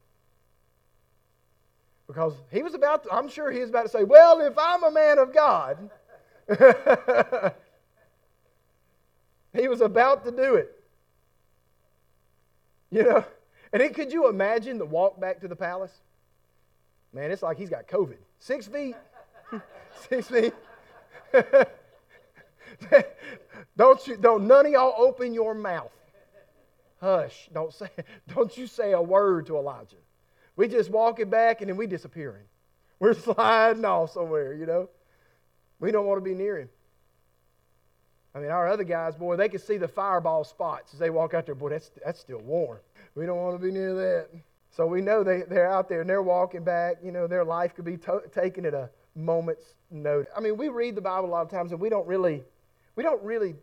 Because 2.08 2.34
he 2.52 2.64
was 2.64 2.74
about 2.74 3.04
to, 3.04 3.14
I'm 3.14 3.30
sure 3.30 3.52
he 3.52 3.60
was 3.60 3.70
about 3.70 3.84
to 3.84 3.90
say, 3.90 4.04
Well, 4.04 4.40
if 4.40 4.58
I'm 4.58 4.84
a 4.84 4.92
man 4.92 5.20
of 5.20 5.34
God, 5.34 5.90
he 9.54 9.68
was 9.68 9.82
about 9.82 10.26
to 10.26 10.32
do 10.32 10.56
it. 10.56 10.76
You 12.90 13.04
know? 13.04 13.26
And 13.72 13.82
then 13.82 13.94
could 13.94 14.12
you 14.12 14.28
imagine 14.28 14.80
the 14.80 14.86
walk 14.86 15.20
back 15.20 15.42
to 15.42 15.48
the 15.48 15.56
palace? 15.56 15.94
Man, 17.14 17.32
it's 17.32 17.42
like 17.42 17.58
he's 17.58 17.70
got 17.70 17.88
COVID. 17.88 18.18
Six 18.40 18.68
feet. 18.68 18.96
Six 20.10 20.28
feet. 20.28 20.54
don't 23.78 24.08
you 24.08 24.18
don't 24.18 24.48
none 24.48 24.66
of 24.66 24.72
y'all 24.72 24.94
open 24.98 25.34
your 25.34 25.54
mouth. 25.54 25.92
Hush. 27.02 27.50
Don't 27.54 27.74
say 27.74 27.90
don't 28.34 28.56
you 28.58 28.68
say 28.68 28.94
a 28.94 29.02
word 29.02 29.48
to 29.48 29.58
Elijah. 29.58 29.96
We 30.56 30.68
just 30.68 30.90
walking 30.90 31.30
back 31.30 31.62
and 31.62 31.70
then 31.70 31.78
we 31.78 31.88
disappearing. 31.88 32.44
We're 33.00 33.14
sliding 33.14 33.86
off 33.86 34.12
somewhere, 34.12 34.54
you 34.54 34.66
know. 34.66 34.90
We 35.80 35.92
don't 35.92 36.06
want 36.06 36.22
to 36.24 36.30
be 36.30 36.36
near 36.36 36.60
him. 36.60 36.70
I 38.36 38.40
mean, 38.40 38.52
our 38.52 38.68
other 38.68 38.84
guys, 38.84 39.16
boy, 39.16 39.38
they 39.38 39.50
can 39.50 39.60
see 39.60 39.78
the 39.78 39.88
fireball 39.88 40.44
spots 40.44 40.94
as 40.94 41.00
they 41.00 41.10
walk 41.10 41.34
out 41.34 41.46
there. 41.46 41.56
Boy, 41.56 41.70
that's, 41.70 41.92
that's 42.04 42.20
still 42.20 42.40
warm. 42.40 42.80
We 43.16 43.26
don't 43.26 43.38
want 43.38 43.60
to 43.60 43.66
be 43.66 43.72
near 43.72 43.94
that. 43.96 44.30
So 44.72 44.86
we 44.86 45.02
know 45.02 45.24
they, 45.24 45.42
they're 45.42 45.70
out 45.70 45.90
there 45.90 46.02
and 46.02 46.10
they're 46.10 46.22
walking 46.22 46.64
back. 46.64 46.98
You 47.04 47.12
know, 47.12 47.28
their 47.28 47.44
life 47.44 47.76
could 47.76 47.86
be 47.86 47.98
to- 47.98 48.24
taken 48.34 48.66
at 48.66 48.74
a 48.74 48.90
moment's 49.16 49.76
notice. 49.92 50.32
I 50.36 50.40
mean, 50.40 50.58
we 50.58 50.70
read 50.70 50.96
the 50.96 51.02
Bible 51.02 51.30
a 51.30 51.32
lot 51.32 51.42
of 51.42 51.50
times 51.50 51.72
and 51.72 51.80
we 51.82 51.90
don't 51.90 52.08
really, 52.08 52.44
we 52.96 53.04
don't 53.04 53.22
really 53.24 53.56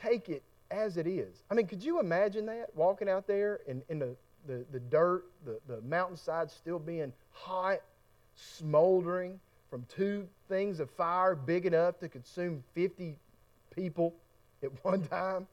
take 0.00 0.28
it 0.28 0.42
as 0.70 0.96
it 0.96 1.06
is. 1.06 1.42
I 1.50 1.54
mean, 1.54 1.66
could 1.66 1.82
you 1.82 2.00
imagine 2.00 2.46
that? 2.46 2.74
Walking 2.74 3.08
out 3.08 3.26
there 3.26 3.60
in, 3.66 3.82
in 3.88 3.98
the, 3.98 4.16
the, 4.46 4.64
the 4.72 4.80
dirt, 4.80 5.24
the, 5.44 5.58
the 5.66 5.80
mountainside 5.82 6.50
still 6.50 6.78
being 6.78 7.12
hot, 7.32 7.80
smoldering 8.34 9.40
from 9.70 9.86
two 9.88 10.28
things 10.48 10.80
of 10.80 10.90
fire 10.90 11.34
big 11.34 11.66
enough 11.66 11.98
to 12.00 12.08
consume 12.08 12.62
50 12.74 13.16
people 13.74 14.14
at 14.62 14.70
one 14.84 15.02
time? 15.06 15.46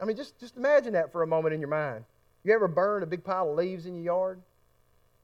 I 0.00 0.04
mean, 0.04 0.16
just, 0.16 0.38
just 0.40 0.56
imagine 0.56 0.94
that 0.94 1.12
for 1.12 1.22
a 1.22 1.26
moment 1.26 1.54
in 1.54 1.60
your 1.60 1.68
mind. 1.68 2.04
You 2.44 2.54
ever 2.54 2.68
burn 2.68 3.02
a 3.02 3.06
big 3.06 3.22
pile 3.22 3.50
of 3.50 3.56
leaves 3.56 3.86
in 3.86 3.94
your 3.94 4.04
yard? 4.04 4.40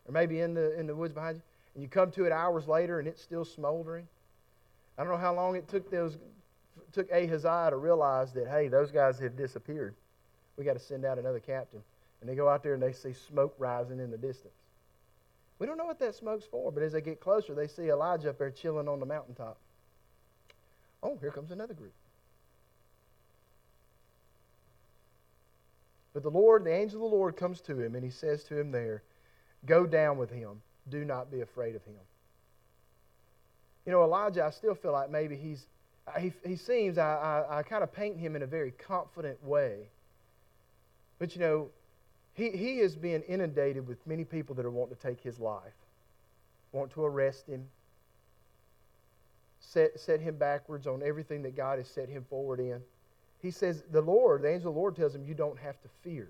Or 0.06 0.12
maybe 0.12 0.40
in 0.40 0.54
the, 0.54 0.78
in 0.78 0.86
the 0.86 0.94
woods 0.94 1.14
behind 1.14 1.36
you? 1.36 1.42
And 1.74 1.82
you 1.82 1.88
come 1.88 2.10
to 2.12 2.24
it 2.24 2.32
hours 2.32 2.68
later 2.68 2.98
and 2.98 3.08
it's 3.08 3.22
still 3.22 3.44
smoldering? 3.44 4.06
I 4.96 5.02
don't 5.02 5.12
know 5.12 5.18
how 5.18 5.34
long 5.34 5.56
it 5.56 5.68
took 5.68 5.90
those 5.90 6.18
took 6.92 7.10
Ahaziah 7.10 7.70
to 7.70 7.76
realize 7.76 8.32
that, 8.32 8.48
hey, 8.48 8.68
those 8.68 8.90
guys 8.90 9.18
have 9.18 9.36
disappeared. 9.36 9.94
We 10.56 10.64
got 10.64 10.74
to 10.74 10.78
send 10.78 11.04
out 11.04 11.18
another 11.18 11.40
captain. 11.40 11.82
And 12.20 12.30
they 12.30 12.34
go 12.34 12.48
out 12.48 12.62
there 12.62 12.74
and 12.74 12.82
they 12.82 12.92
see 12.92 13.12
smoke 13.12 13.54
rising 13.58 14.00
in 14.00 14.10
the 14.10 14.16
distance. 14.16 14.54
We 15.58 15.66
don't 15.66 15.76
know 15.76 15.84
what 15.84 15.98
that 16.00 16.14
smoke's 16.14 16.46
for, 16.46 16.72
but 16.72 16.82
as 16.82 16.92
they 16.92 17.00
get 17.00 17.20
closer, 17.20 17.54
they 17.54 17.66
see 17.66 17.90
Elijah 17.90 18.30
up 18.30 18.38
there 18.38 18.50
chilling 18.50 18.88
on 18.88 19.00
the 19.00 19.06
mountaintop. 19.06 19.58
Oh, 21.02 21.18
here 21.20 21.30
comes 21.30 21.50
another 21.50 21.74
group. 21.74 21.92
But 26.16 26.22
the 26.22 26.30
Lord, 26.30 26.64
the 26.64 26.72
angel 26.72 27.04
of 27.04 27.10
the 27.10 27.14
Lord 27.14 27.36
comes 27.36 27.60
to 27.60 27.78
him 27.78 27.94
and 27.94 28.02
he 28.02 28.08
says 28.08 28.42
to 28.44 28.58
him 28.58 28.70
there, 28.70 29.02
Go 29.66 29.84
down 29.84 30.16
with 30.16 30.30
him. 30.30 30.62
Do 30.88 31.04
not 31.04 31.30
be 31.30 31.42
afraid 31.42 31.76
of 31.76 31.84
him. 31.84 32.00
You 33.84 33.92
know, 33.92 34.02
Elijah, 34.02 34.42
I 34.42 34.48
still 34.48 34.74
feel 34.74 34.92
like 34.92 35.10
maybe 35.10 35.36
he's, 35.36 35.66
uh, 36.08 36.18
he, 36.18 36.32
he 36.42 36.56
seems, 36.56 36.96
I, 36.96 37.44
I, 37.50 37.58
I 37.58 37.62
kind 37.64 37.84
of 37.84 37.92
paint 37.92 38.16
him 38.16 38.34
in 38.34 38.40
a 38.40 38.46
very 38.46 38.70
confident 38.70 39.44
way. 39.44 39.90
But 41.18 41.34
you 41.34 41.42
know, 41.42 41.68
he, 42.32 42.48
he 42.48 42.78
is 42.78 42.96
being 42.96 43.20
inundated 43.28 43.86
with 43.86 43.98
many 44.06 44.24
people 44.24 44.54
that 44.54 44.64
are 44.64 44.70
wanting 44.70 44.96
to 44.96 45.02
take 45.02 45.20
his 45.20 45.38
life, 45.38 45.74
want 46.72 46.92
to 46.92 47.04
arrest 47.04 47.46
him, 47.46 47.68
set, 49.60 50.00
set 50.00 50.20
him 50.20 50.36
backwards 50.36 50.86
on 50.86 51.02
everything 51.02 51.42
that 51.42 51.54
God 51.54 51.76
has 51.76 51.88
set 51.88 52.08
him 52.08 52.24
forward 52.30 52.58
in. 52.58 52.80
He 53.46 53.52
says, 53.52 53.84
the 53.92 54.00
Lord, 54.00 54.42
the 54.42 54.48
angel 54.48 54.70
of 54.70 54.74
the 54.74 54.80
Lord 54.80 54.96
tells 54.96 55.14
him, 55.14 55.24
you 55.24 55.32
don't 55.32 55.56
have 55.60 55.80
to 55.82 55.88
fear. 56.02 56.28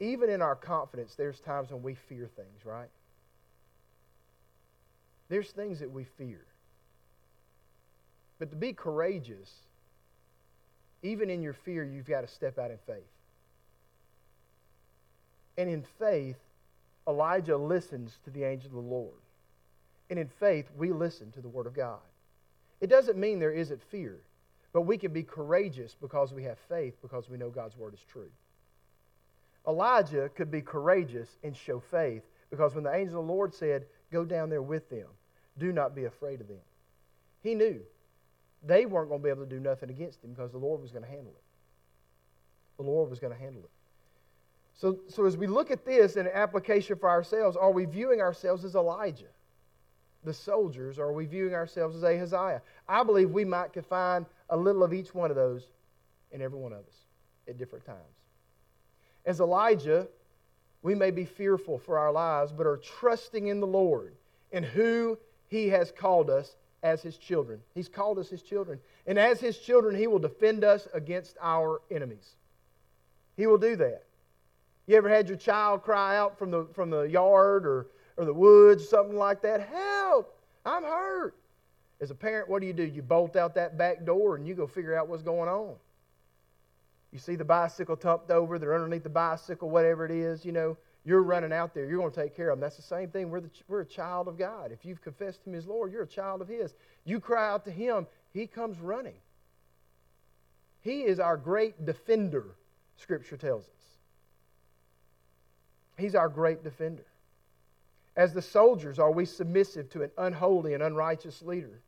Even 0.00 0.28
in 0.28 0.42
our 0.42 0.56
confidence, 0.56 1.14
there's 1.14 1.38
times 1.38 1.70
when 1.70 1.84
we 1.84 1.94
fear 1.94 2.28
things, 2.34 2.64
right? 2.64 2.88
There's 5.28 5.52
things 5.52 5.78
that 5.78 5.92
we 5.92 6.02
fear. 6.02 6.40
But 8.40 8.50
to 8.50 8.56
be 8.56 8.72
courageous, 8.72 9.52
even 11.04 11.30
in 11.30 11.42
your 11.42 11.52
fear, 11.52 11.84
you've 11.84 12.08
got 12.08 12.22
to 12.22 12.26
step 12.26 12.58
out 12.58 12.72
in 12.72 12.78
faith. 12.88 13.04
And 15.56 15.70
in 15.70 15.84
faith, 16.00 16.38
Elijah 17.06 17.56
listens 17.56 18.18
to 18.24 18.30
the 18.30 18.42
angel 18.42 18.70
of 18.70 18.84
the 18.84 18.90
Lord. 18.90 19.22
And 20.10 20.18
in 20.18 20.26
faith, 20.26 20.66
we 20.76 20.90
listen 20.90 21.30
to 21.30 21.40
the 21.40 21.48
Word 21.48 21.68
of 21.68 21.74
God. 21.74 22.00
It 22.80 22.88
doesn't 22.88 23.16
mean 23.16 23.38
there 23.38 23.52
isn't 23.52 23.80
fear, 23.92 24.18
but 24.76 24.82
we 24.82 24.98
can 24.98 25.10
be 25.10 25.22
courageous 25.22 25.96
because 25.98 26.34
we 26.34 26.42
have 26.42 26.58
faith, 26.68 27.00
because 27.00 27.30
we 27.30 27.38
know 27.38 27.48
God's 27.48 27.78
Word 27.78 27.94
is 27.94 28.04
true. 28.12 28.28
Elijah 29.66 30.28
could 30.34 30.50
be 30.50 30.60
courageous 30.60 31.38
and 31.42 31.56
show 31.56 31.80
faith 31.80 32.22
because 32.50 32.74
when 32.74 32.84
the 32.84 32.94
angel 32.94 33.20
of 33.20 33.26
the 33.26 33.32
Lord 33.32 33.54
said, 33.54 33.86
Go 34.12 34.26
down 34.26 34.50
there 34.50 34.60
with 34.60 34.90
them, 34.90 35.06
do 35.56 35.72
not 35.72 35.94
be 35.94 36.04
afraid 36.04 36.42
of 36.42 36.48
them, 36.48 36.60
he 37.42 37.54
knew 37.54 37.80
they 38.66 38.84
weren't 38.84 39.08
going 39.08 39.22
to 39.22 39.24
be 39.24 39.30
able 39.30 39.44
to 39.44 39.48
do 39.48 39.60
nothing 39.60 39.88
against 39.88 40.22
him 40.22 40.34
because 40.34 40.52
the 40.52 40.58
Lord 40.58 40.82
was 40.82 40.90
going 40.90 41.04
to 41.04 41.10
handle 41.10 41.32
it. 41.32 42.76
The 42.76 42.82
Lord 42.82 43.08
was 43.08 43.18
going 43.18 43.32
to 43.32 43.40
handle 43.40 43.62
it. 43.62 43.70
So, 44.74 44.98
so 45.08 45.24
as 45.24 45.38
we 45.38 45.46
look 45.46 45.70
at 45.70 45.86
this 45.86 46.16
in 46.16 46.28
application 46.28 46.98
for 46.98 47.08
ourselves, 47.08 47.56
are 47.56 47.72
we 47.72 47.86
viewing 47.86 48.20
ourselves 48.20 48.62
as 48.62 48.74
Elijah, 48.74 49.32
the 50.22 50.34
soldiers, 50.34 50.98
or 50.98 51.06
are 51.06 51.14
we 51.14 51.24
viewing 51.24 51.54
ourselves 51.54 51.96
as 51.96 52.04
Ahaziah? 52.04 52.60
I 52.86 53.02
believe 53.04 53.30
we 53.30 53.46
might 53.46 53.72
find 53.86 54.26
a 54.50 54.56
little 54.56 54.82
of 54.82 54.92
each 54.92 55.14
one 55.14 55.30
of 55.30 55.36
those 55.36 55.68
in 56.32 56.40
every 56.42 56.58
one 56.58 56.72
of 56.72 56.80
us 56.80 57.04
at 57.48 57.58
different 57.58 57.84
times. 57.84 57.98
As 59.24 59.40
Elijah, 59.40 60.06
we 60.82 60.94
may 60.94 61.10
be 61.10 61.24
fearful 61.24 61.78
for 61.78 61.98
our 61.98 62.12
lives, 62.12 62.52
but 62.52 62.66
are 62.66 62.76
trusting 62.76 63.48
in 63.48 63.60
the 63.60 63.66
Lord 63.66 64.14
and 64.52 64.64
who 64.64 65.18
He 65.48 65.68
has 65.68 65.90
called 65.90 66.30
us 66.30 66.56
as 66.82 67.02
His 67.02 67.16
children. 67.16 67.60
He's 67.74 67.88
called 67.88 68.18
us 68.18 68.28
His 68.28 68.42
children. 68.42 68.78
And 69.06 69.18
as 69.18 69.40
His 69.40 69.58
children, 69.58 69.96
He 69.96 70.06
will 70.06 70.18
defend 70.18 70.62
us 70.62 70.86
against 70.94 71.36
our 71.40 71.80
enemies. 71.90 72.36
He 73.36 73.46
will 73.46 73.58
do 73.58 73.76
that. 73.76 74.04
You 74.86 74.96
ever 74.96 75.08
had 75.08 75.28
your 75.28 75.36
child 75.36 75.82
cry 75.82 76.16
out 76.16 76.38
from 76.38 76.50
the, 76.52 76.66
from 76.72 76.90
the 76.90 77.02
yard 77.02 77.66
or, 77.66 77.88
or 78.16 78.24
the 78.24 78.32
woods, 78.32 78.88
something 78.88 79.16
like 79.16 79.42
that? 79.42 79.68
Help! 79.68 80.38
I'm 80.64 80.84
hurt. 80.84 81.36
As 82.00 82.10
a 82.10 82.14
parent, 82.14 82.48
what 82.48 82.60
do 82.60 82.66
you 82.66 82.72
do? 82.72 82.82
You 82.82 83.02
bolt 83.02 83.36
out 83.36 83.54
that 83.54 83.78
back 83.78 84.04
door 84.04 84.36
and 84.36 84.46
you 84.46 84.54
go 84.54 84.66
figure 84.66 84.94
out 84.94 85.08
what's 85.08 85.22
going 85.22 85.48
on. 85.48 85.74
You 87.12 87.18
see 87.18 87.36
the 87.36 87.44
bicycle 87.44 87.96
tumped 87.96 88.30
over, 88.30 88.58
they're 88.58 88.74
underneath 88.74 89.04
the 89.04 89.08
bicycle, 89.08 89.70
whatever 89.70 90.04
it 90.04 90.10
is, 90.10 90.44
you 90.44 90.52
know, 90.52 90.76
you're 91.06 91.22
running 91.22 91.52
out 91.52 91.72
there. 91.72 91.86
You're 91.86 92.00
going 92.00 92.10
to 92.10 92.20
take 92.20 92.36
care 92.36 92.50
of 92.50 92.58
them. 92.58 92.60
That's 92.60 92.76
the 92.76 92.82
same 92.82 93.08
thing. 93.10 93.30
We're, 93.30 93.40
the, 93.40 93.50
we're 93.68 93.82
a 93.82 93.86
child 93.86 94.26
of 94.26 94.36
God. 94.36 94.72
If 94.72 94.84
you've 94.84 95.00
confessed 95.00 95.46
Him 95.46 95.54
as 95.54 95.66
Lord, 95.66 95.92
you're 95.92 96.02
a 96.02 96.06
child 96.06 96.42
of 96.42 96.48
His. 96.48 96.74
You 97.04 97.20
cry 97.20 97.48
out 97.48 97.64
to 97.66 97.70
Him, 97.70 98.08
He 98.32 98.48
comes 98.48 98.80
running. 98.80 99.14
He 100.80 101.02
is 101.02 101.20
our 101.20 101.36
great 101.36 101.86
defender, 101.86 102.44
Scripture 102.96 103.36
tells 103.36 103.64
us. 103.64 103.70
He's 105.96 106.14
our 106.14 106.28
great 106.28 106.64
defender. 106.64 107.06
As 108.16 108.34
the 108.34 108.42
soldiers, 108.42 108.98
are 108.98 109.12
we 109.12 109.26
submissive 109.26 109.88
to 109.90 110.02
an 110.02 110.10
unholy 110.18 110.74
and 110.74 110.82
unrighteous 110.82 111.40
leader? 111.42 111.80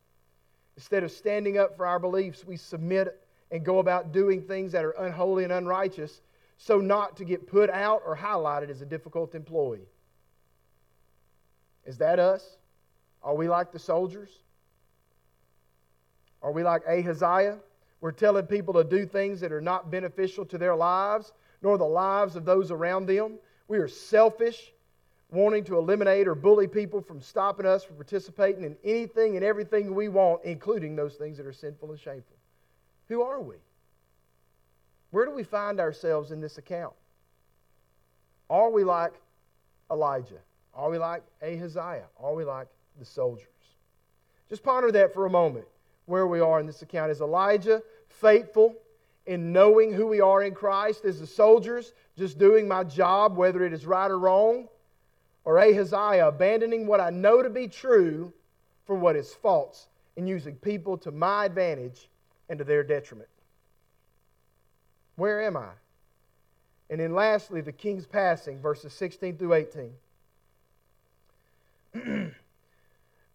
Instead 0.78 1.02
of 1.02 1.10
standing 1.10 1.58
up 1.58 1.76
for 1.76 1.84
our 1.88 1.98
beliefs, 1.98 2.44
we 2.46 2.56
submit 2.56 3.20
and 3.50 3.64
go 3.64 3.80
about 3.80 4.12
doing 4.12 4.40
things 4.40 4.70
that 4.70 4.84
are 4.84 4.92
unholy 4.92 5.42
and 5.42 5.52
unrighteous 5.52 6.20
so 6.56 6.78
not 6.78 7.16
to 7.16 7.24
get 7.24 7.48
put 7.48 7.68
out 7.68 8.00
or 8.06 8.16
highlighted 8.16 8.70
as 8.70 8.80
a 8.80 8.86
difficult 8.86 9.34
employee. 9.34 9.88
Is 11.84 11.98
that 11.98 12.20
us? 12.20 12.58
Are 13.24 13.34
we 13.34 13.48
like 13.48 13.72
the 13.72 13.80
soldiers? 13.80 14.30
Are 16.42 16.52
we 16.52 16.62
like 16.62 16.82
Ahaziah? 16.86 17.58
We're 18.00 18.12
telling 18.12 18.46
people 18.46 18.74
to 18.74 18.84
do 18.84 19.04
things 19.04 19.40
that 19.40 19.50
are 19.50 19.60
not 19.60 19.90
beneficial 19.90 20.44
to 20.46 20.58
their 20.58 20.76
lives, 20.76 21.32
nor 21.60 21.76
the 21.76 21.82
lives 21.82 22.36
of 22.36 22.44
those 22.44 22.70
around 22.70 23.06
them. 23.06 23.40
We 23.66 23.78
are 23.78 23.88
selfish, 23.88 24.72
wanting 25.30 25.64
to 25.64 25.76
eliminate 25.76 26.26
or 26.26 26.34
bully 26.34 26.66
people 26.66 27.00
from 27.00 27.20
stopping 27.20 27.66
us 27.66 27.84
from 27.84 27.96
participating 27.96 28.64
in 28.64 28.76
anything 28.82 29.36
and 29.36 29.44
everything 29.44 29.94
we 29.94 30.08
want, 30.08 30.42
including 30.44 30.96
those 30.96 31.14
things 31.14 31.36
that 31.36 31.46
are 31.46 31.52
sinful 31.52 31.90
and 31.90 32.00
shameful. 32.00 32.36
Who 33.08 33.22
are 33.22 33.40
we? 33.40 33.56
Where 35.10 35.24
do 35.24 35.32
we 35.32 35.42
find 35.42 35.80
ourselves 35.80 36.30
in 36.30 36.40
this 36.40 36.58
account? 36.58 36.94
Are 38.50 38.70
we 38.70 38.84
like 38.84 39.12
Elijah? 39.90 40.40
Are 40.74 40.90
we 40.90 40.98
like 40.98 41.22
Ahaziah? 41.42 42.06
Are 42.20 42.34
we 42.34 42.44
like 42.44 42.68
the 42.98 43.04
soldiers? 43.04 43.46
Just 44.48 44.62
ponder 44.62 44.90
that 44.92 45.12
for 45.12 45.26
a 45.26 45.30
moment 45.30 45.66
where 46.06 46.26
we 46.26 46.40
are 46.40 46.58
in 46.60 46.66
this 46.66 46.80
account. 46.82 47.10
Is 47.10 47.20
Elijah 47.20 47.82
faithful 48.08 48.74
in 49.26 49.52
knowing 49.52 49.92
who 49.92 50.06
we 50.06 50.20
are 50.20 50.42
in 50.42 50.54
Christ? 50.54 51.04
Is 51.04 51.20
the 51.20 51.26
soldiers 51.26 51.92
just 52.16 52.38
doing 52.38 52.66
my 52.66 52.84
job, 52.84 53.36
whether 53.36 53.62
it 53.64 53.74
is 53.74 53.84
right 53.84 54.10
or 54.10 54.18
wrong? 54.18 54.68
Or 55.48 55.56
Ahaziah 55.56 56.28
abandoning 56.28 56.86
what 56.86 57.00
I 57.00 57.08
know 57.08 57.42
to 57.42 57.48
be 57.48 57.68
true 57.68 58.34
for 58.84 58.94
what 58.94 59.16
is 59.16 59.32
false 59.32 59.86
and 60.18 60.28
using 60.28 60.56
people 60.56 60.98
to 60.98 61.10
my 61.10 61.46
advantage 61.46 62.10
and 62.50 62.58
to 62.58 62.66
their 62.66 62.82
detriment? 62.82 63.30
Where 65.16 65.40
am 65.40 65.56
I? 65.56 65.70
And 66.90 67.00
then 67.00 67.14
lastly, 67.14 67.62
the 67.62 67.72
king's 67.72 68.04
passing, 68.04 68.60
verses 68.60 68.92
16 68.92 69.38
through 69.38 69.54
18. 71.94 72.34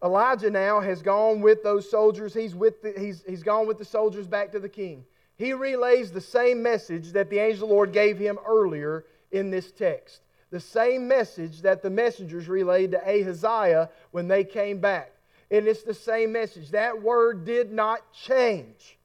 Elijah 0.04 0.50
now 0.50 0.78
has 0.80 1.02
gone 1.02 1.40
with 1.40 1.64
those 1.64 1.90
soldiers. 1.90 2.32
He's, 2.32 2.54
with 2.54 2.80
the, 2.80 2.94
he's, 2.96 3.24
he's 3.26 3.42
gone 3.42 3.66
with 3.66 3.78
the 3.78 3.84
soldiers 3.84 4.28
back 4.28 4.52
to 4.52 4.60
the 4.60 4.68
king. 4.68 5.04
He 5.36 5.52
relays 5.52 6.12
the 6.12 6.20
same 6.20 6.62
message 6.62 7.10
that 7.10 7.28
the 7.28 7.40
angel 7.40 7.64
of 7.64 7.70
the 7.70 7.74
Lord 7.74 7.92
gave 7.92 8.18
him 8.18 8.38
earlier 8.46 9.04
in 9.32 9.50
this 9.50 9.72
text. 9.72 10.20
The 10.54 10.60
same 10.60 11.08
message 11.08 11.62
that 11.62 11.82
the 11.82 11.90
messengers 11.90 12.46
relayed 12.46 12.92
to 12.92 12.98
Ahaziah 12.98 13.90
when 14.12 14.28
they 14.28 14.44
came 14.44 14.78
back. 14.78 15.10
And 15.50 15.66
it's 15.66 15.82
the 15.82 15.92
same 15.92 16.30
message. 16.30 16.70
That 16.70 17.02
word 17.02 17.44
did 17.44 17.72
not 17.72 18.12
change. 18.12 18.96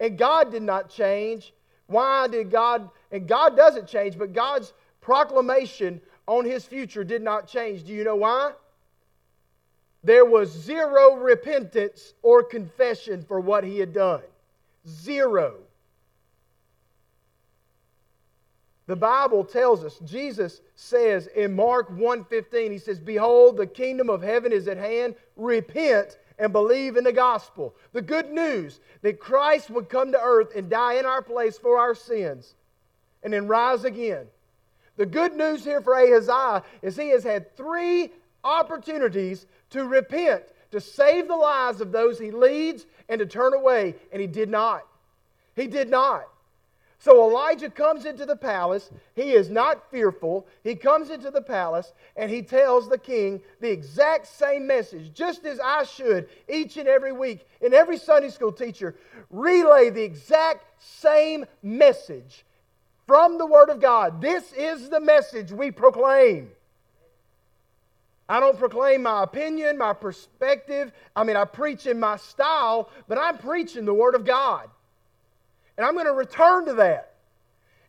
And 0.00 0.16
God 0.16 0.50
did 0.50 0.62
not 0.62 0.88
change. 0.88 1.52
Why 1.86 2.28
did 2.28 2.50
God, 2.50 2.88
and 3.12 3.28
God 3.28 3.58
doesn't 3.58 3.88
change, 3.88 4.16
but 4.16 4.32
God's 4.32 4.72
proclamation 5.02 6.00
on 6.26 6.46
his 6.46 6.64
future 6.64 7.04
did 7.04 7.20
not 7.20 7.46
change. 7.46 7.84
Do 7.84 7.92
you 7.92 8.02
know 8.02 8.16
why? 8.16 8.52
There 10.02 10.24
was 10.24 10.50
zero 10.50 11.16
repentance 11.16 12.14
or 12.22 12.42
confession 12.42 13.22
for 13.22 13.38
what 13.38 13.64
he 13.64 13.80
had 13.80 13.92
done. 13.92 14.22
Zero. 14.88 15.56
The 18.86 18.96
Bible 18.96 19.44
tells 19.44 19.84
us, 19.84 19.98
Jesus 20.04 20.60
says 20.76 21.26
in 21.28 21.56
Mark 21.56 21.90
1:15, 21.90 22.70
he 22.70 22.78
says, 22.78 23.00
"Behold, 23.00 23.56
the 23.56 23.66
kingdom 23.66 24.08
of 24.08 24.22
heaven 24.22 24.52
is 24.52 24.68
at 24.68 24.76
hand. 24.76 25.16
Repent 25.36 26.18
and 26.38 26.52
believe 26.52 26.96
in 26.96 27.04
the 27.04 27.12
gospel. 27.12 27.74
The 27.92 28.02
good 28.02 28.30
news 28.30 28.80
that 29.02 29.18
Christ 29.18 29.70
would 29.70 29.88
come 29.88 30.12
to 30.12 30.20
earth 30.20 30.54
and 30.54 30.70
die 30.70 30.94
in 30.94 31.06
our 31.06 31.22
place 31.22 31.58
for 31.58 31.78
our 31.78 31.94
sins 31.94 32.54
and 33.26 33.32
then 33.32 33.48
rise 33.48 33.84
again. 33.84 34.28
The 34.96 35.04
good 35.04 35.34
news 35.34 35.64
here 35.64 35.80
for 35.80 35.94
Ahaziah 35.94 36.62
is 36.80 36.96
he 36.96 37.08
has 37.08 37.24
had 37.24 37.56
three 37.56 38.12
opportunities 38.44 39.46
to 39.70 39.84
repent, 39.84 40.44
to 40.70 40.80
save 40.80 41.26
the 41.26 41.34
lives 41.34 41.80
of 41.80 41.90
those 41.90 42.20
he 42.20 42.30
leads, 42.30 42.86
and 43.08 43.18
to 43.18 43.26
turn 43.26 43.52
away, 43.52 43.96
and 44.12 44.20
he 44.20 44.28
did 44.28 44.48
not. 44.48 44.86
He 45.56 45.66
did 45.66 45.90
not. 45.90 46.28
So 46.98 47.28
Elijah 47.28 47.70
comes 47.70 48.06
into 48.06 48.24
the 48.24 48.36
palace. 48.36 48.90
He 49.14 49.32
is 49.32 49.50
not 49.50 49.90
fearful. 49.90 50.46
He 50.64 50.74
comes 50.74 51.10
into 51.10 51.30
the 51.30 51.42
palace 51.42 51.92
and 52.16 52.30
he 52.30 52.42
tells 52.42 52.88
the 52.88 52.98
king 52.98 53.42
the 53.60 53.70
exact 53.70 54.26
same 54.26 54.66
message, 54.66 55.12
just 55.12 55.44
as 55.44 55.60
I 55.60 55.84
should 55.84 56.28
each 56.48 56.76
and 56.78 56.88
every 56.88 57.12
week. 57.12 57.46
And 57.62 57.74
every 57.74 57.98
Sunday 57.98 58.30
school 58.30 58.52
teacher 58.52 58.96
relay 59.30 59.90
the 59.90 60.02
exact 60.02 60.64
same 60.82 61.44
message 61.62 62.44
from 63.06 63.38
the 63.38 63.46
Word 63.46 63.68
of 63.68 63.80
God. 63.80 64.20
This 64.20 64.52
is 64.54 64.88
the 64.88 65.00
message 65.00 65.52
we 65.52 65.70
proclaim. 65.70 66.50
I 68.28 68.40
don't 68.40 68.58
proclaim 68.58 69.02
my 69.02 69.22
opinion, 69.22 69.78
my 69.78 69.92
perspective. 69.92 70.90
I 71.14 71.22
mean, 71.22 71.36
I 71.36 71.44
preach 71.44 71.86
in 71.86 72.00
my 72.00 72.16
style, 72.16 72.90
but 73.06 73.18
I'm 73.18 73.38
preaching 73.38 73.84
the 73.84 73.94
Word 73.94 74.16
of 74.16 74.24
God. 74.24 74.68
And 75.76 75.86
I'm 75.86 75.94
going 75.94 76.06
to 76.06 76.12
return 76.12 76.66
to 76.66 76.74
that. 76.74 77.12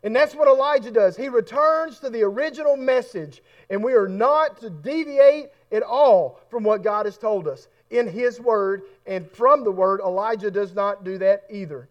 And 0.03 0.15
that's 0.15 0.35
what 0.35 0.47
Elijah 0.47 0.91
does. 0.91 1.17
He 1.17 1.27
returns 1.27 1.99
to 1.99 2.09
the 2.09 2.23
original 2.23 2.77
message, 2.77 3.41
and 3.69 3.83
we 3.83 3.93
are 3.93 4.07
not 4.07 4.59
to 4.61 4.69
deviate 4.69 5.49
at 5.71 5.83
all 5.83 6.39
from 6.49 6.63
what 6.63 6.83
God 6.83 7.05
has 7.05 7.17
told 7.17 7.47
us 7.47 7.67
in 7.89 8.07
His 8.07 8.39
Word 8.39 8.83
and 9.05 9.29
from 9.31 9.63
the 9.63 9.71
Word. 9.71 10.01
Elijah 10.01 10.51
does 10.51 10.73
not 10.75 11.03
do 11.03 11.17
that 11.17 11.43
either. 11.49 11.87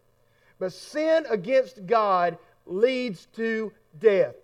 But 0.59 0.73
sin 0.73 1.27
against 1.29 1.87
God 1.87 2.39
leads 2.65 3.27
to 3.37 3.73
death. 4.01 4.35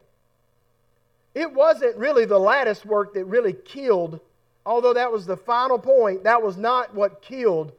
It 1.35 1.53
wasn't 1.53 1.97
really 1.97 2.25
the 2.25 2.39
lattice 2.39 2.85
work 2.85 3.15
that 3.15 3.25
really 3.25 3.55
killed, 3.55 4.21
although 4.67 4.93
that 4.93 5.13
was 5.13 5.25
the 5.25 5.37
final 5.37 5.79
point, 5.79 6.25
that 6.25 6.43
was 6.43 6.57
not 6.57 6.95
what 6.95 7.23
killed 7.23 7.73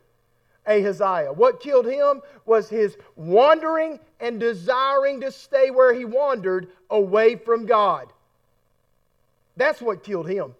Ahaziah. 0.67 1.33
What 1.33 1.59
killed 1.59 1.85
him 1.85 2.21
was 2.45 2.69
his 2.69 2.97
wandering 3.15 3.99
and 4.19 4.39
desiring 4.39 5.21
to 5.21 5.31
stay 5.31 5.71
where 5.71 5.93
he 5.93 6.05
wandered 6.05 6.67
away 6.89 7.35
from 7.35 7.65
God. 7.65 8.11
That's 9.57 9.81
what 9.81 10.03
killed 10.03 10.29
him. 10.29 10.55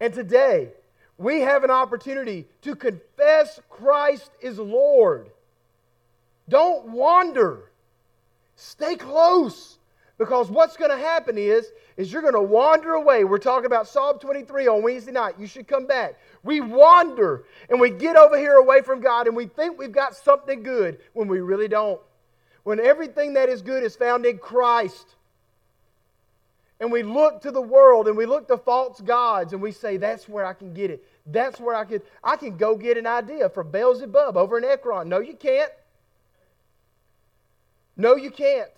And 0.00 0.12
today, 0.12 0.70
we 1.18 1.40
have 1.40 1.64
an 1.64 1.70
opportunity 1.70 2.46
to 2.62 2.74
confess 2.74 3.60
Christ 3.68 4.30
is 4.40 4.58
Lord. 4.58 5.30
Don't 6.48 6.88
wander. 6.88 7.70
Stay 8.56 8.96
close. 8.96 9.78
Because 10.18 10.50
what's 10.50 10.76
going 10.76 10.90
to 10.90 10.96
happen 10.96 11.36
is, 11.38 11.72
is 11.96 12.12
you're 12.12 12.22
going 12.22 12.34
to 12.34 12.42
wander 12.42 12.92
away. 12.92 13.24
We're 13.24 13.38
talking 13.38 13.66
about 13.66 13.88
Psalm 13.88 14.18
23 14.18 14.68
on 14.68 14.82
Wednesday 14.82 15.12
night. 15.12 15.34
You 15.38 15.46
should 15.46 15.66
come 15.66 15.86
back. 15.86 16.14
We 16.42 16.60
wander 16.60 17.44
and 17.68 17.80
we 17.80 17.90
get 17.90 18.16
over 18.16 18.36
here 18.36 18.54
away 18.54 18.82
from 18.82 19.00
God 19.00 19.26
and 19.26 19.36
we 19.36 19.46
think 19.46 19.78
we've 19.78 19.92
got 19.92 20.16
something 20.16 20.62
good 20.62 20.98
when 21.12 21.28
we 21.28 21.40
really 21.40 21.68
don't. 21.68 22.00
When 22.64 22.80
everything 22.80 23.34
that 23.34 23.48
is 23.48 23.62
good 23.62 23.82
is 23.82 23.96
found 23.96 24.26
in 24.26 24.38
Christ. 24.38 25.14
And 26.80 26.90
we 26.90 27.04
look 27.04 27.42
to 27.42 27.52
the 27.52 27.60
world 27.60 28.08
and 28.08 28.16
we 28.16 28.26
look 28.26 28.48
to 28.48 28.56
false 28.56 29.00
gods 29.00 29.52
and 29.52 29.62
we 29.62 29.70
say, 29.70 29.96
that's 29.96 30.28
where 30.28 30.44
I 30.44 30.52
can 30.52 30.74
get 30.74 30.90
it. 30.90 31.04
That's 31.26 31.60
where 31.60 31.76
I 31.76 31.84
can 31.84 32.00
I 32.24 32.36
can 32.36 32.56
go 32.56 32.76
get 32.76 32.98
an 32.98 33.06
idea 33.06 33.48
from 33.48 33.70
Beelzebub 33.70 34.36
over 34.36 34.58
in 34.58 34.64
Ekron. 34.64 35.08
No, 35.08 35.20
you 35.20 35.34
can't. 35.34 35.70
No, 37.96 38.16
you 38.16 38.30
can't. 38.30 38.70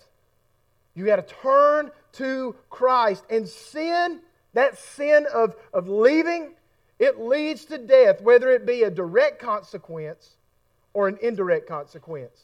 You 0.93 1.05
got 1.05 1.15
to 1.15 1.35
turn 1.41 1.91
to 2.13 2.55
Christ. 2.69 3.23
And 3.29 3.47
sin, 3.47 4.19
that 4.53 4.77
sin 4.77 5.25
of, 5.33 5.55
of 5.73 5.89
leaving, 5.89 6.51
it 6.99 7.19
leads 7.19 7.65
to 7.65 7.77
death, 7.77 8.21
whether 8.21 8.49
it 8.51 8.65
be 8.65 8.83
a 8.83 8.89
direct 8.89 9.39
consequence 9.39 10.31
or 10.93 11.07
an 11.07 11.17
indirect 11.21 11.67
consequence. 11.67 12.43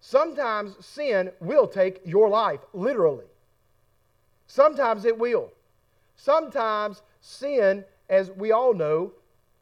Sometimes 0.00 0.74
sin 0.84 1.30
will 1.40 1.66
take 1.66 2.00
your 2.04 2.28
life, 2.28 2.60
literally. 2.72 3.26
Sometimes 4.46 5.04
it 5.04 5.18
will. 5.18 5.52
Sometimes 6.16 7.02
sin, 7.20 7.84
as 8.08 8.30
we 8.30 8.50
all 8.50 8.72
know, 8.72 9.12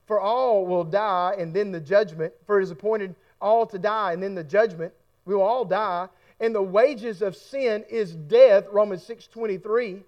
for 0.06 0.20
all 0.20 0.64
will 0.64 0.84
die 0.84 1.34
and 1.38 1.52
then 1.52 1.72
the 1.72 1.80
judgment, 1.80 2.32
for 2.46 2.60
it 2.60 2.62
is 2.62 2.70
appointed 2.70 3.14
all 3.40 3.66
to 3.66 3.78
die 3.78 4.12
and 4.12 4.22
then 4.22 4.34
the 4.34 4.44
judgment. 4.44 4.92
We 5.24 5.34
will 5.34 5.42
all 5.42 5.64
die 5.64 6.08
and 6.40 6.54
the 6.54 6.62
wages 6.62 7.20
of 7.22 7.36
sin 7.36 7.84
is 7.88 8.14
death, 8.14 8.66
Romans 8.70 9.02
6:23. 9.06 10.02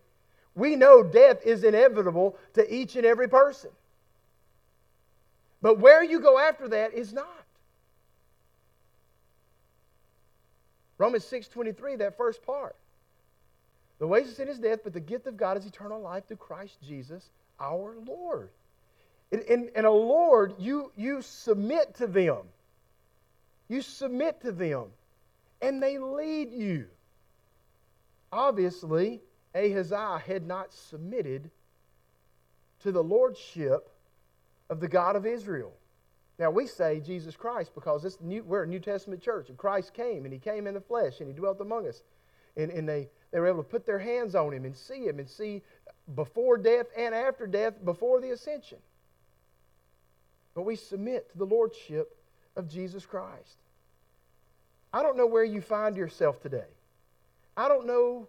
We 0.61 0.77
know 0.77 1.03
death 1.03 1.45
is 1.45 1.65
inevitable 1.65 2.37
to 2.55 2.75
each 2.75 2.95
and 2.95 3.07
every 3.07 3.29
person. 3.29 3.71
But 5.63 5.79
where 5.79 6.05
you 6.05 6.21
go 6.21 6.39
after 6.39 6.69
that 6.69 6.95
is 6.95 7.13
not. 7.13 7.27
Romans 10.99 11.25
6:23, 11.25 11.97
that 11.97 12.17
first 12.17 12.43
part. 12.43 12.77
The 13.99 14.07
wages 14.07 14.31
of 14.31 14.37
sin 14.37 14.49
is 14.49 14.59
death, 14.59 14.81
but 14.85 14.93
the 14.93 15.01
gift 15.01 15.27
of 15.27 15.37
God 15.37 15.57
is 15.57 15.67
eternal 15.67 16.01
life 16.01 16.27
through 16.27 16.37
Christ 16.37 16.77
Jesus, 16.87 17.29
our 17.59 17.97
Lord. 18.07 18.51
And, 19.33 19.43
and, 19.43 19.71
and 19.75 19.87
a 19.87 19.91
Lord, 19.91 20.55
you, 20.59 20.93
you 20.97 21.23
submit 21.23 21.95
to 21.97 22.07
them. 22.07 22.43
You 23.69 23.83
submit 23.83 24.41
to 24.43 24.53
them 24.53 24.87
and 25.63 25.83
they 25.83 25.99
lead 25.99 26.53
you. 26.53 26.87
Obviously, 28.33 29.21
Ahaziah 29.55 30.23
had 30.25 30.47
not 30.47 30.73
submitted 30.73 31.51
to 32.81 32.93
the 32.93 33.03
lordship 33.03 33.91
of 34.69 34.81
the 34.81 34.89
God 34.89 35.17
of 35.17 35.27
Israel. 35.27 35.73
Now, 36.39 36.51
we 36.51 36.67
say 36.67 37.01
Jesus 37.01 37.37
Christ 37.37 37.75
because 37.75 38.03
this 38.03 38.19
new, 38.21 38.43
we're 38.43 38.63
a 38.63 38.67
New 38.67 38.79
Testament 38.79 39.21
church, 39.21 39.51
and 39.51 39.59
Christ 39.59 39.93
came, 39.93 40.25
and 40.25 40.33
He 40.33 40.39
came 40.39 40.67
in 40.67 40.75
the 40.75 40.81
flesh, 40.81 41.21
and 41.21 41.29
He 41.29 41.35
dwelt 41.35 41.61
among 41.61 41.87
us. 41.87 42.03
And, 42.57 42.71
and 42.71 42.89
they, 42.89 43.09
they 43.31 43.39
were 43.39 43.47
able 43.47 43.63
to 43.63 43.69
put 43.69 43.85
their 43.85 43.99
hands 43.99 44.35
on 44.35 44.55
Him 44.55 44.65
and 44.65 44.75
see 44.75 45.07
Him 45.07 45.19
and 45.19 45.29
see 45.29 45.63
before 46.15 46.57
death 46.57 46.87
and 46.97 47.15
after 47.15 47.47
death, 47.47 47.75
before 47.85 48.21
the 48.21 48.31
ascension. 48.31 48.79
But 50.55 50.63
we 50.63 50.77
submit 50.77 51.31
to 51.33 51.39
the 51.39 51.45
Lordship 51.45 52.17
of 52.57 52.69
Jesus 52.69 53.05
Christ. 53.05 53.59
I 54.93 55.03
don't 55.03 55.17
know 55.17 55.27
where 55.27 55.45
you 55.45 55.61
find 55.61 55.97
yourself 55.97 56.41
today. 56.41 56.69
I 57.57 57.69
don't 57.69 57.87
know. 57.87 58.29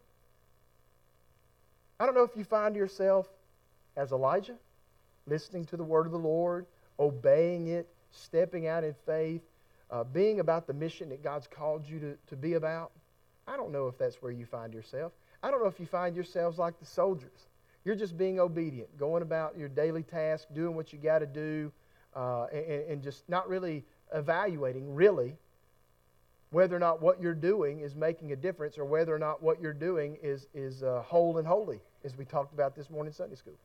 I 2.02 2.08
don't 2.08 2.16
know 2.16 2.24
if 2.24 2.36
you 2.36 2.44
find 2.44 2.76
yourself 2.76 3.30
as 3.96 4.12
Elijah, 4.12 4.56
listening 5.28 5.66
to 5.66 5.78
the 5.78 5.84
word 5.84 6.08
of 6.08 6.12
the 6.12 6.18
Lord, 6.18 6.66
obeying 6.98 7.68
it, 7.68 7.88
stepping 8.10 8.66
out 8.66 8.84
in 8.84 8.96
faith, 9.06 9.44
uh, 9.92 10.04
being 10.06 10.40
about 10.40 10.66
the 10.66 10.74
mission 10.74 11.10
that 11.10 11.24
God's 11.24 11.46
called 11.46 11.88
you 11.88 12.00
to, 12.00 12.18
to 12.26 12.36
be 12.36 12.54
about. 12.56 12.90
I 13.48 13.56
don't 13.56 13.72
know 13.72 13.86
if 13.86 14.00
that's 14.00 14.20
where 14.20 14.32
you 14.32 14.48
find 14.48 14.74
yourself. 14.74 15.12
I 15.44 15.52
don't 15.52 15.62
know 15.62 15.68
if 15.68 15.80
you 15.80 15.86
find 15.86 16.16
yourselves 16.16 16.58
like 16.58 16.80
the 16.80 16.88
soldiers. 16.88 17.50
You're 17.86 17.94
just 17.94 18.18
being 18.18 18.40
obedient, 18.40 18.98
going 18.98 19.22
about 19.22 19.56
your 19.56 19.70
daily 19.70 20.02
task, 20.02 20.48
doing 20.56 20.76
what 20.76 20.92
you 20.92 20.98
got 20.98 21.20
to 21.20 21.28
do, 21.28 21.72
uh, 22.16 22.46
and, 22.46 22.82
and 22.90 23.04
just 23.04 23.30
not 23.30 23.48
really 23.48 23.86
evaluating, 24.12 24.96
really, 24.96 25.38
whether 26.50 26.76
or 26.76 26.80
not 26.80 27.00
what 27.00 27.22
you're 27.22 27.36
doing 27.36 27.82
is 27.82 27.94
making 27.94 28.32
a 28.32 28.36
difference 28.36 28.80
or 28.80 28.86
whether 28.86 29.14
or 29.14 29.20
not 29.20 29.44
what 29.44 29.62
you're 29.62 29.72
doing 29.72 30.18
is, 30.24 30.48
is 30.56 30.82
uh, 30.82 31.04
whole 31.06 31.38
and 31.38 31.48
holy, 31.48 31.80
as 32.04 32.18
we 32.18 32.26
talked 32.26 32.54
about 32.54 32.76
this 32.76 32.90
morning 32.90 33.12
in 33.12 33.14
Sunday 33.16 33.36
school. 33.36 33.58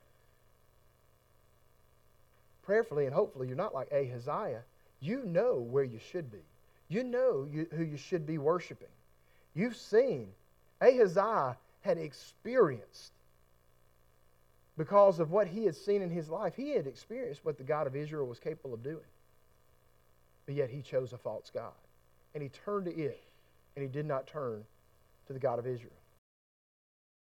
Prayerfully 2.64 3.07
and 3.07 3.14
hopefully, 3.14 3.47
you're 3.47 3.57
not 3.57 3.74
like 3.74 3.93
Ahaziah. 3.93 4.62
You 5.01 5.22
know 5.24 5.55
where 5.57 5.84
you 5.84 6.01
should 6.11 6.30
be, 6.32 6.39
you 6.89 7.05
know 7.05 7.47
you, 7.51 7.66
who 7.76 7.84
you 7.84 7.97
should 7.97 8.26
be 8.26 8.39
worshiping. 8.39 8.89
You've 9.55 9.76
seen. 9.76 10.28
Ahaziah 10.80 11.57
had 11.82 11.99
experienced 11.99 13.12
because 14.76 15.20
of 15.20 15.30
what 15.30 15.47
he 15.47 15.64
had 15.64 15.74
seen 15.74 16.03
in 16.03 16.11
his 16.11 16.28
life. 16.28 16.55
He 16.55 16.70
had 16.70 16.87
experienced 16.87 17.45
what 17.45 17.57
the 17.57 17.64
God 17.64 17.87
of 17.87 17.97
Israel 17.97 18.26
was 18.26 18.39
capable 18.39 18.74
of 18.74 18.82
doing. 18.82 18.99
But 20.45 20.55
yet 20.55 20.70
he 20.70 20.82
chose 20.82 21.12
a 21.12 21.18
false 21.18 21.51
God. 21.53 21.72
And 22.34 22.43
he 22.43 22.51
turned 22.64 22.84
to 22.84 22.95
it, 22.95 23.22
and 23.74 23.82
he 23.82 23.89
did 23.89 24.07
not 24.07 24.26
turn 24.26 24.64
to 25.26 25.32
the 25.32 25.39
God 25.39 25.59
of 25.59 25.66
Israel. 25.66 25.93